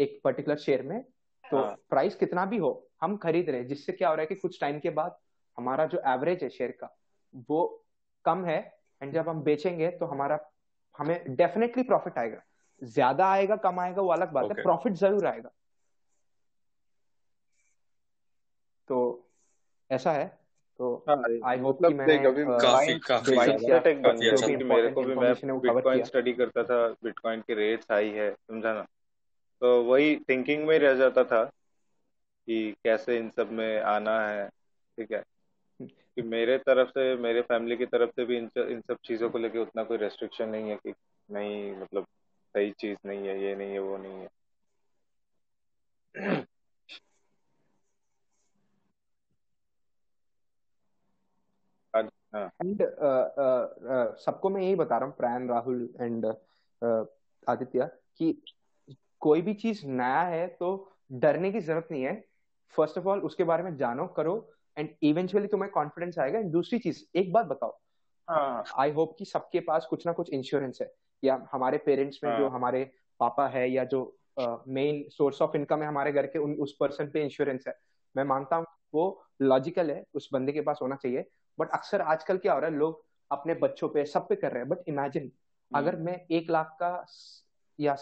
एक 0.04 0.20
पर्टिकुलर 0.24 0.58
शेयर 0.58 0.82
में. 0.84 1.02
तो 1.46 1.58
हाँ. 1.58 1.76
प्राइस 1.90 2.16
कितना 2.16 2.46
भी 2.46 2.58
हो 2.58 2.72
हम 3.02 3.18
खरीद 3.18 3.50
रहे 3.50 3.64
जिससे 3.66 3.92
क्या 3.94 4.10
हो 4.10 4.16
रहा 4.16 4.22
है 4.22 4.28
कि 4.28 4.36
कुछ 4.36 4.60
टाइम 4.62 4.80
के 4.80 4.90
बाद 4.92 5.18
हमारा 5.58 5.86
जो 5.86 6.02
एवरेज 6.08 6.44
है 6.44 6.50
शेयर 6.50 6.72
का 6.80 6.96
वो 7.50 7.64
कम 8.26 8.46
है. 8.46 8.60
एंड 9.02 9.14
जब 9.14 9.30
हम 9.30 9.42
बेचेंगे 9.44 9.90
तो 9.92 10.06
हमारा 10.06 10.40
हमें 10.96 11.36
डेफिनेटली 11.36 11.84
प्रॉफिट 11.84 12.18
आएगा. 12.18 12.42
ज़्यादा 12.82 13.32
आएगा 13.32 13.56
कम 13.58 13.80
आएगा 13.80 14.02
वो 14.02 14.12
अलग 14.12 14.32
बात 14.32 14.46
okay. 14.46 14.58
है 14.58 14.64
प्रॉफिट 14.64 14.94
ज़रूर 14.94 15.26
आएगा. 15.28 15.50
तो 18.90 19.28
ऐसा 19.90 20.12
है. 20.12 20.41
तो 20.82 20.96
आई 21.46 21.58
होप 21.60 21.82
कि 21.88 21.94
मैं 21.94 22.24
काफ़ी 22.62 22.94
काफ़ी 23.00 23.38
टेक 23.84 24.04
बन 24.04 24.22
गया 24.22 24.38
क्योंकि 24.38 24.64
मेरे 24.64 24.90
को 24.90 25.04
भी 25.04 25.16
मैं 25.16 25.34
बिटकॉइन 25.62 26.04
स्टडी 26.04 26.34
करता 26.34 26.64
था 26.64 26.88
बिटकॉइन 27.04 27.42
के 27.42 27.54
रेट्स 27.54 27.88
हाई 27.92 28.10
है 28.10 28.32
समझा 28.32 28.74
ना? 28.74 28.82
तो 29.62 29.84
वही 29.84 30.16
थिंकिंग 30.30 30.68
में 30.68 30.80
रह 30.80 30.94
जाता 30.94 31.24
था 31.24 31.44
कि 32.48 32.72
कैसे 32.84 33.18
इन 33.18 33.30
सब 33.30 33.52
में 33.52 33.82
आना 33.82 34.28
है 34.28 34.48
ठीक 34.98 35.12
है? 35.12 35.24
कि 35.82 36.22
मेरे 36.22 36.58
तरफ़ 36.58 36.90
से 36.90 37.16
मेरे 37.16 37.42
फैमिली 37.42 37.78
की 37.78 37.86
तरफ़ 37.86 38.10
से 38.10 38.26
भी 38.26 38.38
इन 38.38 38.50
इन 38.58 38.82
सब 38.82 38.98
चीज़ों 39.06 39.30
को 39.30 39.38
लेके 39.38 39.60
उतना 39.60 39.84
कोई 39.84 39.98
रेस्ट्रिक्शन 39.98 40.50
नहीं 40.50 40.70
है 40.70 40.76
कि 40.76 40.94
नहीं 41.32 41.76
मतलब 41.76 42.04
सही 42.56 42.72
चीज़ 42.72 42.98
नहीं 43.06 43.28
है 43.28 43.42
ये 43.44 43.56
नहीं 43.56 43.72
है 43.72 43.80
वो 43.80 43.98
नहीं 43.98 44.28
है। 46.16 46.46
एंड 52.34 52.82
uh, 52.82 53.24
uh, 53.38 53.64
uh, 53.92 54.16
सबको 54.18 54.50
मैं 54.50 54.62
यही 54.62 54.76
बता 54.76 54.98
रहा 54.98 55.08
हूँ 55.08 55.16
प्रैन 55.18 55.50
राहुल 55.50 55.90
एंड 56.02 56.26
आदित्य 57.48 57.90
कि 58.18 58.42
कोई 59.20 59.42
भी 59.42 59.54
चीज़ 59.54 59.86
नया 59.88 60.22
है 60.22 60.48
तो 60.60 60.70
डरने 61.14 61.52
की 61.52 61.60
ज़रूरत 61.60 61.88
नहीं 61.92 62.04
है। 62.04 62.14
फ़र्स्ट 62.74 62.98
ऑफ़ 62.98 63.06
ऑल 63.06 63.20
उसके 63.20 63.44
बारे 63.44 63.64
में 63.64 63.76
जानो 63.78 64.06
करो 64.08 64.36
एंड 64.78 64.90
इवेंचुअली 65.04 65.48
तुम्हें 65.48 65.72
कॉन्फिडेंस 65.72 66.20
आएगा। 66.20 66.40
एंड 66.40 66.52
दूसरी 66.52 66.80
चीज़ 66.80 67.04
एक 67.16 67.32
बात 67.34 67.46
बताओ। 67.46 67.78
आई 68.28 68.90
हाँ। 68.90 68.96
होप 68.96 69.16
कि 69.20 69.26
सबके 69.26 69.60
पास 69.60 69.86
कुछ 69.90 70.06
ना 70.08 70.14
कुछ 70.14 70.30
इंश्योरेंस 70.30 70.78
है। 70.82 70.92
या 71.24 71.48
हमारे 71.52 71.78
पेरेंट्स 71.78 72.20
में 72.24 72.38
जो 72.38 72.48
हाँ। 72.48 72.56
हमारे 72.56 72.84
पापा 73.20 73.48
है 73.48 73.70
या 73.72 73.84
जो 73.84 74.02
मेन 74.68 75.04
सोर्स 75.10 75.42
ऑफ़ 75.42 75.56
इनकम 75.56 75.82
है 75.82 75.88
हमारे 75.88 76.12
घर 76.12 76.28
के 76.28 76.40
उन 76.40 76.54
उस 76.54 76.76
पर्सन 76.80 77.10
पे 77.14 77.24
इंश्योरेंस 77.24 77.64
है। 77.68 77.74
मैं 78.16 78.24
मानता 78.24 78.56
हूँ 78.56 78.66
वो 78.94 79.24
लॉजिकल 79.42 79.92
है 79.92 80.04
उस 80.14 80.30
बंदे 80.34 80.52
के 80.52 80.62
पास 80.62 80.80
होना 80.82 80.96
चाहिए। 80.96 81.26
बट 81.62 81.70
अक्सर 81.72 82.02
आजकल 82.04 82.38
क्या 82.38 82.54
हो 82.54 82.60
रहा 82.60 82.70
है 82.70 82.76
लोग 82.76 83.04
अपने 83.32 83.54
बच्चों 83.58 83.90
पे 83.90 84.06
सब 84.08 84.28
पे 84.28 84.36
कर 84.36 84.52
रहे 84.52 84.62
हैं 84.62 84.70
बट 84.70 84.88
इमेजिन 84.88 85.24
हम्म। 85.24 85.80
अगर 85.80 85.96
मैं 86.00 86.20
एक 86.32 86.50
लाख 86.52 86.78
का 86.82 86.94
या 87.80 87.96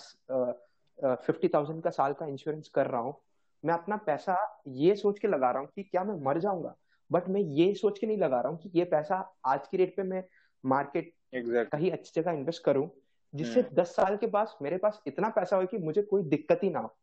फिफ्टी 1.00 1.48
थाउज़ेंड 1.48 1.82
का 1.84 1.90
साल 1.92 2.14
का 2.14 2.26
इंश्योरेंस 2.28 2.70
कर 2.70 2.88
रहा 2.88 3.02
हूँ 3.02 3.16
मैं 3.64 3.74
अपना 3.74 3.96
पैसा 4.06 4.38
ये 4.78 4.96
सोच 4.96 5.20
के 5.20 5.28
लगा 5.28 5.52
रहा 5.52 5.62
हूँ 5.62 5.70
कि 5.76 5.84
क्या 5.84 6.04
मैं 6.04 6.16
मर 6.22 6.40
जाऊँगा 6.40 6.76
बट 7.10 7.28
मैं 7.30 7.42
ये 7.42 7.74
सोच 7.76 8.00
के 8.00 8.08
नहीं 8.08 8.18
लगा 8.18 8.40
रहा 8.42 8.52
हूँ 8.52 8.60
कि 8.60 8.72
ये 8.76 8.84
पैसा 8.86 9.18
आज 9.46 9.68
की 9.68 9.78
रेट 9.78 9.96
पे 9.96 10.04
मैं 10.04 10.24
मार्केट 10.64 11.14
exactly. 11.36 11.72
कहीं 11.72 11.92
अच्छी 11.92 12.12
जगह 12.16 12.32
इन्वेस्ट 12.32 12.64
करूँ 12.64 12.90
जिससे 13.34 13.62
हम्म। 13.62 13.76
दस 13.76 13.96
साल 13.96 14.18
के 14.18 14.28
बाद 14.28 14.56
मेरे 14.62 14.78
पास 14.78 15.02
इतना 15.08 15.30
पैसा 15.30 15.56
हो 15.56 15.66
कि 15.66 15.78
मुझे 15.80 16.02
कोई 16.04 16.24
दिक्कत 16.26 16.60
ही 16.64 16.70
ना 16.70 16.80
हो 16.80 16.96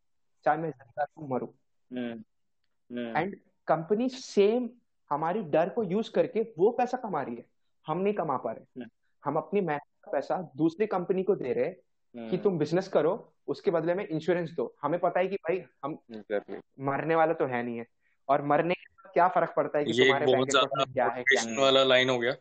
चाहे 0.47 0.59
मैं 0.59 0.71
ज़िंदा 0.71 1.07
मरू 1.27 1.53
एंड 2.91 3.37
कंपनी 3.69 4.09
सेम 4.09 4.69
हमारी 5.11 5.43
डर 5.43 5.69
को 5.69 5.83
यूज़ 5.83 6.11
करके 6.11 6.43
वो 6.59 6.71
पैसा 6.71 6.97
कमा 6.97 7.23
रही 7.23 7.35
है। 7.35 7.47
हम 7.87 7.99
नहीं 7.99 8.15
कमा 8.15 8.37
पा 8.37 8.53
रहे। 8.53 8.65
हम्म। 8.77 8.89
हम 9.25 9.37
अपनी 9.37 9.61
मेहनत 9.61 9.83
का 10.05 10.11
पैसा 10.11 10.53
दूसरी 10.57 10.87
कंपनी 10.87 11.23
को 11.23 11.35
दे 11.35 11.53
रहे 11.53 11.71
कि 11.71 12.19
हम्म। 12.19 12.37
तुम 12.37 12.59
बिज़नेस 12.59 12.89
करो 12.89 13.33
उसके 13.47 13.71
बदले 13.71 13.95
में 13.95 14.07
इंश्योरेंस 14.09 14.51
दो। 14.51 14.77
हमें 14.83 15.01
पता 15.01 15.21
है 15.21 15.29
कि 15.29 15.37
भाई 15.37 15.65
हम 15.85 15.99
मरने 16.81 17.15
वाला 17.15 17.33
तो 17.33 17.47
है 17.47 17.63
नहीं 17.63 17.79
है। 17.79 17.87
और 18.29 18.43
मरने 18.43 18.75
का 18.75 19.11
क्या 19.15 19.29
फ़र्क 19.29 19.55
पड़ता 19.57 19.79
है 19.79 19.85
कि 19.85 19.93
तुम्हारे 19.93 20.27
बैंक 20.27 20.57
अकाउंट 20.57 20.93
क्या 20.93 21.09
है 21.09 21.23
क्या 21.23 21.43
नहीं 21.45 21.57
वाला 21.57 21.85
लाइन 21.85 22.11
हो 22.11 22.19
गया। 22.19 22.33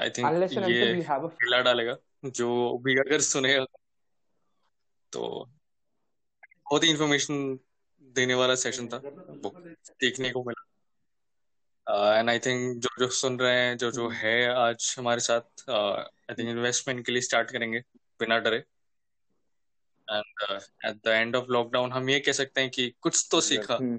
आई 0.00 0.10
थिंक 0.10 0.68
ये 0.68 1.02
खिला 1.02 1.60
डालेगा 1.60 1.96
जो 2.24 2.78
भी 2.78 2.94
अगर 2.94 3.20
सुनेगा 3.20 3.64
तो 5.12 5.50
बहुत 6.68 6.84
ही 6.84 6.90
इंफॉर्मेशन 6.90 7.58
देने 8.02 8.34
वाला 8.34 8.54
सेशन 8.54 8.88
था। 8.88 8.98
देखने 10.00 10.30
को 10.30 10.44
मिला। 10.44 10.73
एंड 11.86 12.30
आई 12.30 12.38
थिंक 12.38 12.76
जो 12.82 12.88
जो 12.98 13.08
सुन 13.12 13.38
रहे 13.38 13.54
हैं 13.56 13.76
जो 13.78 13.90
जो 13.92 14.08
है 14.10 14.34
आज 14.50 14.94
हमारे 14.98 15.20
साथ 15.20 15.70
आई 15.70 16.34
थिंक 16.34 16.48
इन्वेस्टमेंट 16.48 17.04
के 17.06 17.12
लिए 17.12 17.22
स्टार्ट 17.22 17.50
करेंगे 17.50 17.80
बिना 18.20 18.38
डरे। 18.38 18.56
And 20.08 20.60
at 20.86 20.96
the 21.04 21.08
end 21.08 21.36
of 21.36 21.50
lockdown 21.50 21.92
हम 21.92 22.08
ये 22.10 22.20
कह 22.20 22.32
सकते 22.32 22.60
हैं 22.60 22.70
कि 22.70 22.88
कुछ 23.00 23.28
तो 23.30 23.40
सीखा 23.40 23.78
hmm. 23.78 23.98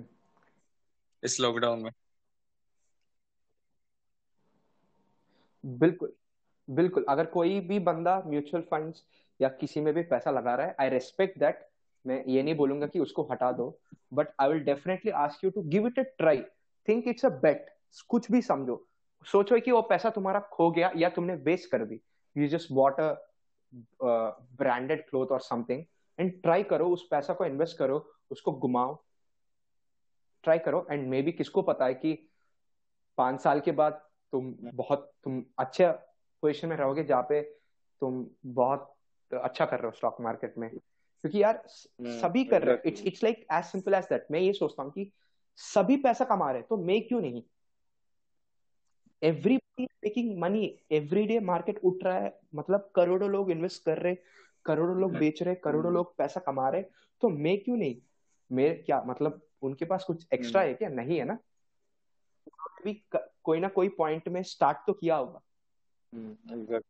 इस 1.23 1.39
लॉकडाउन 1.39 1.83
में। 1.83 1.91
बिल्कुल 5.63 6.13
बिल्कुल। 6.67 7.05
अगर 7.09 7.25
कोई 7.25 7.59
भी 7.59 7.79
बंदा 7.79 8.21
म्यूचुअल 8.27 8.63
फंड्स 8.63 9.03
या 9.39 9.49
किसी 9.61 9.81
में 9.81 9.93
भी 9.93 10.03
पैसा 10.03 10.31
लगा 10.31 10.55
रहा 10.55 10.67
है 10.67 10.75
आई 10.79 10.89
रेस्पेक्ट 10.89 11.39
दैट 11.39 11.67
मैं 12.05 12.23
ये 12.27 12.43
नहीं 12.43 12.55
बोलूँगा 12.55 12.87
कि 12.87 12.99
उसको 12.99 13.27
हटा 13.31 13.51
दो। 13.51 13.69
But 14.13 14.27
I 14.39 14.49
will 14.49 14.63
definitely 14.63 15.11
ask 15.21 15.43
you 15.43 15.49
to 15.51 15.61
give 15.69 15.87
it 15.87 15.99
a 15.99 16.03
try 16.17 16.41
think 16.87 17.07
it's 17.07 17.25
a 17.25 17.29
bet 17.41 17.74
कुछ 18.01 18.31
भी 18.31 18.41
समझो। 18.41 18.87
सोचो 19.25 19.59
कि 19.59 19.71
वो 19.71 19.81
पैसा 19.81 20.09
तुम्हारा 20.09 20.39
खो 20.39 20.71
गया 20.71 20.91
या 20.95 21.09
तुमने 21.09 21.35
वेस्ट 21.35 21.71
कर 21.71 21.85
दी। 21.85 22.01
You 22.37 22.47
just 22.47 22.67
what 22.71 22.99
a 22.99 23.13
branded 24.57 25.09
cloth 25.09 25.27
और 25.27 25.39
समथिंग 25.39 25.83
एंड 26.19 26.41
ट्राई 26.41 26.63
करो 26.63 26.89
उस 26.89 27.07
पैसा 27.11 27.33
को 27.33 27.45
इन्वेस्ट 27.45 27.77
करो 27.77 28.11
उसको 28.31 28.51
घुमाओ। 28.51 29.03
ट्राई 30.43 30.59
करो 30.59 30.87
एंड 30.91 31.07
मे 31.07 31.21
बी 31.21 31.31
किसको 31.31 31.61
पता 31.61 31.85
है 31.85 31.93
कि 31.93 32.29
पाँच 33.17 33.41
साल 33.41 33.59
के 33.59 33.71
बाद 33.71 33.93
तुम 34.31 34.55
बहुत 34.63 35.11
तुम 35.23 35.43
अच्छे 35.59 35.91
पोजिशन 36.41 36.67
में 36.67 36.75
रहोगे 36.77 37.03
जहाँ 37.03 37.25
पे 37.29 37.41
तुम 38.01 38.27
बहुत 38.45 38.95
अच्छा 39.31 39.65
कर 39.65 39.77
रहे 39.77 39.85
हो 39.85 39.91
स्टॉक 39.91 40.17
मार्केट 40.21 40.57
में। 40.57 40.69
क्योंकि 40.69 41.43
यार 41.43 41.63
hmm, 41.65 42.07
सभी 42.07 42.43
कर 42.45 42.61
रहे 42.61 42.75
हो। 42.75 42.81
It's 42.85 43.01
it's 43.01 43.23
like 43.23 43.45
as 43.53 43.63
simple 43.63 43.93
as 43.93 44.03
that 44.03 44.27
मैं 44.31 44.39
ये 44.39 44.53
सोचता 44.53 44.83
हूँ 44.83 44.91
कि 44.91 45.11
सभी 45.55 45.97
पैसा 45.97 46.25
कमा 46.25 46.51
रहे 46.51 46.61
तो 46.61 46.77
मैं 46.77 47.07
क्यों 47.07 47.21
नहीं? 47.21 47.43
Everybody 49.25 49.83
making 49.83 50.37
money 50.39 50.65
every 50.91 51.25
day 51.25 51.39
market 51.39 51.79
उठ 51.83 52.03
रहा 52.03 52.17
है। 52.19 52.39
मतलब 52.55 52.89
करोड़ों 52.95 53.29
लोग 53.29 53.51
इन्वेस्ट 53.51 53.83
कर 53.83 53.97
रहे 53.97 54.15
करोड़ों 54.65 54.97
लोग 54.97 55.15
बेच 55.15 55.41
रहे 55.43 55.55
करोड़ों। 55.55 55.93
लोग 55.93 56.15
पैसा 56.17 56.39
कमा 56.39 56.69
रहे। 56.69 56.83
तो 57.21 57.29
मैं 57.29 57.57
क्यों 57.57 57.77
नहीं? 57.77 57.95
मेरे 58.51 58.75
क्या 58.75 59.01
मतलब 59.07 59.41
उनके 59.61 59.85
पास 59.85 60.03
कुछ 60.03 60.27
एक्स्ट्रा 60.33 60.61
हम्म। 60.61 60.69
है 60.69 60.75
क्या? 60.75 60.89
नहीं 60.89 61.17
है 61.17 61.25
ना? 61.25 61.37
भी 62.83 62.93
कोई 63.43 63.59
ना 63.59 63.67
कोई 63.67 63.89
पॉइंट 63.89 64.27
में 64.27 64.41
स्टार्ट 64.43 64.77
तो 64.87 64.93
किया 64.93 65.15
होगा। 65.15 65.41
हम्म, 66.13 66.89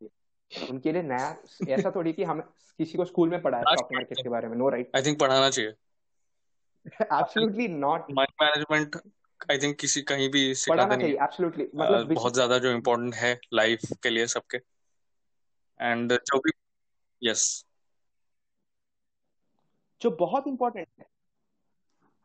उनके 0.70 0.92
लिए 0.92 1.02
नया 1.02 1.36
ऐसा 1.70 1.92
थोड़ी 1.92 2.14
कि 2.14 2.24
हम 2.24 2.42
किसी 2.80 2.98
को 2.98 3.06
स्कूल 3.06 3.30
में 3.30 3.42
पढ़ाया 3.42 3.64
स्टॉक 3.64 3.94
मार्केट 3.94 4.18
के 4.18 4.30
बारे 4.30 4.48
में। 4.48 4.58
नो 4.58 4.70
राइट 4.70 4.92
आई 4.96 5.02
थिंक 5.02 5.20
पढ़ाना 5.20 5.50
चाहिए। 5.50 5.72
Absolutely 7.02 7.68
not 7.68 8.12
money 8.12 8.34
management 8.42 8.96
I 9.42 9.58
think 9.58 9.78
किसी 9.80 10.02
कहीं 10.04 10.30
भी 10.30 10.44
सिखाते 10.56 10.96
नहीं। 10.98 11.14
एब्सोल्युटली 11.16 11.68
मतलब 11.76 12.14
बहुत 12.14 12.34
ज़्यादा 12.34 12.58
जो 12.58 12.72
इम्पोर्टेंट 12.72 13.16
है 13.16 13.40
लाइफ 13.54 13.82
के 14.04 14.10
लिए 14.10 14.28
सबके। 14.28 14.58
एंड 15.80 16.14
जो 16.14 16.40
भी 16.40 16.52
यस 17.22 17.44
जो 20.02 20.10
बहुत 20.18 20.48
इंपॉर्टेंट 20.48 20.88
है 21.00 21.06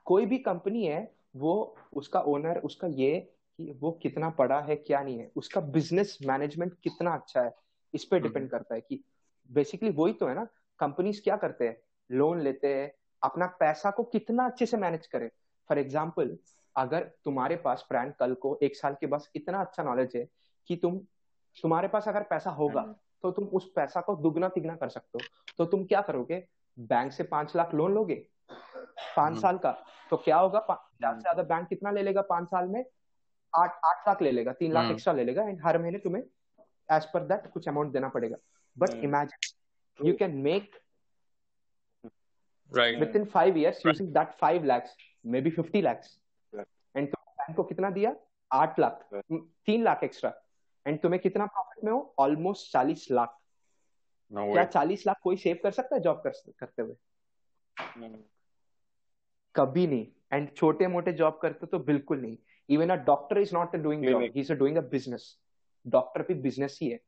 कोई 0.07 0.27
भी 0.27 0.39
कंपनी 0.41 0.85
है 0.87 1.01
वो 1.37 1.53
उसका 1.93 2.21
ओनर 2.29 2.59
उसका 2.61 2.87
ये 2.95 3.19
कि 3.59 3.71
वो 3.81 3.91
कितना 4.03 4.31
पढ़ा 4.31 4.61
है 4.61 4.77
क्या 4.77 5.03
नहीं 5.03 5.19
है 5.19 5.31
उसका 5.37 5.61
बिज़नेस 5.71 6.17
मैनेजमेंट 6.23 6.75
कितना 6.83 7.15
अच्छा 7.15 7.43
है 7.43 7.53
इस 7.95 8.05
पे 8.05 8.19
डिपेंड 8.21 8.43
हम्म। 8.43 8.49
करता 8.49 8.75
है 8.75 8.81
कि 8.81 9.03
बेसिकली 9.51 9.91
वही 9.91 10.13
तो 10.13 10.27
है 10.27 10.35
ना 10.35 10.45
कंपनीज़ 10.81 11.23
क्या 11.23 11.37
करते 11.37 11.69
हैं 11.69 11.77
लोन 12.11 12.41
लेते 12.41 12.75
हैं 12.75 12.91
अपना 13.23 13.47
पैसा 13.61 13.91
को 13.91 14.03
कितना 14.07 14.47
अच्छे 14.47 14.67
से 14.67 14.77
मैनेज 14.77 15.07
करे। 15.07 15.31
फॉर 15.71 15.79
एग्ज़ाम्पल 15.79 16.37
अगर 16.77 17.11
तुम्हारे 17.25 17.57
पास 17.57 17.85
ब्रांड 17.89 18.13
कल 18.15 18.35
को 18.35 18.59
एक 18.63 18.77
साल 18.77 18.97
के 19.01 19.07
बाद 19.07 19.23
इतना 19.37 19.61
अच्छा 19.61 19.83
नॉलेज 19.83 20.13
है 20.17 20.27
कि 20.69 20.77
तुम 20.77 20.99
तुम्हारे 21.57 21.89
पास 21.89 22.09
अगर 22.09 22.23
पैसा 22.23 22.51
होगा 22.51 22.81
हम्म। 22.81 22.95
तो 23.23 23.31
तुम 23.31 23.45
उस 23.49 23.71
पैसा 23.77 24.01
को 24.01 24.15
दुगना 24.17 24.49
तिगना 24.49 24.75
कर 24.77 24.89
सकते 24.89 25.19
हो। 25.19 25.55
तो 25.59 25.65
तुम 25.67 25.85
क्या 25.85 26.01
करोगे? 26.01 26.43
बैंक 26.79 27.13
से 27.13 27.23
पाँच 27.25 27.55
लाख 27.57 27.75
लोन 27.75 27.95
लोगे? 27.95 28.15
पाँच 29.17 29.31
हम्म। 29.31 29.41
साल 29.41 29.59
का। 29.59 29.71
तो 30.11 30.17
क्या 30.17 30.37
होगा? 30.37 30.61
ज़्यादा 30.61 31.17
से 31.17 31.21
ज़्यादा 31.21 31.43
बैंक 31.45 31.69
कितना 31.69 31.91
ले 31.91 32.03
लेगा 32.03 32.23
पाँच 32.23 32.49
साल 32.49 32.69
में? 32.69 32.85
आठ 33.53 33.81
आठ 33.85 34.09
लाख 34.09 34.23
ले 34.23 34.31
लेगा 34.31 34.53
तीन 34.53 34.73
लाख 34.73 34.91
एक्स्ट्रा। 34.91 35.13
ले 35.15 35.25
लेगा 35.25 35.43
एंड 35.43 35.61
हर 35.65 35.79
महीने 35.79 35.99
तुम्हें 35.99 36.23
एज 36.89 37.05
पर 37.15 37.27
दैट 37.27 37.51
कुछ 37.53 37.69
अमाउंट 37.69 37.93
देना 37.93 38.09
पड़ेगा। 38.09 38.37
But 38.77 38.95
imagine 39.05 40.07
you 40.07 40.15
can 40.19 40.37
make 40.39 40.77
within 43.17 43.25
five 43.27 43.59
years 43.59 43.87
using 43.87 44.09
that 44.15 44.33
five 44.41 44.65
lakhs 44.65 44.97
maybe 45.41 45.51
fifty 45.51 45.83
lakhs 45.83 46.09
and 46.09 46.19
तुम 46.19 46.19
बैंक 46.19 46.20
को 47.53 47.65
कितना 47.65 47.91
दिया? 47.91 48.15
आठ 48.51 48.79
लाख। 48.79 49.09
तीन 49.33 49.83
लाख 49.85 50.05
एक्स्ट्रा 50.05 50.33
एंड 50.87 51.01
तुम्हें 51.01 51.21
कितना 51.23 51.47
प्रॉफिट 51.47 51.85
में 51.85 51.93
हो? 51.93 52.15
ऑलमोस्ट 52.19 52.73
चालीस 52.73 53.07
लाख। 53.11 53.37
No 54.33 54.53
क्या 54.53 54.65
चालीस 54.65 55.07
लाख 55.07 55.21
कोई 55.23 55.37
सेव 55.37 55.59
कर 55.63 55.71
सकता 55.71 55.95
है 55.95 56.01
जॉब 56.03 56.21
कर, 56.25 56.31
करते 56.59 56.83
हुए? 56.83 56.95
No. 57.99 58.17
कभी 59.55 59.87
नहीं। 59.87 60.07
एंड 60.33 60.55
छोटे 60.57 60.87
मोटे 60.87 61.13
जॉब 61.13 61.39
करते 61.43 61.67
तो 61.67 61.79
बिल्कुल 61.79 62.21
नहीं। 62.21 62.37
Even 62.69 62.91
a 62.91 62.97
doctor 63.05 63.39
is 63.39 63.55
not 63.55 63.77
doing 63.77 64.05
job 64.05 64.23
he 64.23 64.41
is 64.41 64.53
doing 64.53 64.77
a 64.77 64.81
business 64.81 65.37
doctor 65.87 66.23
भी 66.23 66.35
बिज़नेस 66.43 66.79
ही 66.83 66.91
है। 66.91 67.01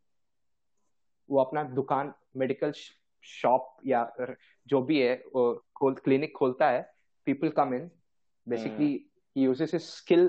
वो 1.29 1.41
अपना 1.41 1.63
दुकान 1.65 2.13
मेडिकल 2.37 2.73
शॉप 3.25 3.77
या 3.87 4.01
जो 4.67 4.81
भी 4.83 5.01
है 5.01 5.17
खोल 5.77 5.95
क्लिनिक 5.95 6.33
खोलता 6.37 6.71
है। 6.71 6.83
People 7.27 7.51
come 7.51 7.75
in 7.75 7.91
basically 8.47 8.95
he 9.37 9.49
uses 9.51 9.73
his 9.75 9.89
skill 9.99 10.29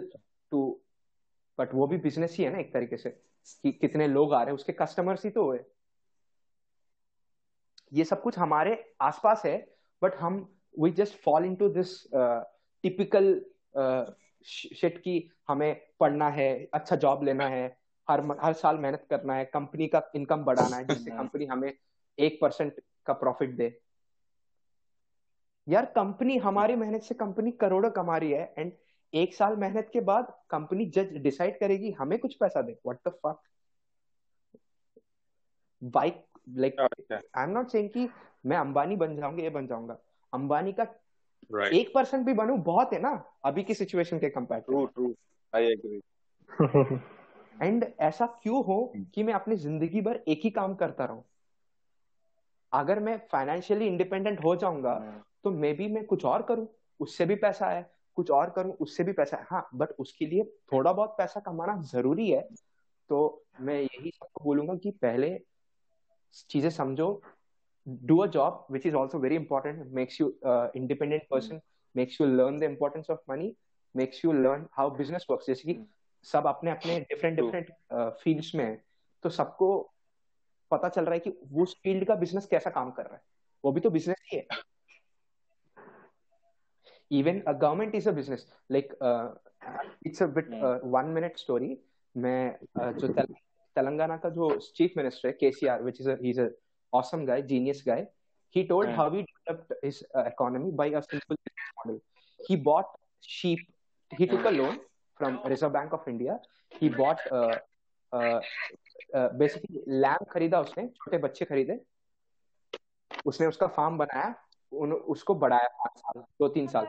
to 0.52 0.74
but 1.58 1.74
वो 1.74 1.88
भी 1.88 1.98
बिज़नेस 1.98 2.36
ही 2.38 2.44
है 2.44 2.52
ना 2.52 2.60
एक 2.60 2.74
तरीके 2.74 2.98
से 2.98 3.10
कि 3.64 3.72
कितने 3.72 4.08
लोग 4.08 4.34
आ 4.34 4.38
रहे 4.38 4.46
हैं 4.46 4.54
उसके 4.54 4.74
कस्टमर्स 4.74 5.26
ही 5.26 5.30
तो 5.30 5.44
हुए। 5.44 5.60
ये 7.94 8.04
सब 8.04 8.22
कुछ 8.22 8.38
हमारे 8.38 8.94
आसपास 9.02 9.42
है 9.46 9.76
बट 10.02 10.16
हम 10.16 10.56
we 10.80 10.92
just 10.92 11.18
fall 11.18 11.46
into 11.56 11.70
this 11.70 12.08
typical 12.84 13.46
shit 14.46 14.98
की 14.98 15.32
हमें 15.48 15.82
पढ़ना 16.00 16.30
है 16.30 16.70
अच्छा 16.74 16.96
जॉब 16.96 17.24
लेना 17.24 17.48
है 17.48 17.78
हर 18.10 18.38
हर 18.42 18.54
साल 18.54 18.78
मेहनत 18.78 19.08
करना 19.10 19.36
है 19.36 19.46
कंपनी 19.46 19.88
का 19.88 20.02
इनकम 20.16 20.44
बढ़ाना 20.44 20.78
है 20.78 20.88
जिससे 20.88 21.12
कंपनी 21.18 21.46
हमें 21.46 21.74
एक 22.20 22.40
परसेंट 22.42 22.82
का 23.06 23.14
प्रॉफिट 23.14 23.56
दे। 23.56 23.82
यार 25.68 25.86
कंपनी 25.86 26.38
हमारी 26.38 26.76
मेहनत 26.76 27.02
से 27.02 27.16
कंपनी 27.16 27.52
करोड़ों 27.52 27.92
कमा 27.92 28.18
रही 28.18 28.32
है 28.32 28.54
एंड 28.58 28.72
एक 29.14 29.34
साल 29.36 29.56
मेहनत 29.56 29.90
के 29.94 30.02
बाद 30.02 30.34
कंपनी 30.50 30.86
जज 30.86 31.14
डिसाइड 31.18 31.60
करेगी 31.60 31.92
हमें 31.92 32.20
कुछ 32.20 32.36
पैसा 32.36 32.62
दे। 32.62 32.72
What 32.72 32.98
the 33.08 33.12
fuck 33.26 33.40
bike 35.84 36.26
like 36.50 36.80
I 37.38 37.44
am 37.44 37.50
not 37.50 37.68
saying 37.68 37.90
कि 37.90 38.10
मैं 38.46 38.58
अंबानी 38.58 38.96
बन 38.96 39.16
जाऊँगा 39.16 39.44
ये 39.44 39.50
बन 39.50 39.68
जाऊँगा। 39.68 39.98
अंबानी 40.34 40.74
का 40.74 40.84
एक 41.68 41.92
परसेंट 41.96 42.26
भी 42.26 42.34
बनू 42.34 42.58
बहुत 42.58 42.94
है 42.94 43.00
ना 43.00 43.24
अभी 43.46 43.64
की 43.64 43.74
सिचुएशन 43.74 44.20
के 44.20 44.30
compare 44.30 44.62
true 44.62 44.86
true 44.86 45.16
I 45.56 45.64
agree 45.64 46.02
and 47.62 47.86
ऐसा 48.00 48.26
क्यों 48.44 48.66
हो 48.66 48.94
कि 48.98 49.24
मैं 49.24 49.34
अपनी 49.34 49.56
ज़िंदगी 49.56 50.02
भर 50.02 50.24
एक 50.28 50.42
ही 50.44 50.50
काम 50.50 50.76
करता 50.76 51.06
रहूँ? 51.06 51.24
अगर 52.74 53.00
मैं 53.00 53.18
फाइनेंशियली 53.32 53.88
इंडिपेंडेंट 53.88 54.44
हो 54.44 54.56
जाऊँगा 54.56 55.18
hmm. 55.18 55.28
तो 55.44 55.52
मे 55.52 55.74
बी 55.74 55.88
मैं 55.88 56.06
कुछ 56.06 56.26
और 56.26 56.42
करूँ 56.42 56.68
उससे 57.00 57.26
भी 57.26 57.36
पैसा 57.36 57.70
है 57.70 57.93
कुछ 58.16 58.32
और 58.32 58.50
करूँ 58.50 58.74
उससे 58.82 59.04
भी 59.04 59.14
पैसा 59.14 59.46
हाँ 59.52 59.68
बट 59.76 59.90
उसके 60.00 60.26
लिए 60.26 60.44
थोड़ा 60.72 60.94
बहुत 60.94 61.16
पैसा 61.18 61.40
कमाना 61.40 61.82
ज़रूरी 61.82 62.30
है। 62.30 62.42
तो 63.10 63.46
मैं 63.62 63.80
यही 63.82 64.12
सबको 64.12 64.44
बोलूँगा 64.44 64.76
कि 64.76 64.92
पहले 64.92 65.38
चीज़ें 66.50 66.70
समझो। 66.70 67.22
Do 67.88 68.18
a 68.24 68.28
job 68.28 68.60
which 68.74 68.86
is 68.86 68.96
also 68.96 69.20
very 69.20 69.36
important. 69.36 69.92
Makes 69.94 70.20
you 70.20 70.28
uh, 70.46 70.68
independent 70.76 71.24
person. 71.30 71.62
Makes 71.96 72.20
you 72.20 72.28
learn 72.28 72.60
the 72.60 72.66
importance 72.66 73.10
of 73.10 73.20
money. 73.28 73.50
Makes 73.96 74.24
you 74.24 74.34
learn 74.34 74.64
how 74.78 74.86
business 75.00 75.28
works. 75.32 75.48
जैसे 75.48 75.74
कि 75.74 75.80
सब 76.24 76.48
अपने 76.48 76.72
अपने 76.72 77.00
डिफरेंट 77.00 77.40
डिफरेंट 77.40 77.72
फील्ड्स 78.22 78.56
में 78.56 78.66
है। 78.66 78.84
तो 79.24 79.30
सबको 79.30 79.68
पता 80.72 80.90
चल 80.90 81.06
रहा 81.06 81.14
है 81.14 81.20
कि 81.20 81.30
उस 81.62 81.76
फ़ील्ड 81.84 82.06
का 82.08 82.16
बिज़नेस 82.16 82.46
कैसा 82.46 82.70
काम 82.70 82.92
कर 82.92 83.04
रहा 83.04 83.16
है। 83.16 83.22
वो 83.66 83.72
भी 83.72 83.82
तो 83.82 83.90
बिज़नेस 83.90 84.24
ही 84.32 84.38
है। 84.38 84.48
Even 87.12 87.40
a 87.42 87.52
government 87.52 87.96
is 87.96 88.10
a 88.10 88.12
business 88.12 88.48
like 88.72 88.94
it's 90.08 90.24
a 90.24 90.28
bit 90.40 90.50
one 90.96 91.06
minute 91.16 91.38
story 91.38 91.78
मैं 92.16 92.58
uh, 92.80 92.92
जो 92.98 93.08
तेलंगाना 93.08 94.18
का 94.24 94.30
जो 94.30 94.50
चीफ 94.76 94.94
मिनिस्टर 94.98 95.28
है 95.28 95.34
KCR 95.40 95.84
which 95.84 96.02
is 96.02 96.10
is 96.10 96.42
a 96.42 96.50
awesome 96.94 97.26
guy, 97.26 97.42
genius 97.42 97.82
guy. 97.82 98.06
He 98.50 98.66
told 98.68 98.88
yeah. 98.88 98.96
how 98.96 99.10
he 99.10 99.26
developed 99.26 99.74
his 99.82 100.04
uh, 100.16 100.24
economy 100.24 100.72
by 100.72 100.88
a 100.88 101.02
simple 101.02 101.36
model. 101.78 102.02
He 102.40 102.56
bought 102.56 102.86
sheep. 103.22 103.60
He 104.12 104.28
took 104.28 104.46
a 104.46 104.52
loan 104.52 104.80
from 105.20 105.40
Reserve 105.46 105.74
Bank 105.74 105.94
of 105.94 106.08
India. 106.08 106.40
He 106.80 106.90
bought 106.90 107.20
uh, 107.32 107.56
uh, 108.12 108.40
uh, 109.14 109.30
basically 109.38 109.82
lamb 109.88 110.26
खरीदा 110.34 110.60
उसने 110.62 110.88
छोटे 110.98 111.18
बच्चे 111.18 111.46
खरीदे 111.46 111.80
उसने 113.26 113.48
उसका 113.48 113.68
farm 113.78 113.98
बनाया 113.98 114.34
उन, 114.74 114.92
उसको 114.94 115.36
बढ़ाया 115.36 115.68
पाँच 115.80 116.00
साल 116.00 116.22
दो 116.40 116.48
तीन 116.48 116.68
साल। 116.68 116.88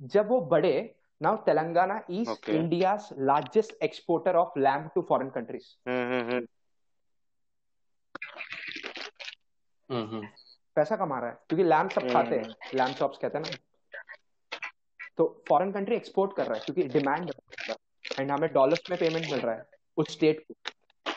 जब 0.00 0.28
वो 0.28 0.40
बड़े 0.40 0.94
now 1.20 1.36
Telangana 1.36 2.00
is 2.10 2.50
India 2.50 2.98
largest 3.18 3.82
exporter 3.82 4.36
of 4.36 4.58
lamb 4.58 4.90
to 4.94 5.02
foreign 5.08 5.30
countries 5.30 5.66
पैसा 10.76 10.96
कमा 10.96 11.18
रहा 11.18 11.30
है 11.30 11.38
क्योंकि 11.48 11.64
लैम्प 11.64 11.90
सब 11.90 12.10
खाते 12.12 12.36
हैं। 12.36 12.54
लैम्प 12.74 12.96
चॉप्स 12.96 13.18
कहते 13.18 13.38
हैं 13.38 13.44
ना। 13.44 14.58
तो 15.16 15.24
फॉरेन 15.48 15.72
कंट्री 15.72 15.96
एक्सपोर्ट 15.96 16.36
कर 16.36 16.46
रहा 16.46 16.54
है 16.54 16.60
क्योंकि 16.60 16.82
डिमांड 16.88 17.32
एंड 18.20 18.30
हमें 18.30 18.52
डॉलर्स 18.52 18.90
में 18.90 18.98
पेमेंट 18.98 19.30
मिल 19.30 19.40
रहा 19.40 19.54
है 19.54 19.66
उस 19.96 20.12
स्टेट 20.12 20.44
को। 20.48 20.54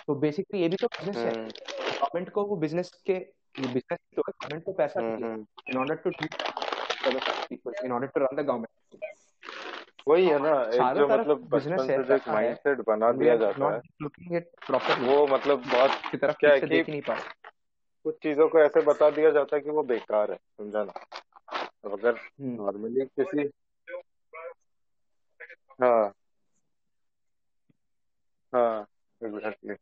तो 0.07 0.15
बेसिकली 0.15 0.61
ये 0.61 0.69
भी 0.69 0.75
तो 0.75 0.87
बिज़नेस 0.87 1.17
है। 1.17 1.31
गवर्नमेंट 1.31 2.29
को 2.29 2.43
वो 2.45 2.55
बिज़नेस 2.55 2.91
के 3.05 3.19
तो 3.55 4.59
को 4.59 4.73
पैसा 4.73 4.99
in 4.99 5.77
order 5.77 5.95
to 5.95 6.09
in 7.85 7.91
order 7.91 8.07
to 8.07 8.19
run 8.19 8.35
the 8.35 8.45
government 8.45 8.67
वही 10.07 10.27
है 10.27 10.39
ना 10.39 10.53
एक 10.73 10.95
जो 10.95 11.07
मतलब 11.07 11.49
माइंडसेट 12.27 12.79
बना 12.87 13.11
दिया 13.11 13.35
जाता 13.35 13.73
है। 13.73 13.79
वो 14.99 15.27
मतलब 15.27 15.63
बहुत 15.71 15.91
की 16.11 16.17
तरफ़ 16.17 16.37
क्या 16.39 16.51
है 16.51 16.59
कि 16.59 16.91
नहीं 16.91 17.01
पा 17.01 17.15
कुछ 18.05 18.15
चीज़ों 18.15 18.49
को 18.49 18.59
ऐसे 18.59 18.81
बता 18.81 19.09
दिया 19.09 19.31
जाता 19.31 19.55
है 19.55 19.61
कि 19.61 19.69
वो 19.69 19.83
बेकार 19.83 20.31
है 20.31 20.37
समझा 20.37 20.83
ना? 20.83 20.91
तो 21.83 21.89
अगर 21.89 22.19
नॉर्मली 22.41 23.01
हम्म। 23.01 23.23
किसी 23.23 23.49
हाँ। 25.81 26.13
हाँ 28.53 28.85
एग्जैक्टली 29.21 29.75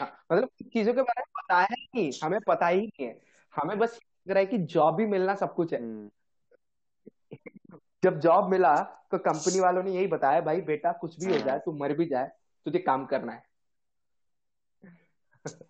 हाँ, 0.00 0.24
मतलब 0.32 0.48
चीज़ों 0.62 0.94
के 0.94 1.02
बारे 1.02 1.20
में 1.20 1.60
है 1.60 1.73
नहीं 1.94 2.10
हमें 2.24 2.40
पता 2.46 2.66
ही 2.66 2.80
नहीं 2.80 3.06
है 3.06 3.18
हमें 3.54 3.78
बस 3.78 3.98
लग 4.26 4.34
रहा 4.34 4.40
है 4.40 4.46
कि 4.46 4.58
जॉब 4.68 4.94
भी 4.94 5.06
मिलना 5.06 5.34
सब 5.34 5.54
कुछ 5.54 5.72
है 5.72 5.80
हम्म। 5.80 6.10
जब 8.02 8.18
जॉब 8.20 8.50
मिला 8.50 8.74
तो 9.10 9.18
कंपनी 9.20 9.60
वालों 9.60 9.82
ने 9.82 9.90
यही 9.90 10.06
बताया 10.06 10.40
भाई 10.40 10.60
बेटा 10.62 10.92
कुछ 10.92 11.18
भी 11.18 11.26
हो 11.26 11.36
हाँ। 11.36 11.44
जाए 11.46 11.58
तू 11.58 11.72
मर 11.72 11.92
भी 11.92 12.06
जाए 12.06 12.30
तुझे 12.66 12.78
काम 12.80 13.04
करना 13.06 13.32
है 13.32 13.42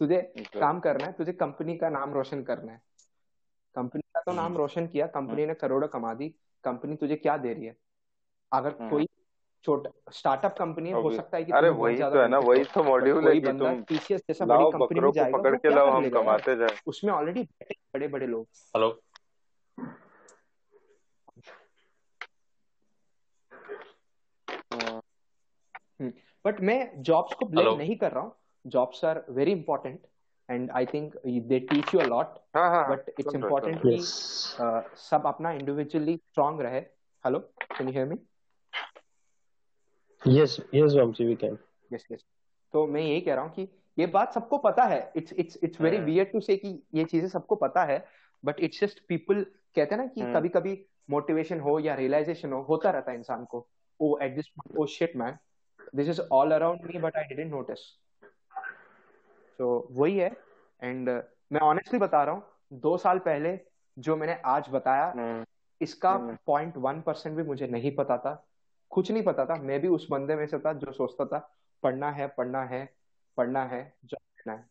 तुझे 0.00 0.20
काम 0.54 0.80
करना 0.80 1.06
है 1.06 1.12
तुझे 1.12 1.32
कंपनी 1.34 1.76
का 1.76 1.88
नाम 1.90 2.12
रोशन 2.14 2.42
करना 2.42 2.72
है 2.72 2.80
कंपनी 3.74 4.02
का 4.14 4.20
तो 4.20 4.32
नाम 4.32 4.44
हम्म। 4.44 4.56
रोशन 4.56 4.86
किया 4.86 5.06
कंपनी 5.08 5.46
ने 5.46 5.54
करोड़ों 5.54 5.88
कमा 5.88 6.14
दी 6.14 6.28
कंपनी 6.64 6.96
तुझे 6.96 7.16
क्या 7.16 7.36
दे 7.36 7.52
रही 7.52 7.64
है 7.64 7.76
अगर 8.52 8.76
हम्म। 8.80 8.90
कोई 8.90 9.06
छोटा 9.64 9.90
स्टार्टअप 10.12 10.54
कंपनी 10.58 10.90
हो 10.90 11.10
सकता 11.10 11.36
है 11.36 11.44
कि 11.44 11.52
अरे 11.52 11.68
वही 11.78 11.96
तो 11.98 12.20
है 12.20 12.28
ना 12.28 12.38
वही 12.38 12.64
तो 12.74 12.82
मॉड्यूल 12.84 13.28
है 13.28 13.34
कि 13.40 13.52
तुम 13.58 13.82
टीसीएस 13.88 14.20
जैसा 14.28 14.44
बड़ी 14.44 14.64
कंपनी 14.72 15.00
में 15.00 15.10
जाएगा 15.12 15.38
पकड़ 15.38 15.56
के 15.56 15.74
लाओ 15.74 15.90
हम 15.90 16.08
कमाते 16.10 16.56
जाए। 16.56 16.76
उसमें 16.86 17.12
ऑलरेडी 17.12 17.42
बड़े 17.94 18.08
बड़े 18.08 18.26
लोग 18.26 18.46
हेलो 18.76 18.90
बट 26.44 26.60
मैं 26.60 27.02
जॉब्स 27.02 27.34
को 27.34 27.46
ब्लेम 27.46 27.76
नहीं 27.76 27.96
कर 27.98 28.12
रहा 28.12 28.22
हूँ। 28.22 28.32
Jobs 28.64 29.04
are 29.04 29.24
very 29.38 29.52
important 29.52 30.00
and 30.48 30.70
I 30.70 30.86
think 30.86 31.16
they 31.26 31.58
teach 31.70 31.94
you 31.94 32.00
a 32.00 32.06
lot 32.08 32.38
but 32.90 33.10
it's 33.18 33.34
important 33.40 33.82
कि 33.82 33.96
uh, 34.64 34.82
सब 35.08 35.26
अपना 35.26 35.52
इंडिविजुअली 35.52 36.16
strong 36.30 36.60
रहे। 36.62 36.80
Hello 37.24 37.38
can 37.76 37.90
you 37.90 37.96
hear 37.98 38.06
me? 38.12 38.18
Yes 40.22 40.60
yes 40.72 40.94
Vamsi 40.94 41.26
we 41.26 41.36
can. 41.36 41.58
Yes 41.90 42.04
yes. 42.10 42.22
तो 42.74 42.86
मैं 42.86 43.00
यही 43.00 43.20
कह 43.20 43.34
रहा 43.34 43.44
हूँ 43.44 43.52
कि 43.52 43.68
ये 43.98 44.06
बात 44.06 44.32
सबको 44.34 44.58
पता 44.58 44.84
है। 44.84 45.00
It's 45.16 45.32
it's 45.32 45.58
it's 45.64 45.80
very 45.80 45.98
weird 45.98 46.32
to 46.32 46.40
say 46.40 46.56
कि 46.56 46.68
ये 46.94 47.04
चीज़ें 47.04 47.28
सबको 47.28 47.56
पता 47.56 47.84
है 47.84 48.04
बट 48.44 48.60
इट्स 48.60 48.80
जस्ट 48.80 48.98
पीपल 49.08 49.42
कहते 49.74 49.94
हैं 49.94 50.02
ना 50.02 50.06
कि 50.08 50.32
कभी 50.34 50.48
कभी 50.48 50.78
मोटिवेशन 51.10 51.60
हो 51.60 51.78
या 51.80 51.94
रियलाइजेशन 51.94 52.52
हो 52.52 52.60
होता 52.62 52.90
रहता 52.90 53.10
है 53.10 53.18
इंसान 53.18 53.44
को। 53.44 53.66
ओ 54.00 54.16
at 54.22 54.34
this 54.34 54.50
oh 54.78 54.86
shit 54.86 55.16
man 55.16 55.38
this 55.96 56.08
is 56.08 56.20
all 56.32 56.52
around 56.52 56.84
me 56.84 56.98
but 56.98 57.16
I 57.16 57.24
didn't 57.24 57.50
notice 57.52 57.86
तो 59.58 59.88
वही 59.92 60.16
है। 60.18 60.30
एंड 60.82 61.08
uh, 61.08 61.22
मैं 61.52 61.60
ऑनेस्टली 61.60 61.98
बता 61.98 62.22
रहा 62.24 62.34
हूँ 62.34 62.42
दो 62.80 62.96
साल 62.96 63.18
पहले 63.18 63.58
जो 63.96 64.16
मैंने 64.16 64.36
आज 64.46 64.68
बताया 64.70 65.06
हम्म। 65.16 65.44
इसका 65.80 66.16
पॉइंट 66.46 66.76
वन 66.76 67.00
परसेंट 67.00 67.36
भी 67.36 67.42
मुझे 67.42 67.66
नहीं 67.66 67.94
पता 67.96 68.18
था। 68.18 68.32
कुछ 68.90 69.10
नहीं 69.10 69.22
पता 69.22 69.44
था। 69.46 69.54
मैं 69.62 69.80
भी 69.80 69.88
उस 69.88 70.06
बंदे 70.10 70.34
में 70.36 70.46
से 70.46 70.58
था 70.58 70.72
जो 70.74 70.92
सोचता 70.92 71.24
था 71.26 71.38
पढ़ना 71.82 72.10
है 72.10 72.26
पढ़ना 72.28 72.62
है 72.64 72.88
पढ़ना 73.38 73.64
है 73.64 73.82
जॉब 74.04 74.20
लेना 74.38 74.58
है। 74.58 74.66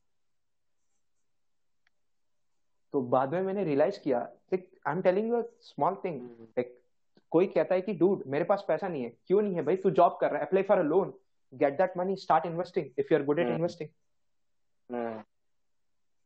तो 2.93 3.01
बाद 3.03 3.34
में 3.34 3.41
मैंने 3.41 3.63
रियलाइज़ 3.63 3.99
किया 3.99 4.20
I 4.53 4.57
am 4.88 5.01
telling 5.01 5.30
you 5.30 5.41
small 5.61 5.95
thing 6.05 6.22
like 6.41 6.74
कोई 7.32 7.47
कहता 7.47 7.76
है 7.76 7.82
कि 7.82 7.93
डूड 7.93 8.24
मेरे 8.28 8.43
पास 8.43 8.63
पैसा 8.68 8.88
नहीं 8.88 9.03
है। 9.03 9.09
क्यों 9.28 9.41
नहीं 9.41 9.55
है 9.55 9.61
भाई? 9.63 9.76
तू 9.76 9.89
जॉब 9.91 10.18
कर 10.22 10.30
रहा 10.32 10.39
है। 10.39 10.45
Apply 10.45 10.63
for 10.63 10.78
a 10.78 10.84
loan 10.84 11.13
get 11.53 11.78
that 11.78 11.97
money 11.97 12.15
start 12.15 12.45
investing 12.45 12.86
if 12.99 13.13
you 13.13 13.20
are 13.20 13.26
good 13.26 13.39
at 13.39 13.47
investing 13.47 13.89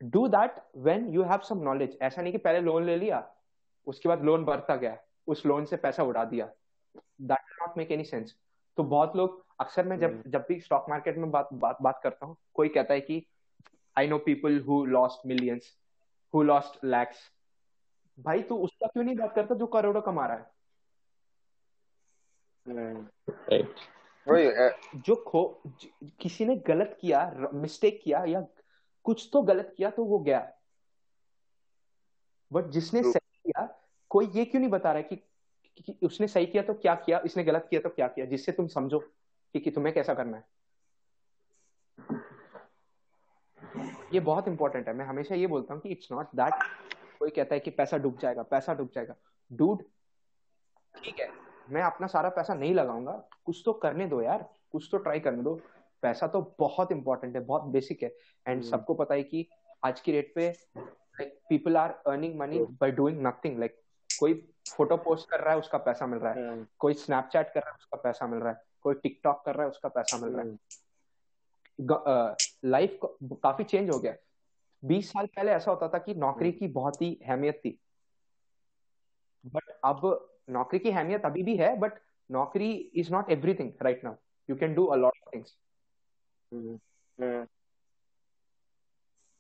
do 0.02 0.28
that 0.28 0.62
when 0.80 1.08
you 1.14 1.24
have 1.24 1.40
some 1.40 1.62
knowledge 1.64 1.98
ऐसा 2.02 2.22
नहीं 2.22 2.32
कि 2.32 2.38
पहले 2.40 2.60
लोन 2.62 2.86
ले 2.86 2.96
लिया 2.96 3.28
उसके 3.88 4.10
बाद 4.10 4.24
लोन 4.24 4.46
बढ़ता 4.46 4.76
गया 4.76 4.98
उस 5.28 5.46
लोन 5.46 5.66
से 5.66 5.78
पैसा 5.78 6.04
उड़ा 6.04 6.24
दिया। 6.26 6.50
That 7.22 7.51
not 7.62 7.78
make 7.78 7.92
any 7.92 8.04
sense 8.04 8.36
तो 8.78 8.84
बहुत 8.84 9.16
लोग 9.16 9.46
अक्सर 9.60 9.86
मैं 9.86 10.00
जब 10.00 10.22
hmm. 10.22 10.32
जब 10.32 10.46
भी 10.50 10.60
स्टॉक 10.60 10.86
मार्केट 10.90 11.18
में 11.18 11.32
बात 11.32 11.50
बात 11.54 11.78
बात 11.82 12.00
करता 12.04 12.26
हूँ 12.26 12.38
कोई 12.54 12.70
कहता 12.70 12.94
है 12.94 13.02
कि 13.02 13.28
I 13.98 14.08
know 14.08 14.18
people 14.18 14.60
who 14.60 14.86
lost 14.86 15.28
millions 15.28 15.78
who 16.34 16.44
lost 16.44 16.86
lakhs 16.86 17.18
भाई 18.20 18.42
तू 18.42 18.58
उसका 18.58 18.88
क्यों 18.88 19.04
नहीं 19.04 19.16
बात 19.16 19.36
करता 19.36 19.56
जो 19.56 19.68
करोड़ों 19.68 20.02
कमा 20.02 20.28
रहा 20.28 20.38
है? 20.38 20.52
जो 24.96 25.16
खो 25.16 25.62
किसी 26.04 26.46
ने 26.46 26.56
गलत 26.56 26.98
किया 27.02 27.36
मिस्टेक 27.54 28.02
किया 28.04 28.24
या 28.26 28.48
कुछ 29.04 29.30
तो 29.34 29.42
गलत 29.42 29.74
किया 29.78 29.90
तो 29.90 30.06
वो 30.06 30.20
गया। 30.20 30.54
बट 32.54 32.66
जिसने 32.66 33.04
सही 33.04 33.40
किया 33.46 33.82
कोई 34.10 34.26
ये 34.26 34.46
क्यों 34.46 34.60
नहीं 34.60 34.72
बता 34.72 34.92
रहा 34.92 35.02
कि, 35.02 35.16
कि, 35.16 35.31
कि 35.82 35.98
उसने 36.04 36.28
सही 36.28 36.46
किया 36.46 36.64
तो 36.64 36.74
क्या 36.74 36.96
किया 36.96 37.22
इसने 37.26 37.44
गलत 37.44 37.68
किया 37.70 37.82
तो 37.82 37.90
क्या 37.90 38.08
किया 38.08 38.26
जिससे 38.26 38.52
तुम 38.52 38.68
समझो 38.68 39.00
कि, 39.00 39.60
कि 39.60 39.72
तुम्हें 39.72 39.94
कैसा 39.96 40.14
करना 40.14 40.38
है। 40.38 40.44
ये 44.14 44.20
बहुत 44.20 44.48
इंपॉर्टेंट 44.48 44.88
है। 44.88 44.94
मैं 44.94 45.06
हमेशा 45.06 45.36
ये 45.36 45.48
बोलता 45.48 45.74
हूँ 45.74 45.82
कि 45.82 45.90
इट्स 45.90 46.12
नॉट 46.12 46.36
दैट 46.36 46.54
कोई 47.20 47.30
कहता 47.30 47.56
है 47.56 47.60
कि 47.60 47.72
पैसा 47.72 47.98
डूब 47.98 48.18
जाएगा 48.18 48.44
पैसा 48.44 48.74
डूब 48.74 48.90
जाएगा। 48.96 49.16
डूड 49.52 49.84
ठीक 50.96 51.20
है 51.20 51.30
मैं 51.70 51.82
अपना 51.82 52.08
सारा 52.08 52.30
पैसा 52.30 52.54
नहीं 52.54 52.74
लगाऊँगा। 52.76 53.12
कुछ 53.46 53.62
तो 53.66 53.74
करने 53.74 54.06
दो 54.08 54.22
यार 54.22 54.50
कुछ 54.72 54.88
तो 54.92 54.98
ट्राई 54.98 55.20
करने 55.20 55.44
दो। 55.44 55.60
पैसा 56.04 56.28
तो 56.28 56.42
बहुत 56.60 56.92
इंपॉर्टेंट 56.92 57.36
है 57.36 57.42
बहुत 57.46 57.64
बेसिक 57.64 58.04
है। 58.04 58.10
And 58.46 58.62
hmm. 58.62 58.72
सबको 58.72 58.94
पता 58.94 59.16
है 59.16 59.24
कि 59.24 59.48
आज 59.86 60.00
की 60.02 60.12
रेट 60.12 60.32
पे 60.36 60.50
like 60.78 61.38
people 61.50 61.78
are 61.78 61.92
earning 62.08 62.40
money 62.40 62.60
by 62.82 62.92
doing 62.92 63.26
nothing 63.28 63.60
like 63.60 63.80
कोई 64.10 64.34
फ़ोटो 64.70 64.98
पोस्ट 64.98 65.30
कर 65.30 65.40
रहा 65.40 65.54
है 65.54 65.60
उसका 65.60 65.78
पैसा 65.78 66.08
मिल 66.08 66.20
रहा 66.20 66.34
है। 66.34 66.60
hmm. 66.60 66.66
कोई 66.80 66.94
स्नैपचैट 66.94 67.54
कर 67.54 67.60
रहा 67.60 67.70
है 67.70 67.76
उसका 67.76 67.98
पैसा 67.98 68.28
मिल 68.28 68.40
रहा 68.40 68.54
है। 68.54 68.64
कोई 68.82 68.96
टिकटॉक 68.96 69.44
कर 69.46 69.56
रहा 69.56 69.64
है 69.64 69.70
उसका 69.70 69.90
पैसा 69.90 70.18
मिल 70.18 70.34
रहा 70.36 70.46
है। 70.46 72.36
Life 72.66 73.00
hmm. 73.04 73.38
काफ़ी 73.44 73.64
चेंज 73.64 73.90
हो 73.90 74.00
गया। 74.00 74.16
बीस 74.86 75.10
साल 75.10 75.26
पहले 75.26 75.52
ऐसा 75.52 75.72
होता 75.72 75.88
था 75.88 75.98
कि 75.98 76.16
नौकरी 76.16 76.52
की 76.52 76.68
बहुत 76.68 77.02
ही 77.02 77.20
अहमियत 77.26 77.62
थी। 77.66 77.80
बट 79.46 79.70
अब 79.86 80.28
नौकरी 80.50 80.80
की 80.80 80.90
अहमियत 80.90 81.26
अभी 81.26 81.44
भी 81.44 81.58
है 81.58 81.76
बट 81.80 81.94
नौकरी 82.32 82.72
is 82.72 83.12
not 83.12 83.30
everything 83.30 83.72
right 83.82 84.04
now 84.04 84.16
you 84.50 84.56
can 84.56 84.74
do 84.74 84.86
a 84.86 84.96
lot 84.96 85.14
of 85.14 85.36
things 85.36 85.58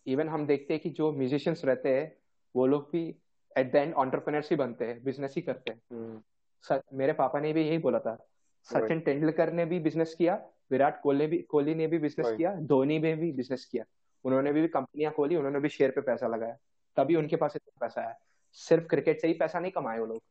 even 0.07 0.29
हम 0.29 0.47
देखते 0.47 0.73
हैं 0.73 0.83
कि 0.83 0.89
जो 0.89 1.11
म्यूजिशियंस 1.11 1.65
रहते 1.65 1.95
हैं 1.95 2.17
वो 2.55 2.65
लोग 2.65 2.89
भी 2.91 3.15
एट 3.57 3.71
द 3.71 3.75
एंड 3.75 3.93
ऑन्टरप्रनर्स 3.93 4.49
ही 4.49 4.55
बनते 4.55 4.85
हैं 4.85 5.03
बिज़नेस 5.03 5.33
ही 5.35 5.41
करते 5.41 5.71
हैं। 5.71 6.23
hmm. 6.63 6.81
मेरे 6.93 7.13
पापा 7.13 7.39
ने 7.39 7.53
भी 7.53 7.67
यही 7.67 7.77
बोला 7.77 7.99
था। 7.99 8.27
सचिन 8.63 8.99
तेंदुलकर 8.99 9.53
ने 9.53 9.65
भी 9.65 9.79
बिज़नेस 9.79 10.15
किया 10.15 10.45
विराट 10.71 11.01
कोहली 11.01 11.27
भी 11.27 11.37
कोहली 11.37 11.75
ने 11.75 11.87
भी 11.87 11.97
बिज़नेस 11.97 12.37
किया 12.37 12.55
धोनी 12.55 12.99
ने 12.99 13.15
भी 13.15 13.31
बिज़नेस 13.31 13.65
किया। 13.65 13.85
उन्होंने 14.23 14.53
भी 14.53 14.67
कंपनियाँ 14.67 15.13
खोली 15.13 15.35
उन्होंने 15.35 15.59
भी 15.59 15.69
शेयर 15.69 15.91
पे 15.91 16.01
पैसा 16.01 16.27
लगाया। 16.27 16.57
तभी 16.95 17.15
उनके 17.15 17.35
पास 17.35 17.55
इतना 17.55 17.77
पैसा 17.81 18.01
है 18.01 18.17
सिर्फ़ 18.51 18.83
क्रिकेट 18.83 19.21
से 19.21 19.27
ही 19.27 19.33
पैसा 19.33 19.59
नहीं 19.59 19.71
कमाए 19.71 19.99
वो 19.99 20.05
लोग। 20.05 20.23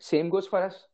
सेम 0.00 0.28
गोज 0.28 0.48
फॉर 0.48 0.62
अस 0.62 0.88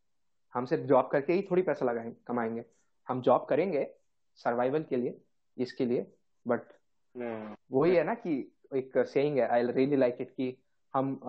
हम 0.54 0.64
सिर्फ़ 0.64 0.84
जॉब 0.84 1.08
करके 1.08 1.32
ही 1.32 1.48
थोड़ी 1.50 1.62
पैसा 1.62 1.86
लगाएँगे 1.86 2.16
कमाएँगे। 2.26 2.64
हम 3.08 3.20
जॉब 3.20 3.44
करेंगे 3.44 3.94
सर्वाइवल 4.34 4.82
के 4.82 4.96
लिए 4.96 5.20
इसके 5.58 5.84
लिए 5.84 6.12
बट 6.48 6.62
hmm. 6.62 7.60
वही 7.72 7.96
है 7.96 8.04
ना 8.04 8.14
कि 8.14 8.52
एक 8.76 8.98
सेइंग 8.98 9.38
है 9.38 9.48
आई 9.48 9.66
रियली 9.66 9.96
लाइक 9.96 10.16
इट 10.20 10.30
कि 10.30 10.56
हम 10.94 11.20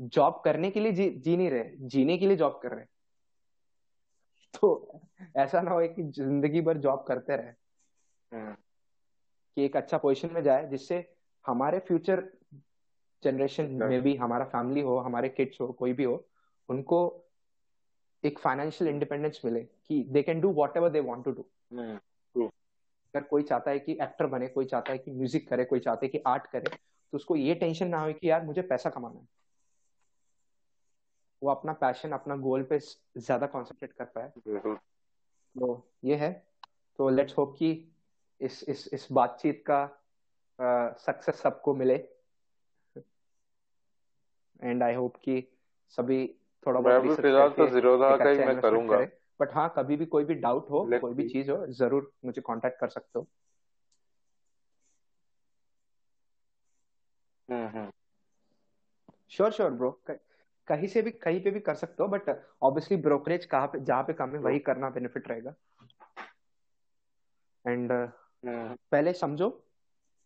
जॉब 0.00 0.42
करने 0.44 0.70
के 0.70 0.80
लिए 0.80 0.92
जी, 0.92 1.10
जी 1.10 1.36
नहीं 1.36 1.50
रहे 1.50 1.70
जीने 1.76 2.18
के 2.18 2.26
लिए 2.26 2.36
जॉब 2.36 2.60
कर 2.62 2.70
रहे 2.70 2.84
तो 4.60 5.00
ऐसा 5.36 5.60
ना 5.60 5.70
हो 5.70 5.88
कि 5.88 6.02
ज़िंदगी 6.02 6.60
भर 6.60 6.78
जॉब 6.78 7.04
करते 7.08 7.36
रहे। 7.36 7.52
hmm. 8.32 8.60
कि 9.56 9.64
एक 9.64 9.76
अच्छा 9.76 9.98
पोजीशन 9.98 10.30
में 10.32 10.42
जाए 10.42 10.68
जिससे 10.68 11.14
हमारे 11.46 11.78
फ्यूचर 11.78 12.32
जनरेशन 13.22 13.64
में 13.64 14.02
भी 14.02 14.16
हमारा 14.16 14.44
फैमिली 14.44 14.80
हो 14.80 14.98
हमारे 14.98 15.28
किड्स 15.28 15.60
हो 15.60 15.68
कोई 15.72 15.92
भी 15.92 16.04
हो 16.04 16.28
उनको 16.68 17.24
एक 18.24 18.38
फाइनेंशियल 18.38 18.90
इंडिपेंडेंस 18.90 19.40
मिले 19.44 19.60
कि 19.60 20.04
they 20.08 20.22
can 20.22 20.40
do 20.40 20.50
whatever 20.76 20.90
they 20.90 21.00
want 21.00 21.24
to 21.24 21.32
do 21.32 22.50
अगर 23.14 23.26
कोई 23.26 23.42
चाहता 23.42 23.70
है 23.70 23.78
कि 23.78 23.92
एक्टर 23.92 24.26
बने 24.26 24.48
कोई 24.48 24.64
चाहता 24.64 24.92
है 24.92 24.98
कि 24.98 25.10
म्यूज़िक 25.10 25.48
करे 25.48 25.64
कोई 25.64 25.80
चाहता 25.80 26.04
है 26.04 26.08
कि 26.08 26.22
आर्ट 26.26 26.46
करे 26.46 26.76
तो 27.12 27.16
उसको 27.16 27.36
ये 27.36 27.54
टेंशन 27.54 27.88
ना 27.88 28.00
हो 28.00 28.12
कि 28.12 28.30
यार 28.30 28.44
मुझे 28.44 28.62
पैसा 28.62 28.90
कमाना 28.90 29.20
है। 29.20 29.26
वो 31.42 31.50
अपना 31.50 31.72
पैशन 31.72 32.12
अपना 32.12 32.36
गोल 32.36 32.62
पे 32.62 32.78
ज़्यादा 33.18 33.46
कॉन्सेंट्रेट 33.46 33.92
कर 33.92 34.04
पाए। 34.04 34.28
तो 35.56 35.90
ये 36.04 36.16
है। 36.16 36.46
तो 36.98 37.08
लेट्स 37.08 37.38
होप 37.38 37.56
कि 37.58 37.92
इस 38.40 38.64
इस 38.68 38.90
इस 38.92 39.08
बातचीत 39.12 39.64
का 39.70 39.98
सक्सेस 40.98 41.34
uh, 41.36 41.42
सबको 41.42 41.74
मिले। 41.74 42.08
एंड 44.62 44.82
आई 44.82 44.94
होप 44.94 45.16
कि 45.16 45.52
सभी 45.88 46.34
थोड़ा 46.66 46.80
बहुत 46.80 47.16
फ़िलहाल 47.16 47.50
तो 47.50 47.66
जीरोधा 47.68 48.16
का 48.16 48.30
ही 48.30 48.38
मैं 48.38 48.60
करूँगा। 48.60 48.96
बट 49.40 49.54
हाँ 49.54 49.72
कभी 49.76 49.96
भी 49.96 50.06
कोई 50.06 50.24
भी 50.24 50.34
डाउट 50.36 50.70
हो 50.70 50.86
Let 50.90 51.00
कोई 51.00 51.14
भी 51.14 51.28
चीज़ 51.28 51.50
हो 51.50 51.66
ज़रूर 51.74 52.12
मुझे 52.24 52.42
कांटेक्ट 52.46 52.80
कर 52.80 52.88
सकते 52.88 53.18
हो। 53.18 53.26
श्योर 59.30 59.52
श्योर 59.52 59.70
ब्रो 59.70 59.90
कहीं 60.68 60.88
से 60.88 61.02
भी 61.02 61.10
कहीं 61.12 61.42
पे 61.44 61.50
भी 61.50 61.60
कर 61.60 61.74
सकते 61.74 62.02
हो 62.02 62.08
बट 62.08 62.28
ऑब्वियसली 62.62 62.96
ब्रोकरेज 63.02 63.44
कहाँ 63.46 63.66
पे 63.66 63.78
जहाँ 63.80 64.02
पे 64.02 64.12
कम 64.12 64.30
है 64.30 64.38
वही 64.38 64.58
करना 64.60 64.90
बेनिफिट 64.90 65.28
रहेगा। 65.28 65.54
And 67.64 67.92
hmm. 67.92 68.76
पहले 68.92 69.12
समझो 69.12 69.48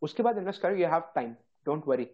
उसके 0.02 0.22
बाद 0.22 0.38
इन्वेस्ट 0.38 0.62
करो 0.62 0.76
you 0.76 0.86
have 0.88 1.02
time 1.14 1.32
don't 1.66 1.86
worry 1.86 2.08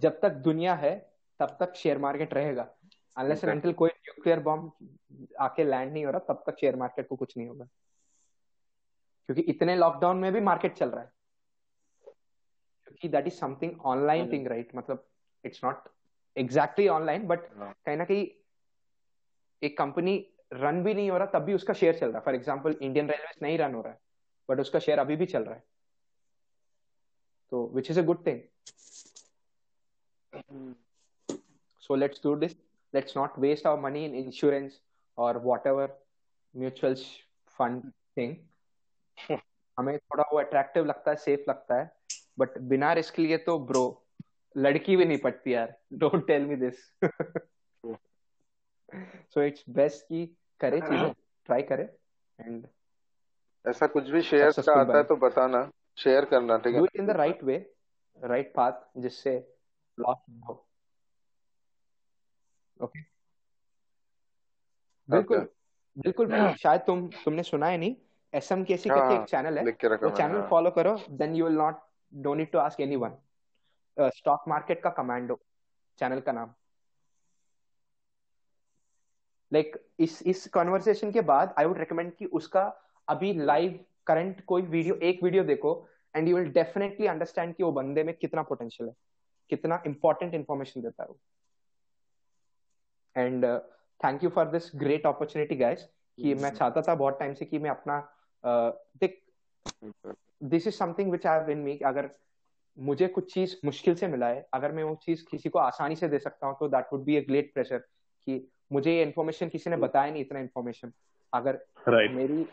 जब 0.00 0.18
तक 0.22 0.40
दुनिया 0.44 0.74
है 0.74 0.94
तब 1.40 1.56
तक 1.60 1.74
शेयर 1.76 1.98
मार्केट 1.98 2.34
रहेगा। 2.34 2.68
अनलेस 3.16 3.44
एंड 3.44 3.50
अनटिल 3.52 3.72
कोई 3.72 3.90
न्यूक्लियर 3.90 4.40
बॉम्ब 4.40 4.72
आके 5.40 5.64
लैंड 5.64 5.92
नहीं 5.92 6.04
हो 6.04 6.10
रहा 6.10 6.20
तब 6.28 6.42
तक 6.46 6.58
शेयर 6.60 6.76
मार्केट 6.76 7.08
को 7.08 7.16
कुछ 7.16 7.36
नहीं 7.36 7.48
होगा। 7.48 7.64
क्योंकि 9.28 9.42
इतने 9.42 9.76
लॉकडाउन 9.76 10.16
में 10.16 10.32
भी 10.32 10.40
मार्केट 10.40 10.74
चल 10.74 10.90
रहा 10.90 11.02
है। 11.02 11.12
क्योंकि 12.86 13.08
that 13.08 13.26
is 13.26 13.34
something 13.34 13.80
online 13.86 14.30
thing 14.32 14.46
right 14.46 14.74
मतलब 14.76 15.06
it's 15.44 15.64
not 15.64 15.88
exactly 16.36 16.88
online 16.88 17.26
but 17.26 17.48
कहीं 17.52 17.96
ना 17.96 18.04
कहीं 18.04 18.26
एक 19.62 19.76
कंपनी 19.78 20.16
रन 20.52 20.82
भी 20.84 20.94
नहीं 20.94 21.10
हो 21.10 21.18
रहा 21.18 21.26
तब 21.28 21.44
भी 21.44 21.54
उसका 21.54 21.74
शेयर 21.74 21.98
चल 21.98 22.06
रहा 22.06 22.18
है। 22.18 22.24
फॉर 22.24 22.34
एग्ज़ाम्पल 22.34 22.76
इंडियन 22.80 23.08
रेलवे 23.10 23.32
नहीं 23.42 23.58
रन 23.58 23.74
हो 23.74 23.80
रहा 23.82 23.92
है 23.92 23.98
बट 24.48 24.60
उसका 24.60 24.78
शेयर 24.78 24.98
अभी 24.98 25.16
भी 25.16 25.26
चल 25.26 25.44
रहा 25.44 25.54
है। 25.54 25.62
तो 27.52 27.66
which 27.74 27.90
is 27.90 28.00
a 28.00 28.02
good 28.04 28.26
thing 28.26 28.40
so 31.82 31.96
let's 31.96 32.22
do 32.22 32.30
this. 32.38 32.54
Let's 32.96 33.16
not 33.16 33.38
waste 33.38 33.66
our 33.66 33.80
money 33.84 34.04
in 34.04 34.14
insurance 34.24 34.74
or 35.18 35.32
whatever 35.40 35.88
mutual 36.54 36.94
fund 37.58 37.82
thing. 38.16 38.36
हमें 39.78 39.98
थोड़ा 39.98 40.24
वो 40.32 40.38
अट्रैक्टिव 40.38 40.84
लगता 40.84 41.10
है 41.10 41.16
सेफ़ 41.16 41.50
लगता 41.50 41.74
है 41.74 41.96
बट 42.38 42.58
बिना 42.58 42.92
रिस्क 42.92 43.18
लिए 43.18 43.38
तो 43.38 43.58
ब्रो 43.58 44.02
लड़की 44.56 44.96
भी 44.96 45.04
नहीं 45.04 45.18
पटती 45.18 45.54
यार। 45.54 45.80
Don't 45.92 46.26
tell 46.26 46.46
me 46.46 46.56
this 46.56 46.90
so 49.34 49.42
it's 49.42 49.64
best 49.68 50.04
की 50.04 50.38
करे 50.60 50.80
चीज़ें 50.80 51.12
ट्राई 51.44 51.62
करे 51.62 51.82
एंड 52.40 52.66
ऐसा 53.68 53.86
कुछ 53.86 54.08
भी 54.08 54.22
शेयर 54.22 54.52
का 54.58 54.80
आता 54.80 54.96
है 54.98 55.04
तो 55.04 55.16
बताना 55.16 55.70
शेयर 55.98 56.24
करना 56.24 56.58
ठीक 56.58 56.74
है? 56.74 56.78
Do 56.78 56.84
it 56.84 56.96
in 56.96 57.06
the 57.06 57.10
right 57.10 57.42
way 57.42 57.74
right 58.24 58.54
path 58.54 58.72
जिससे 58.96 59.54
लॉस 60.00 60.16
हो। 60.48 60.65
ओके 62.80 63.00
बिल्कुल 65.08 65.38
बिल्कुल 66.04 66.28
शायद 66.62 66.80
तुम 66.86 67.06
तुमने 67.24 67.42
सुना 67.42 67.66
है 67.66 67.76
नहीं। 67.78 67.94
एस 68.34 68.50
एम 68.52 68.64
के 68.64 68.76
सी 68.76 68.90
करके 68.90 69.14
एक 69.14 69.24
चैनल 69.28 69.58
है। 69.58 69.64
वो 70.02 70.10
चैनल 70.16 70.42
फॉलो 70.50 70.70
करो 70.70 70.96
then 71.10 71.34
you 71.34 71.44
will 71.46 71.56
not 71.56 71.80
don't 72.12 72.36
need 72.38 72.50
to 72.52 72.58
ask 72.58 72.80
anyone 72.80 73.16
stock 74.16 74.44
market 74.48 74.82
का 74.82 74.90
कमांडो 74.90 75.38
चैनल 75.98 76.20
का 76.20 76.32
नाम। 76.32 76.52
लाइक 79.52 79.72
like, 79.72 79.82
इस 79.98 80.22
इस 80.22 80.46
कॉन्वर्सेशन 80.54 81.12
के 81.12 81.20
बाद 81.20 81.54
आई 81.58 81.64
वुड 81.64 81.78
रिकमेंड 81.78 82.12
कि 82.16 82.26
उसका 82.38 82.62
अभी 83.08 83.32
लाइव 83.34 83.78
करंट 84.06 84.44
कोई 84.44 84.62
वीडियो 84.62 84.94
एक 85.02 85.22
वीडियो 85.22 85.44
देखो 85.44 85.72
and 86.14 86.28
you 86.28 86.36
will 86.36 86.50
definitely 86.52 87.06
understand 87.06 87.54
कि 87.54 87.62
वो 87.62 87.70
बंदे 87.72 88.02
में 88.04 88.14
कितना 88.16 88.42
पोटेंशियल 88.42 88.88
है। 88.88 88.94
कितना 89.50 89.82
इंपॉर्टेंट 89.86 90.34
इन्फॉर्मेशन 90.34 90.82
देता 90.82 91.02
है 91.02 91.08
वो। 91.08 91.18
And 93.16 93.44
thank 94.00 94.24
you 94.24 94.30
for 94.30 94.46
this 94.48 94.70
great 94.76 95.06
opportunity 95.06 95.56
guys 95.56 95.88
कि 96.18 96.34
मैं 96.34 96.50
चाहता 96.50 96.82
था 96.82 96.94
बहुत 96.94 97.18
टाइम 97.20 97.34
से 97.34 97.44
कि 97.44 97.58
मैं 97.58 97.70
अपना 97.70 98.00
uh, 98.44 98.72
देख 99.00 99.22
this 100.44 100.66
is 100.66 100.74
something 100.74 101.10
which 101.10 101.26
I 101.26 101.52
in 101.52 101.58
me 101.58 101.78
अगर 101.84 102.10
मुझे 102.76 103.06
कुछ 103.08 103.32
चीज़ 103.34 103.56
मुश्किल 103.64 103.94
से 103.94 104.08
मिला 104.08 104.26
है 104.28 104.46
अगर 104.54 104.72
मैं 104.72 104.84
वो 104.84 104.94
चीज़ 105.02 105.24
किसी 105.30 105.48
को 105.48 105.58
आसानी 105.58 105.96
से 105.96 106.08
दे 106.08 106.18
सकता 106.18 106.46
हूँ 106.46 106.56
तो 106.60 106.68
that 106.68 106.92
would 106.92 107.04
be 107.04 107.16
a 107.16 107.20
great 107.28 107.52
pressure 107.54 107.78
कि 107.78 108.46
मुझे 108.72 108.94
ये 108.94 109.02
इन्फॉर्मेशन 109.02 109.48
किसी 109.48 109.70
ने 109.70 109.76
बताया 109.76 110.10
नहीं 110.12 110.22
इतना 110.22 110.40
इन्फॉर्मेशन 110.40 110.92
अगर 111.32 111.58
right. 111.88 112.14
मेरी 112.14 112.46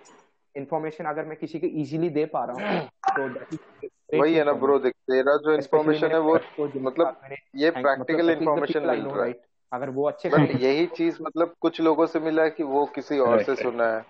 इन्फॉर्मेशन 0.55 1.05
अगर 1.05 1.25
मैं 1.25 1.37
किसी 1.37 1.59
को 1.59 1.67
इजीली 1.81 2.09
दे 2.09 2.25
पा 2.35 2.43
रहा 2.45 2.69
हूँ 2.69 2.87
तो 3.09 4.19
वही 4.19 4.33
है 4.33 4.43
ना 4.43 4.53
ब्रो 4.63 4.77
देख 4.79 4.93
तेरा 5.11 5.35
जो 5.37 5.53
इन्फॉर्मेशन 5.53 6.11
है 6.11 6.19
वो 6.19 6.35
मतलब 6.59 7.21
ये 7.55 7.69
प्रैक्टिकल 7.71 8.29
इन्फॉर्मेशन 8.29 8.87
मिल 8.87 9.05
रहा 9.05 9.25
है 9.25 9.33
अगर 9.73 9.89
वो 9.89 10.07
अच्छे 10.07 10.29
बट 10.29 10.61
यही 10.61 10.87
चीज़ 10.87 11.17
मतलब 11.21 11.55
कुछ 11.61 11.81
लोगों 11.81 12.05
से 12.05 12.19
मिला 12.19 12.43
है 12.43 12.49
कि 12.49 12.63
वो 12.63 12.85
किसी 12.85 13.19
और 13.19 13.27
right, 13.27 13.45
से 13.45 13.51
right. 13.51 13.63
सुना 13.63 13.87
है। 13.87 14.05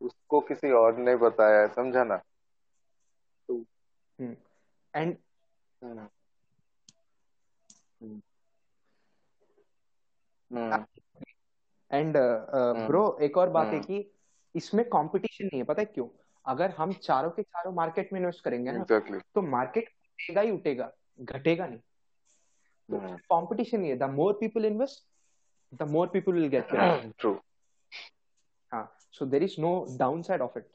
उसको 0.00 0.40
किसी 0.40 0.70
और 0.70 0.96
ने 0.96 1.16
बताया 1.16 1.60
है 1.60 1.68
समझा 1.68 2.04
ना? 2.04 2.22
एंड 4.94 5.16
एंड 11.92 12.14
ब्रो 12.86 13.18
एक 13.22 13.38
और 13.38 13.50
बात 13.50 13.66
है 13.66 13.72
हम्म। 13.72 13.82
कि 13.82 14.10
इसमें 14.54 14.84
कंपटीशन 14.88 15.44
नहीं 15.44 15.58
है 15.58 15.64
पता 15.64 15.82
है 15.82 15.86
क्यों? 15.86 16.08
अगर 16.46 16.70
हम 16.70 16.92
चारों 16.92 17.30
के 17.30 17.42
चारों 17.42 17.72
मार्केट 17.72 18.12
में 18.12 18.20
इन्वेस्ट 18.20 18.44
करेंगे 18.44 18.72
ना 18.72 18.84
exactly. 18.84 19.22
तो 19.34 19.42
मार्केट 19.42 19.88
उठेगा 19.88 20.40
ही 20.40 20.50
उठेगा 20.50 20.92
घटेगा 21.20 21.66
नहीं। 21.66 21.78
Competition 22.90 23.76
hmm. 23.76 23.80
नहीं 23.80 23.90
है 23.90 23.96
the 23.98 24.02
more 24.02 24.32
people 24.32 24.64
invest 24.64 25.06
the 25.74 25.82
more 25.82 26.08
people 26.08 26.32
will 26.32 26.48
get 26.48 26.68
true 27.18 27.40
हाँ 28.72 28.96
so 29.12 29.26
there 29.26 29.42
is 29.42 29.60
no 29.60 29.86
downside 30.22 30.40
of 30.40 30.58
it 30.58 30.68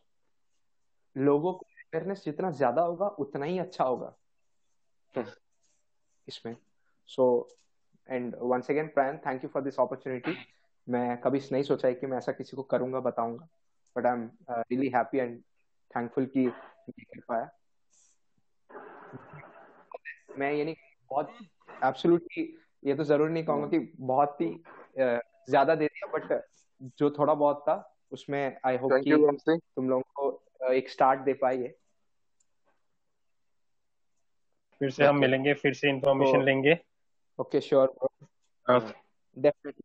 लोगों 1.18 1.53
को 1.53 1.66
अवेयरनेस 1.66 2.24
जितना 2.26 2.51
ज़्यादा 2.51 2.82
होगा 2.82 3.07
उतना 3.07 3.45
ही 3.45 3.59
अच्छा 3.59 3.84
होगा। 3.84 4.16
Hmm. 5.18 5.28
इसमें। 6.28 6.57
So 7.07 7.49
and 8.09 8.36
once 8.41 8.72
again 8.72 8.88
Priyan 8.88 9.18
thank 9.18 9.43
you 9.43 9.49
for 9.49 9.61
this 9.61 9.80
opportunity 9.80 10.38
मैं 10.89 11.22
कभी 11.22 11.39
नहीं 11.51 11.64
सोचा 11.64 11.88
है 11.88 11.93
कि 11.93 12.07
मैं 12.07 12.18
ऐसा 12.18 12.32
किसी 12.32 12.55
को 12.55 12.64
करूँगा 12.64 12.99
बताऊँगा। 12.99 13.47
But 13.95 14.05
I 14.05 14.14
am 14.14 14.30
really 14.49 14.89
happy 14.89 15.18
and 15.18 15.41
thankful 15.95 16.26
कि 16.26 16.51
कर 16.89 17.20
पाया। 17.20 17.49
मैं 20.38 20.51
ये 20.53 20.66
नहीं 20.66 20.76
बहुत 21.09 21.34
एब्सोल्युटली 21.84 22.58
ये 22.86 22.96
तो 22.96 23.04
ज़रूर 23.04 23.30
नहीं 23.30 23.44
कहूँगा 23.44 23.68
कि 23.68 23.94
बहुत 24.00 24.42
ही 24.42 24.64
ज़्यादा 25.50 25.76
दे 25.76 25.86
दिया 25.86 26.18
बट 26.18 26.44
जो 26.98 27.10
थोड़ा 27.10 27.34
बहुत 27.34 27.66
था 27.70 27.98
उसमें 28.12 28.58
आई 28.66 28.78
होप 28.78 28.92
कि 29.08 29.38
तुम 29.76 29.90
लोगों 29.90 30.02
को 30.02 30.72
एक 30.72 30.90
स्टार्ट 30.90 31.20
दे 31.20 31.34
पाइए 31.34 31.76
फिर 34.80 34.90
से 34.90 35.06
हम 35.06 35.18
मिलेंगे 35.18 35.54
फिर 35.54 35.74
से 35.74 35.90
इंफॉर्मेशन 35.90 36.40
तो 36.40 36.46
लेंगे। 36.46 36.78
ओके 37.40 37.62
श्योर 37.62 37.94
डेफिनेटली 39.40 39.84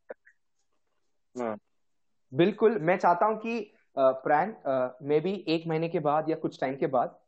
बिल्कुल 2.32 2.78
मैं 2.78 2.98
चाहता 2.98 3.26
हूँ 3.26 3.38
कि 3.38 3.72
प्रैन 3.98 4.56
मे 5.02 5.20
बी 5.20 5.44
एक 5.48 5.66
महीने 5.66 5.88
के 5.88 5.98
बाद 5.98 6.30
या 6.30 6.36
कुछ 6.36 6.60
टाइम 6.60 6.76
के 6.76 6.86
बाद 6.86 7.18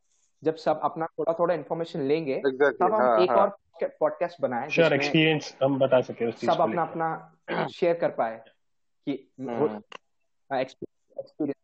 जब 0.43 0.55
सब 0.55 0.79
अपना 0.83 1.05
थोड़ा 1.05 1.33
थोड़ा 1.33 1.55
इन्फॉर्मेशन 1.55 2.01
लेंगे 2.01 2.41
exactly, 2.45 2.79
तब 2.81 2.93
हम 2.93 3.01
हाँ, 3.01 3.23
एक 3.23 3.29
हाँ. 3.29 3.37
और 3.37 3.57
पॉडकास्ट 3.85 4.41
बनाए 4.41 4.69
sure, 4.69 4.91
एक्सपीरियंस 4.93 5.57
हम 5.63 5.79
बता 5.79 6.01
सके 6.01 6.25
उस 6.25 6.45
सब 6.45 6.61
अपना 6.61 6.81
अपना 6.81 7.67
शेयर 7.67 7.95
कर 7.95 8.09
पाए 8.09 8.43
कि 9.07 9.13
एक्सपीरियंस 10.51 11.55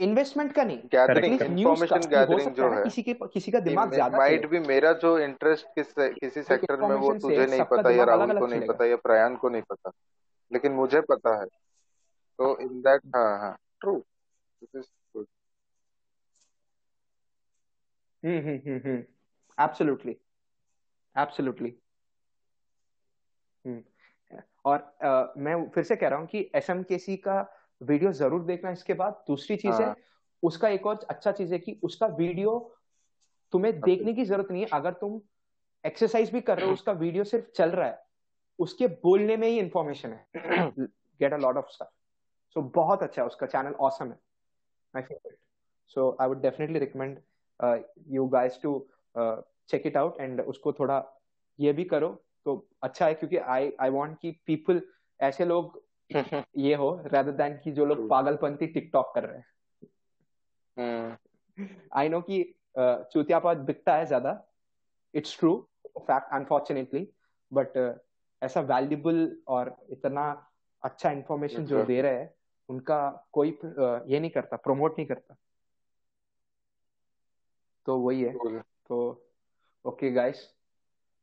इन्वेस्टमेंट 0.00 0.52
का 0.52 0.64
नहीं 0.64 0.78
गैदरिंग 0.78 1.42
इंफॉर्मेशन 1.42 2.00
गैदरिंग 2.00 2.54
जो 2.54 2.70
है। 2.70 2.82
किसी 2.84 3.02
के 3.02 3.14
किसी 3.14 3.52
का 3.52 3.60
दिमाग 3.60 3.92
ज़्यादा 3.92 4.18
माइट 4.18 4.46
भी 4.46 4.58
मेरा 4.58 4.92
जो 4.92 5.18
इंटरेस्ट 5.18 5.66
किस 5.66 5.94
किसी 5.98 6.42
सेक्टर 6.42 6.76
में 6.76 6.96
वो 6.96 7.12
तुझे 7.18 7.46
नहीं 7.46 7.62
पता 7.62 7.90
या 7.90 8.04
राहुल 8.04 8.38
को 8.38 8.46
नहीं 8.46 8.66
पता 8.66 8.84
या 8.84 8.96
प्रयान 8.96 9.36
को 9.36 9.48
नहीं 9.48 9.62
पता। 9.62 9.92
लेकिन 10.52 10.72
मुझे 10.72 11.00
पता 11.00 11.40
है। 11.40 11.46
तो 12.38 12.58
इन 12.58 12.68
दैट 12.68 13.00
हाँ 13.16 13.38
हाँ। 13.38 13.56
True 13.80 13.96
this 13.96 14.76
is 14.76 14.84
good 15.16 15.26
hmm 18.24 18.38
hmm 18.38 18.60
hmm 18.66 18.80
hmm. 18.90 19.64
Absolutely 19.64 20.16
absolutely 21.16 21.74
hmm 23.64 24.38
और 24.64 24.78
uh, 25.04 25.38
मैं 25.38 25.68
फिर 25.70 25.84
से 25.84 25.96
कह 25.96 26.08
रहा 26.08 26.18
हूँ 26.18 26.26
कि 26.26 26.50
एस 26.54 27.06
का 27.24 27.40
वीडियो 27.80 28.12
ज़रूर 28.12 28.44
देखना 28.44 28.70
इसके 28.70 28.94
बाद। 28.94 29.22
दूसरी 29.26 29.56
चीज़ 29.56 29.74
है 29.74 29.86
हाँ। 29.86 29.96
उसका 30.42 30.68
एक 30.68 30.86
और 30.86 31.06
अच्छा 31.10 31.32
चीज़ 31.32 31.52
है 31.52 31.58
कि 31.58 31.78
उसका 31.84 32.06
वीडियो 32.18 32.58
तुम्हें 33.52 33.80
देखने 33.80 34.12
की 34.14 34.24
ज़रूरत 34.24 34.50
नहीं 34.50 34.62
है। 34.62 34.68
अगर 34.72 34.92
तुम 35.00 35.20
एक्सरसाइज 35.84 36.30
भी 36.32 36.40
कर 36.40 36.58
रहे 36.58 36.66
हो 36.66 36.72
उसका 36.72 36.92
वीडियो 36.94 37.24
सिर्फ़ 37.24 37.50
चल 37.56 37.70
रहा 37.70 37.86
है 37.86 38.00
उसके 38.58 38.86
बोलने 39.02 39.36
में 39.36 39.46
ही 39.48 39.58
इंफॉर्मेशन 39.58 40.12
है। 40.12 40.26
Get 40.80 41.32
a 41.32 41.36
lot 41.36 41.56
of 41.56 41.68
stuff 41.70 41.88
so 42.56 42.62
बहुत 42.74 43.02
अच्छा 43.02 43.22
है 43.22 43.26
उसका 43.26 43.46
चैनल 43.46 43.72
ऑसम 43.80 44.06
है। 44.06 44.18
My 44.94 45.02
favourite 45.02 45.36
so 45.96 46.16
I 46.20 46.28
would 46.28 46.42
definitely 46.42 46.78
recommend 46.78 47.18
you 48.10 48.26
guys 48.28 48.60
to 48.62 48.78
check 49.68 49.86
it 49.86 49.96
out 49.96 50.20
and 50.20 50.40
उसको 50.40 50.72
थोड़ा 50.72 51.04
ये 51.58 51.72
भी 51.72 51.84
करो। 51.84 52.08
तो 52.44 52.68
अच्छा 52.82 53.06
है 53.06 53.14
क्योंकि 53.14 53.36
आई 53.36 53.72
आई 53.80 53.90
वांट 53.90 54.18
कि 54.18 54.30
पीपल 54.46 54.82
ऐसे 55.20 55.44
लोग 55.44 55.82
ये 56.56 56.74
हो 56.74 57.02
रेदर 57.04 57.32
देन 57.32 57.58
कि 57.64 57.72
जो 57.72 57.84
लोग 57.84 58.08
पागलपंती 58.08 58.66
टिकटॉक 58.66 59.12
कर 59.14 59.24
रहे 59.24 59.38
हैं। 59.38 59.44
आई 61.92 62.08
नो 62.08 62.20
कि 62.20 62.54
चूतियापद 62.78 63.56
बिकता 63.56 63.96
है 63.96 64.06
ज़्यादा। 64.06 64.48
It's 65.14 65.38
true 65.38 65.68
fact 65.98 66.32
unfortunately 66.32 67.08
but 67.52 68.00
ऐसा 68.42 68.60
वैल्यूबल 68.60 69.36
और 69.48 69.76
इतना 69.90 70.50
अच्छा 70.82 71.10
इंफॉर्मेशन 71.10 71.66
जो 71.66 71.84
दे 71.84 72.00
रहे 72.02 72.18
हैं 72.18 72.34
उनका 72.68 73.28
कोई 73.32 73.48
ये 73.48 74.20
नहीं 74.20 74.30
करता 74.30 74.56
प्रमोट 74.56 74.98
नहीं 74.98 75.06
करता। 75.06 75.36
तो 77.86 77.98
वही 77.98 78.22
है। 78.22 78.32
तो 78.60 78.98
ओके 79.84 80.10
गाइस 80.12 80.40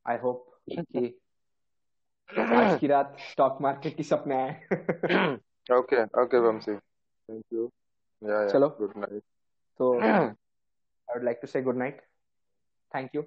आई 0.05 0.17
होप 0.17 0.45
कि 0.71 1.03
आज 2.37 2.79
की 2.79 2.87
रात 2.87 3.15
स्टॉक 3.31 3.57
मार्केट 3.61 3.95
की 3.97 4.03
सपने 4.03 4.35
आए। 4.35 4.51
Okay 5.77 6.03
okay 6.21 6.39
Vanshi 6.47 6.75
thank 6.75 7.43
you 7.53 7.69
या 8.23 8.47
चलो। 8.49 8.69
गुड 8.79 8.93
नाइट 8.97 9.23
तो 9.79 9.93
I 10.01 11.15
would 11.15 11.23
like 11.23 11.39
to 11.41 11.47
say 11.47 11.61
good 11.61 11.77
night 11.77 12.01
thank 12.95 13.15
you 13.15 13.23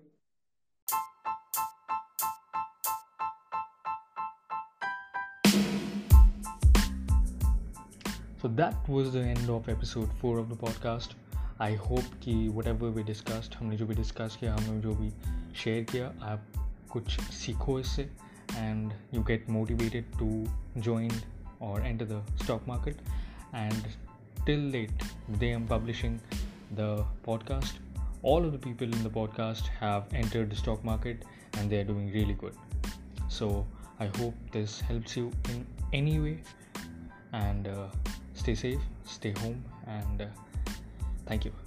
So 8.42 8.48
that 8.58 8.88
was 8.92 9.12
the 9.14 9.20
end 9.32 9.50
of 9.56 9.68
episode 9.72 10.14
4 10.20 10.38
of 10.38 10.48
the 10.52 10.56
podcast. 10.62 11.12
I 11.62 11.74
hope 11.86 12.14
कि 12.22 12.34
वट 12.54 12.66
एवर 12.66 12.88
वी 12.90 13.02
डिस्कस्ड 13.02 13.54
हमने 13.54 13.76
जो 13.76 13.86
भी 13.86 13.94
discuss 13.94 14.36
किया 14.40 14.54
हमने 14.54 14.80
जो 14.80 14.94
भी 14.94 15.10
शेयर 15.62 15.84
किया 15.92 16.06
आप 16.32 16.52
कुछ 16.90 17.20
सीखो 17.20 17.78
इससे 17.80 18.02
and 18.56 18.92
you 19.14 19.22
get 19.30 19.50
motivated 19.50 20.12
to 20.18 20.30
join 20.78 21.12
और 21.62 21.86
enter 21.86 22.04
the 22.04 22.24
stock 22.42 22.68
market 22.68 23.02
and 23.54 23.86
late 24.46 25.02
they 25.40 25.48
am 25.56 25.66
publishing 25.72 26.14
the 26.78 26.86
podcast 27.26 27.76
all 28.30 28.46
of 28.46 28.50
the 28.54 28.60
people 28.64 28.96
in 28.96 29.04
the 29.04 29.12
podcast 29.18 29.68
have 29.82 30.16
entered 30.22 30.50
the 30.54 30.58
stock 30.62 30.82
market 30.88 31.22
and 31.58 31.74
they 31.74 31.78
are 31.82 31.86
doing 31.90 32.08
really 32.16 32.34
good 32.40 32.58
so 33.36 33.50
i 34.06 34.08
hope 34.18 34.50
this 34.56 34.74
helps 34.88 35.16
you 35.20 35.30
in 35.54 35.62
any 36.00 36.16
way 36.24 36.34
and 37.32 37.68
uh, 37.68 37.86
stay 38.34 38.54
safe, 38.54 38.80
stay 39.04 39.34
home, 39.38 39.64
and 39.86 40.22
uh, 40.22 40.26
thank 41.32 41.46
you. 41.46 41.61